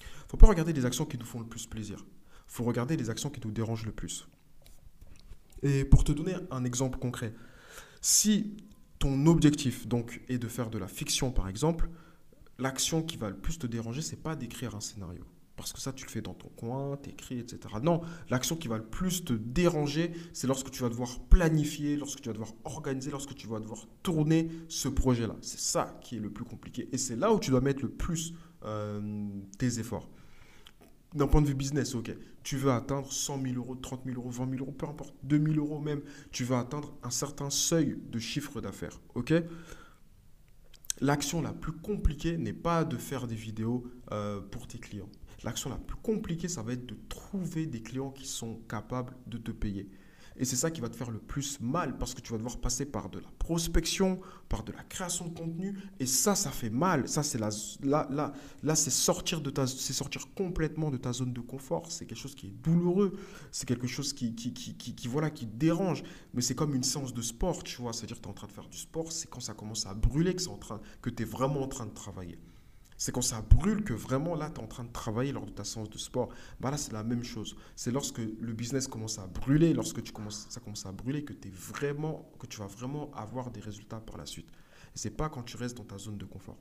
Il 0.00 0.26
ne 0.26 0.28
faut 0.28 0.36
pas 0.36 0.46
regarder 0.46 0.74
les 0.74 0.84
actions 0.84 1.06
qui 1.06 1.16
nous 1.16 1.24
font 1.24 1.40
le 1.40 1.46
plus 1.46 1.66
plaisir 1.66 2.04
faut 2.46 2.64
regarder 2.64 2.96
les 2.96 3.10
actions 3.10 3.30
qui 3.30 3.40
nous 3.44 3.52
dérangent 3.52 3.86
le 3.86 3.92
plus. 3.92 4.28
Et 5.62 5.84
pour 5.84 6.04
te 6.04 6.12
donner 6.12 6.34
un 6.50 6.64
exemple 6.64 6.98
concret, 6.98 7.34
si 8.00 8.56
ton 8.98 9.26
objectif 9.26 9.86
donc 9.86 10.20
est 10.28 10.38
de 10.38 10.48
faire 10.48 10.70
de 10.70 10.78
la 10.78 10.88
fiction 10.88 11.30
par 11.30 11.48
exemple, 11.48 11.88
l'action 12.58 13.02
qui 13.02 13.16
va 13.16 13.30
le 13.30 13.36
plus 13.36 13.58
te 13.58 13.66
déranger, 13.66 14.02
c'est 14.02 14.22
pas 14.22 14.36
d'écrire 14.36 14.74
un 14.74 14.80
scénario. 14.80 15.24
Parce 15.56 15.72
que 15.72 15.80
ça, 15.80 15.92
tu 15.92 16.04
le 16.04 16.10
fais 16.10 16.20
dans 16.20 16.34
ton 16.34 16.48
coin, 16.48 16.96
t'écris, 16.96 17.38
etc. 17.38 17.76
Non, 17.80 18.00
l'action 18.28 18.56
qui 18.56 18.66
va 18.66 18.76
le 18.76 18.84
plus 18.84 19.24
te 19.24 19.32
déranger, 19.32 20.10
c'est 20.32 20.48
lorsque 20.48 20.70
tu 20.70 20.82
vas 20.82 20.88
devoir 20.88 21.20
planifier, 21.30 21.96
lorsque 21.96 22.20
tu 22.20 22.28
vas 22.28 22.32
devoir 22.32 22.52
organiser, 22.64 23.12
lorsque 23.12 23.34
tu 23.34 23.46
vas 23.46 23.60
devoir 23.60 23.86
tourner 24.02 24.50
ce 24.68 24.88
projet-là. 24.88 25.36
C'est 25.42 25.60
ça 25.60 25.96
qui 26.02 26.16
est 26.16 26.20
le 26.20 26.30
plus 26.30 26.44
compliqué. 26.44 26.88
Et 26.90 26.98
c'est 26.98 27.14
là 27.14 27.32
où 27.32 27.38
tu 27.38 27.50
dois 27.50 27.60
mettre 27.60 27.82
le 27.82 27.88
plus 27.88 28.34
euh, 28.64 29.28
tes 29.58 29.78
efforts 29.78 30.08
d'un 31.14 31.26
point 31.26 31.42
de 31.42 31.46
vue 31.46 31.54
business, 31.54 31.94
ok, 31.94 32.14
tu 32.42 32.56
veux 32.56 32.70
atteindre 32.70 33.10
100 33.10 33.42
000 33.42 33.54
euros, 33.56 33.74
30 33.76 34.02
000 34.04 34.16
euros, 34.16 34.30
20 34.30 34.50
000 34.50 34.62
euros, 34.62 34.72
peu 34.72 34.86
importe, 34.86 35.14
2 35.22 35.52
000 35.52 35.56
euros 35.56 35.78
même, 35.78 36.02
tu 36.32 36.44
veux 36.44 36.56
atteindre 36.56 36.96
un 37.02 37.10
certain 37.10 37.50
seuil 37.50 37.98
de 38.10 38.18
chiffre 38.18 38.60
d'affaires, 38.60 39.00
ok 39.14 39.34
L'action 41.00 41.42
la 41.42 41.52
plus 41.52 41.72
compliquée 41.72 42.38
n'est 42.38 42.52
pas 42.52 42.84
de 42.84 42.96
faire 42.96 43.26
des 43.26 43.34
vidéos 43.34 43.84
euh, 44.12 44.40
pour 44.40 44.68
tes 44.68 44.78
clients. 44.78 45.08
L'action 45.42 45.68
la 45.68 45.76
plus 45.76 45.96
compliquée, 45.96 46.48
ça 46.48 46.62
va 46.62 46.72
être 46.72 46.86
de 46.86 46.96
trouver 47.08 47.66
des 47.66 47.82
clients 47.82 48.10
qui 48.10 48.26
sont 48.26 48.60
capables 48.68 49.12
de 49.26 49.36
te 49.36 49.50
payer. 49.50 49.90
Et 50.36 50.44
c'est 50.44 50.56
ça 50.56 50.70
qui 50.70 50.80
va 50.80 50.88
te 50.88 50.96
faire 50.96 51.10
le 51.10 51.18
plus 51.18 51.60
mal 51.60 51.96
parce 51.96 52.14
que 52.14 52.20
tu 52.20 52.32
vas 52.32 52.38
devoir 52.38 52.58
passer 52.58 52.86
par 52.86 53.08
de 53.08 53.20
la 53.20 53.28
prospection, 53.38 54.20
par 54.48 54.64
de 54.64 54.72
la 54.72 54.82
création 54.82 55.28
de 55.28 55.38
contenu. 55.38 55.78
Et 56.00 56.06
ça, 56.06 56.34
ça 56.34 56.50
fait 56.50 56.70
mal. 56.70 57.08
Ça, 57.08 57.22
c'est 57.22 57.38
la, 57.38 57.50
là, 57.82 58.08
là, 58.10 58.32
là 58.62 58.74
c'est 58.74 58.90
sortir, 58.90 59.40
sortir 59.66 60.28
complètement 60.34 60.90
de 60.90 60.96
ta 60.96 61.12
zone 61.12 61.32
de 61.32 61.40
confort. 61.40 61.90
C'est 61.90 62.06
quelque 62.06 62.18
chose 62.18 62.34
qui 62.34 62.48
est 62.48 62.62
douloureux. 62.62 63.12
C'est 63.52 63.66
quelque 63.66 63.86
chose 63.86 64.12
qui, 64.12 64.34
qui, 64.34 64.52
qui, 64.52 64.74
qui, 64.74 65.08
voilà, 65.08 65.30
qui 65.30 65.46
dérange. 65.46 66.02
Mais 66.32 66.42
c'est 66.42 66.54
comme 66.54 66.74
une 66.74 66.82
séance 66.82 67.14
de 67.14 67.22
sport, 67.22 67.62
tu 67.62 67.80
vois. 67.80 67.92
C'est-à-dire 67.92 68.16
que 68.16 68.22
tu 68.22 68.28
es 68.28 68.30
en 68.30 68.34
train 68.34 68.48
de 68.48 68.52
faire 68.52 68.68
du 68.68 68.78
sport. 68.78 69.12
C'est 69.12 69.30
quand 69.30 69.40
ça 69.40 69.54
commence 69.54 69.86
à 69.86 69.94
brûler 69.94 70.34
que, 70.34 70.42
que 71.00 71.10
tu 71.10 71.22
es 71.22 71.26
vraiment 71.26 71.62
en 71.62 71.68
train 71.68 71.86
de 71.86 71.94
travailler. 71.94 72.38
C'est 72.96 73.12
quand 73.12 73.22
ça 73.22 73.42
brûle 73.42 73.82
que 73.82 73.92
vraiment 73.92 74.34
là, 74.34 74.50
tu 74.50 74.60
es 74.60 74.64
en 74.64 74.66
train 74.66 74.84
de 74.84 74.92
travailler 74.92 75.32
lors 75.32 75.46
de 75.46 75.50
ta 75.50 75.64
séance 75.64 75.90
de 75.90 75.98
sport. 75.98 76.28
Bah 76.60 76.70
là, 76.70 76.76
c'est 76.76 76.92
la 76.92 77.02
même 77.02 77.24
chose. 77.24 77.56
C'est 77.74 77.90
lorsque 77.90 78.18
le 78.18 78.52
business 78.52 78.86
commence 78.86 79.18
à 79.18 79.26
brûler, 79.26 79.74
lorsque 79.74 80.02
tu 80.02 80.12
commences, 80.12 80.46
ça 80.48 80.60
commence 80.60 80.86
à 80.86 80.92
brûler, 80.92 81.24
que, 81.24 81.32
es 81.32 81.50
vraiment, 81.50 82.30
que 82.38 82.46
tu 82.46 82.58
vas 82.58 82.66
vraiment 82.66 83.10
avoir 83.14 83.50
des 83.50 83.60
résultats 83.60 84.00
par 84.00 84.16
la 84.16 84.26
suite. 84.26 84.48
Et 84.94 84.98
c'est 84.98 85.10
pas 85.10 85.28
quand 85.28 85.42
tu 85.42 85.56
restes 85.56 85.76
dans 85.76 85.84
ta 85.84 85.98
zone 85.98 86.18
de 86.18 86.24
confort. 86.24 86.58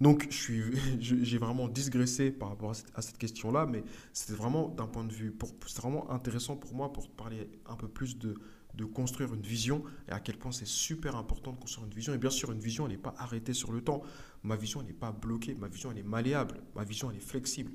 Donc, 0.00 0.28
j'ai 1.00 1.38
vraiment 1.38 1.68
digressé 1.68 2.30
par 2.30 2.50
rapport 2.50 2.72
à 2.94 3.02
cette, 3.02 3.18
question-là, 3.18 3.66
mais 3.66 3.84
c'était 4.12 4.34
vraiment 4.34 4.68
d'un 4.68 4.86
point 4.86 5.04
de 5.04 5.12
vue, 5.12 5.36
c'est 5.66 5.80
vraiment 5.80 6.10
intéressant 6.10 6.56
pour 6.56 6.74
moi 6.74 6.92
pour 6.92 7.08
parler 7.10 7.48
un 7.66 7.76
peu 7.76 7.88
plus 7.88 8.18
de, 8.18 8.34
de 8.74 8.84
construire 8.84 9.32
une 9.34 9.42
vision 9.42 9.84
et 10.08 10.12
à 10.12 10.20
quel 10.20 10.36
point 10.36 10.52
c'est 10.52 10.66
super 10.66 11.16
important 11.16 11.52
de 11.52 11.58
construire 11.58 11.86
une 11.86 11.94
vision. 11.94 12.12
Et 12.12 12.18
bien 12.18 12.30
sûr, 12.30 12.50
une 12.52 12.60
vision, 12.60 12.86
elle 12.86 12.92
n'est 12.92 12.98
pas 12.98 13.14
arrêtée 13.18 13.54
sur 13.54 13.72
le 13.72 13.82
temps. 13.82 14.02
Ma 14.44 14.56
vision, 14.56 14.82
n'est 14.82 14.92
pas 14.92 15.10
bloquée. 15.10 15.54
Ma 15.54 15.68
vision, 15.68 15.90
elle 15.90 15.98
est 15.98 16.02
malléable. 16.02 16.62
Ma 16.76 16.84
vision, 16.84 17.10
elle 17.10 17.16
est 17.16 17.20
flexible. 17.20 17.72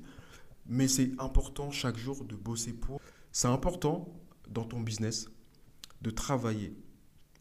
Mais 0.66 0.88
c'est 0.88 1.12
important 1.18 1.70
chaque 1.70 1.96
jour 1.96 2.24
de 2.24 2.36
bosser 2.36 2.72
pour. 2.72 3.00
C'est 3.32 3.48
important 3.48 4.08
dans 4.48 4.64
ton 4.64 4.80
business 4.80 5.28
de 6.00 6.10
travailler 6.10 6.74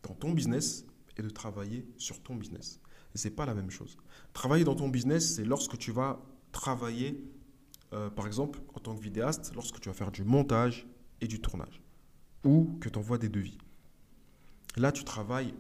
dans 0.04 0.14
ton 0.14 0.32
business 0.32 0.86
et 1.18 1.22
de 1.22 1.30
travailler 1.30 1.88
sur 1.98 2.22
ton 2.22 2.36
business. 2.36 2.80
Et 3.14 3.18
ce 3.18 3.28
n'est 3.28 3.34
pas 3.34 3.46
la 3.46 3.54
même 3.54 3.70
chose. 3.70 3.98
Travailler 4.34 4.64
dans 4.64 4.76
ton 4.76 4.90
business, 4.90 5.36
c'est 5.36 5.46
lorsque 5.46 5.78
tu 5.78 5.92
vas 5.92 6.22
travailler, 6.52 7.24
euh, 7.94 8.10
par 8.10 8.28
exemple, 8.28 8.60
en 8.74 8.80
tant 8.80 8.96
que 8.96 9.02
vidéaste, 9.02 9.52
lorsque 9.56 9.80
tu 9.80 9.90
vas 9.90 9.96
faire 9.96 10.12
du 10.12 10.24
montage 10.24 10.88
et 11.22 11.28
du 11.28 11.42
tournage 11.42 11.82
ou 12.44 12.78
que 12.80 12.90
tu 12.90 12.98
envoies 12.98 13.18
des 13.18 13.30
devis. 13.30 13.58
Là, 14.78 14.92
tu 14.92 15.04
travailles 15.04 15.54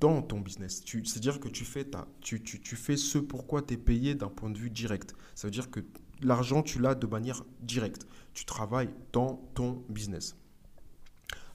dans 0.00 0.22
ton 0.22 0.40
business. 0.40 0.82
C'est-à-dire 0.84 1.40
que 1.40 1.48
tu 1.48 1.64
fais, 1.64 1.84
ta, 1.84 2.08
tu, 2.20 2.42
tu, 2.42 2.60
tu 2.60 2.76
fais 2.76 2.96
ce 2.96 3.18
pourquoi 3.18 3.62
tu 3.62 3.74
es 3.74 3.76
payé 3.76 4.14
d'un 4.14 4.28
point 4.28 4.50
de 4.50 4.58
vue 4.58 4.70
direct. 4.70 5.14
Ça 5.34 5.46
veut 5.46 5.52
dire 5.52 5.70
que 5.70 5.80
l'argent, 6.22 6.62
tu 6.62 6.80
l'as 6.80 6.94
de 6.94 7.06
manière 7.06 7.44
directe. 7.60 8.06
Tu 8.32 8.44
travailles 8.44 8.90
dans 9.12 9.36
ton 9.54 9.84
business. 9.88 10.36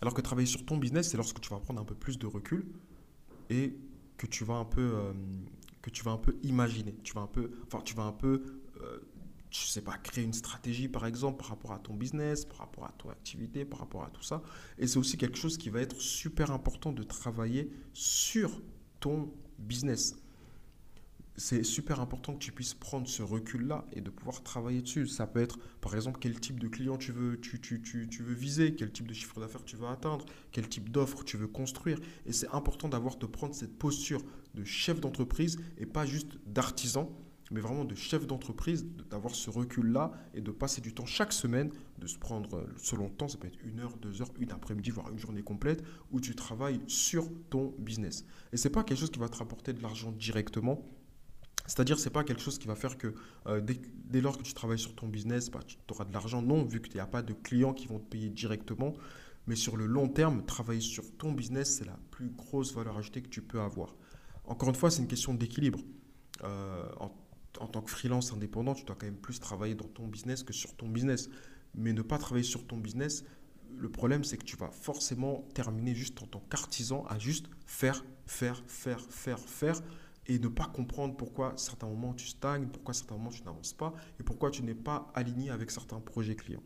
Alors 0.02 0.14
que 0.14 0.22
travailler 0.22 0.48
sur 0.48 0.66
ton 0.66 0.78
business, 0.78 1.10
c'est 1.10 1.18
lorsque 1.18 1.42
tu 1.42 1.50
vas 1.50 1.60
prendre 1.60 1.82
un 1.82 1.86
peu 1.86 1.96
plus 1.96 2.20
de 2.20 2.28
recul 2.28 2.66
et 3.50 3.76
que 4.18 4.28
tu 4.28 4.44
vas 4.44 4.56
un 4.56 4.66
peu, 4.66 4.82
euh, 4.82 5.14
que 5.82 5.90
tu 5.90 6.04
vas 6.04 6.12
un 6.12 6.18
peu 6.18 6.38
imaginer. 6.44 6.96
Tu 7.04 7.14
vas 7.14 7.22
un 7.22 7.28
peu, 7.28 7.52
enfin, 7.66 7.82
tu 7.84 7.96
vas 7.96 8.04
un 8.04 8.12
peu 8.12 8.44
euh, 8.82 9.00
je 9.64 9.68
sais 9.68 9.82
pas, 9.82 9.98
créer 9.98 10.24
une 10.24 10.34
stratégie 10.34 10.88
par 10.88 11.06
exemple 11.06 11.38
par 11.38 11.50
rapport 11.50 11.72
à 11.72 11.80
ton 11.80 11.94
business, 11.94 12.46
par 12.46 12.58
rapport 12.58 12.86
à 12.86 12.94
ton 12.98 13.10
activité, 13.10 13.64
par 13.64 13.80
rapport 13.80 14.04
à 14.04 14.10
tout 14.10 14.24
ça. 14.24 14.42
Et 14.78 14.88
c'est 14.88 14.98
aussi 14.98 15.18
quelque 15.18 15.38
chose 15.38 15.58
qui 15.58 15.70
va 15.70 15.82
être 15.82 16.00
super 16.00 16.52
important 16.52 16.92
de 16.92 17.04
travailler 17.04 17.70
sur 17.94 18.62
ton 19.00 19.32
business. 19.58 20.16
C'est 21.38 21.64
super 21.64 22.00
important 22.00 22.34
que 22.34 22.40
tu 22.40 22.54
puisses 22.54 22.74
prendre 22.74 23.08
ce 23.10 23.22
recul-là 23.22 23.86
et 23.92 24.00
de 24.00 24.10
pouvoir 24.10 24.42
travailler 24.42 24.82
dessus. 24.82 25.06
Ça 25.06 25.28
peut 25.28 25.42
être, 25.42 25.60
par 25.82 25.94
exemple, 25.94 26.20
quel 26.22 26.40
type 26.40 26.62
de 26.62 26.70
client 26.70 26.98
tu 26.98 27.12
veux, 27.12 27.40
tu, 27.42 27.60
tu, 27.60 27.82
tu, 27.82 28.08
tu 28.08 28.24
veux 28.24 28.34
viser, 28.34 28.74
quel 28.74 28.92
type 28.92 29.08
de 29.08 29.14
chiffre 29.14 29.42
d'affaires 29.42 29.66
tu 29.66 29.76
veux 29.76 29.88
atteindre, 29.88 30.26
quel 30.54 30.70
type 30.70 30.90
d'offre 30.90 31.26
tu 31.26 31.36
veux 31.36 31.48
construire. 31.48 32.00
Et 32.26 32.32
c'est 32.32 32.48
important 32.54 32.88
d'avoir 32.88 33.18
de 33.18 33.26
prendre 33.26 33.54
cette 33.54 33.78
posture 33.78 34.22
de 34.54 34.64
chef 34.64 35.02
d'entreprise 35.02 35.60
et 35.78 35.86
pas 35.86 36.06
juste 36.06 36.38
d'artisan 36.46 37.12
mais 37.56 37.62
vraiment 37.62 37.86
de 37.86 37.96
chef 37.96 38.28
d'entreprise, 38.28 38.86
d'avoir 39.10 39.34
ce 39.34 39.50
recul-là 39.50 40.12
et 40.34 40.42
de 40.42 40.52
passer 40.52 40.82
du 40.82 40.94
temps 40.94 41.06
chaque 41.06 41.32
semaine, 41.32 41.72
de 41.98 42.06
se 42.06 42.18
prendre, 42.18 42.58
euh, 42.58 42.66
selon 42.76 43.06
le 43.06 43.12
temps, 43.12 43.30
ça 43.30 43.38
peut 43.38 43.48
être 43.48 43.60
une 43.64 43.80
heure, 43.80 43.96
deux 43.96 44.22
heures, 44.22 44.30
une 44.38 44.52
après-midi, 44.52 44.90
voire 44.90 45.10
une 45.10 45.18
journée 45.18 45.42
complète, 45.42 45.82
où 46.12 46.20
tu 46.20 46.36
travailles 46.36 46.82
sur 46.88 47.30
ton 47.50 47.74
business. 47.80 48.26
Et 48.52 48.58
ce 48.58 48.68
n'est 48.68 48.74
pas 48.74 48.84
quelque 48.84 49.00
chose 49.00 49.10
qui 49.10 49.20
va 49.20 49.30
te 49.30 49.38
rapporter 49.38 49.72
de 49.72 49.82
l'argent 49.82 50.12
directement. 50.12 50.86
C'est-à-dire, 51.66 51.98
ce 51.98 52.04
n'est 52.04 52.12
pas 52.12 52.26
quelque 52.26 52.42
chose 52.42 52.60
qui 52.60 52.68
va 52.68 52.76
faire 52.76 52.98
que 52.98 53.16
euh, 53.48 53.62
dès, 53.62 54.20
lors 54.20 54.38
que 54.38 54.44
tu 54.44 54.54
travailles 54.54 54.78
sur 54.78 54.94
ton 54.94 55.08
business, 55.08 55.50
bah, 55.50 55.62
tu 55.66 55.78
auras 55.92 56.04
de 56.04 56.12
l'argent. 56.12 56.42
Non, 56.42 56.66
vu 56.66 56.82
qu'il 56.82 56.96
n'y 56.96 57.00
a 57.00 57.08
pas 57.08 57.22
de 57.22 57.32
clients 57.32 57.74
qui 57.74 57.88
vont 57.88 58.00
te 58.00 58.10
payer 58.10 58.30
directement. 58.30 58.96
Mais 59.48 59.56
sur 59.56 59.78
le 59.78 59.86
long 59.86 60.10
terme, 60.10 60.44
travailler 60.46 60.82
sur 60.82 61.10
ton 61.16 61.32
business, 61.32 61.78
c'est 61.78 61.86
la 61.86 61.98
plus 62.12 62.32
grosse 62.32 62.74
valeur 62.74 62.98
ajoutée 62.98 63.22
que 63.22 63.30
tu 63.30 63.42
peux 63.42 63.62
avoir. 63.62 63.96
Encore 64.44 64.68
une 64.68 64.76
fois, 64.76 64.92
c'est 64.92 65.02
une 65.02 65.08
question 65.08 65.34
d'équilibre. 65.34 65.80
Euh, 66.44 66.84
en 67.60 67.68
tant 67.68 67.82
que 67.82 67.92
freelance 67.92 68.34
indépendant, 68.34 68.74
tu 68.74 68.84
dois 68.86 68.96
quand 69.00 69.06
même 69.06 69.16
plus 69.16 69.40
travailler 69.40 69.76
dans 69.76 69.88
ton 69.88 70.08
business 70.08 70.44
que 70.44 70.54
sur 70.54 70.76
ton 70.76 70.88
business. 70.88 71.30
Mais 71.76 71.94
ne 71.94 72.02
pas 72.02 72.18
travailler 72.18 72.46
sur 72.46 72.66
ton 72.66 72.78
business, 72.78 73.26
le 73.78 73.90
problème, 73.90 74.24
c'est 74.24 74.38
que 74.38 74.46
tu 74.46 74.56
vas 74.56 74.70
forcément 74.72 75.46
terminer 75.54 75.94
juste 75.94 76.22
en 76.22 76.28
tant 76.28 76.44
qu'artisan 76.50 77.06
à 77.08 77.20
juste 77.20 77.48
faire, 77.66 78.06
faire, 78.26 78.64
faire, 78.68 79.02
faire, 79.10 79.40
faire 79.40 79.82
et 80.28 80.40
ne 80.40 80.48
pas 80.48 80.66
comprendre 80.66 81.16
pourquoi 81.16 81.54
à 81.54 81.58
certains 81.58 81.88
moments 81.88 82.14
tu 82.14 82.28
stagnes, 82.28 82.68
pourquoi 82.68 82.92
à 82.92 82.94
certains 82.94 83.16
moments 83.16 83.30
tu 83.30 83.44
n'avances 83.44 83.74
pas 83.74 83.94
et 84.20 84.24
pourquoi 84.24 84.50
tu 84.50 84.64
n'es 84.64 84.76
pas 84.76 85.12
aligné 85.14 85.50
avec 85.50 85.72
certains 85.72 86.00
projets 86.00 86.36
clients. 86.36 86.64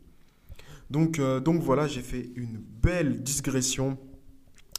Donc, 0.90 1.18
euh, 1.18 1.40
donc 1.40 1.62
voilà, 1.62 1.86
j'ai 1.86 2.02
fait 2.02 2.30
une 2.34 2.58
belle 2.58 3.22
digression 3.22 3.98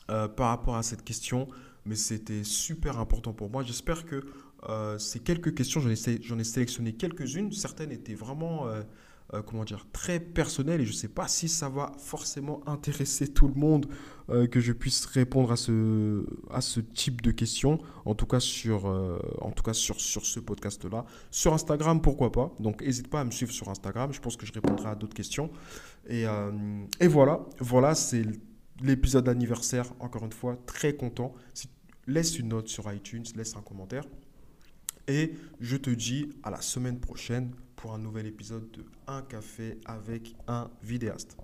euh, 0.09 0.27
par 0.27 0.49
rapport 0.49 0.75
à 0.75 0.83
cette 0.83 1.03
question, 1.03 1.47
mais 1.85 1.95
c'était 1.95 2.43
super 2.43 2.99
important 2.99 3.33
pour 3.33 3.49
moi. 3.49 3.63
J'espère 3.63 4.05
que 4.05 4.25
euh, 4.69 4.97
ces 4.99 5.19
quelques 5.19 5.55
questions, 5.55 5.81
j'en 5.81 5.89
ai, 5.89 6.43
sélectionné 6.43 6.93
quelques-unes. 6.93 7.51
Certaines 7.51 7.91
étaient 7.91 8.13
vraiment, 8.13 8.67
euh, 8.67 8.83
euh, 9.33 9.41
comment 9.41 9.63
dire, 9.63 9.87
très 9.91 10.19
personnelles 10.19 10.81
et 10.81 10.85
je 10.85 10.91
ne 10.91 10.95
sais 10.95 11.07
pas 11.07 11.27
si 11.27 11.49
ça 11.49 11.69
va 11.69 11.93
forcément 11.97 12.61
intéresser 12.67 13.27
tout 13.27 13.47
le 13.47 13.55
monde 13.55 13.87
que 14.49 14.61
je 14.61 14.71
puisse 14.71 15.03
répondre 15.07 15.51
à 15.51 15.57
ce, 15.57 16.25
à 16.51 16.61
ce 16.61 16.79
type 16.79 17.21
de 17.21 17.31
questions. 17.31 17.79
En 18.05 18.15
tout 18.15 18.25
cas 18.25 18.39
sur, 18.39 18.85
en 18.85 19.51
tout 19.51 19.61
cas 19.61 19.73
sur, 19.73 19.99
sur 19.99 20.25
ce 20.25 20.39
podcast-là. 20.39 21.03
Sur 21.31 21.53
Instagram, 21.53 22.01
pourquoi 22.01 22.31
pas. 22.31 22.55
Donc 22.61 22.81
n'hésite 22.81 23.09
pas 23.09 23.19
à 23.19 23.23
me 23.25 23.31
suivre 23.31 23.51
sur 23.51 23.67
Instagram. 23.67 24.13
Je 24.13 24.21
pense 24.21 24.37
que 24.37 24.45
je 24.45 24.53
répondrai 24.53 24.87
à 24.87 24.95
d'autres 24.95 25.15
questions. 25.15 25.49
Et, 26.07 26.23
et 27.01 27.07
voilà, 27.09 27.41
voilà, 27.59 27.93
c'est 27.93 28.25
l'épisode 28.81 29.25
d'anniversaire. 29.25 29.87
Encore 29.99 30.23
une 30.23 30.31
fois, 30.31 30.57
très 30.65 30.95
content. 30.95 31.33
Laisse 32.07 32.39
une 32.39 32.47
note 32.47 32.69
sur 32.69 32.89
iTunes, 32.89 33.25
laisse 33.35 33.57
un 33.57 33.61
commentaire. 33.61 34.05
Et 35.07 35.33
je 35.59 35.77
te 35.77 35.89
dis 35.89 36.29
à 36.43 36.49
la 36.49 36.61
semaine 36.61 36.99
prochaine 36.99 37.51
pour 37.75 37.93
un 37.93 37.97
nouvel 37.97 38.27
épisode 38.27 38.69
de 38.71 38.85
Un 39.07 39.21
café 39.23 39.79
avec 39.85 40.35
un 40.47 40.69
vidéaste. 40.83 41.37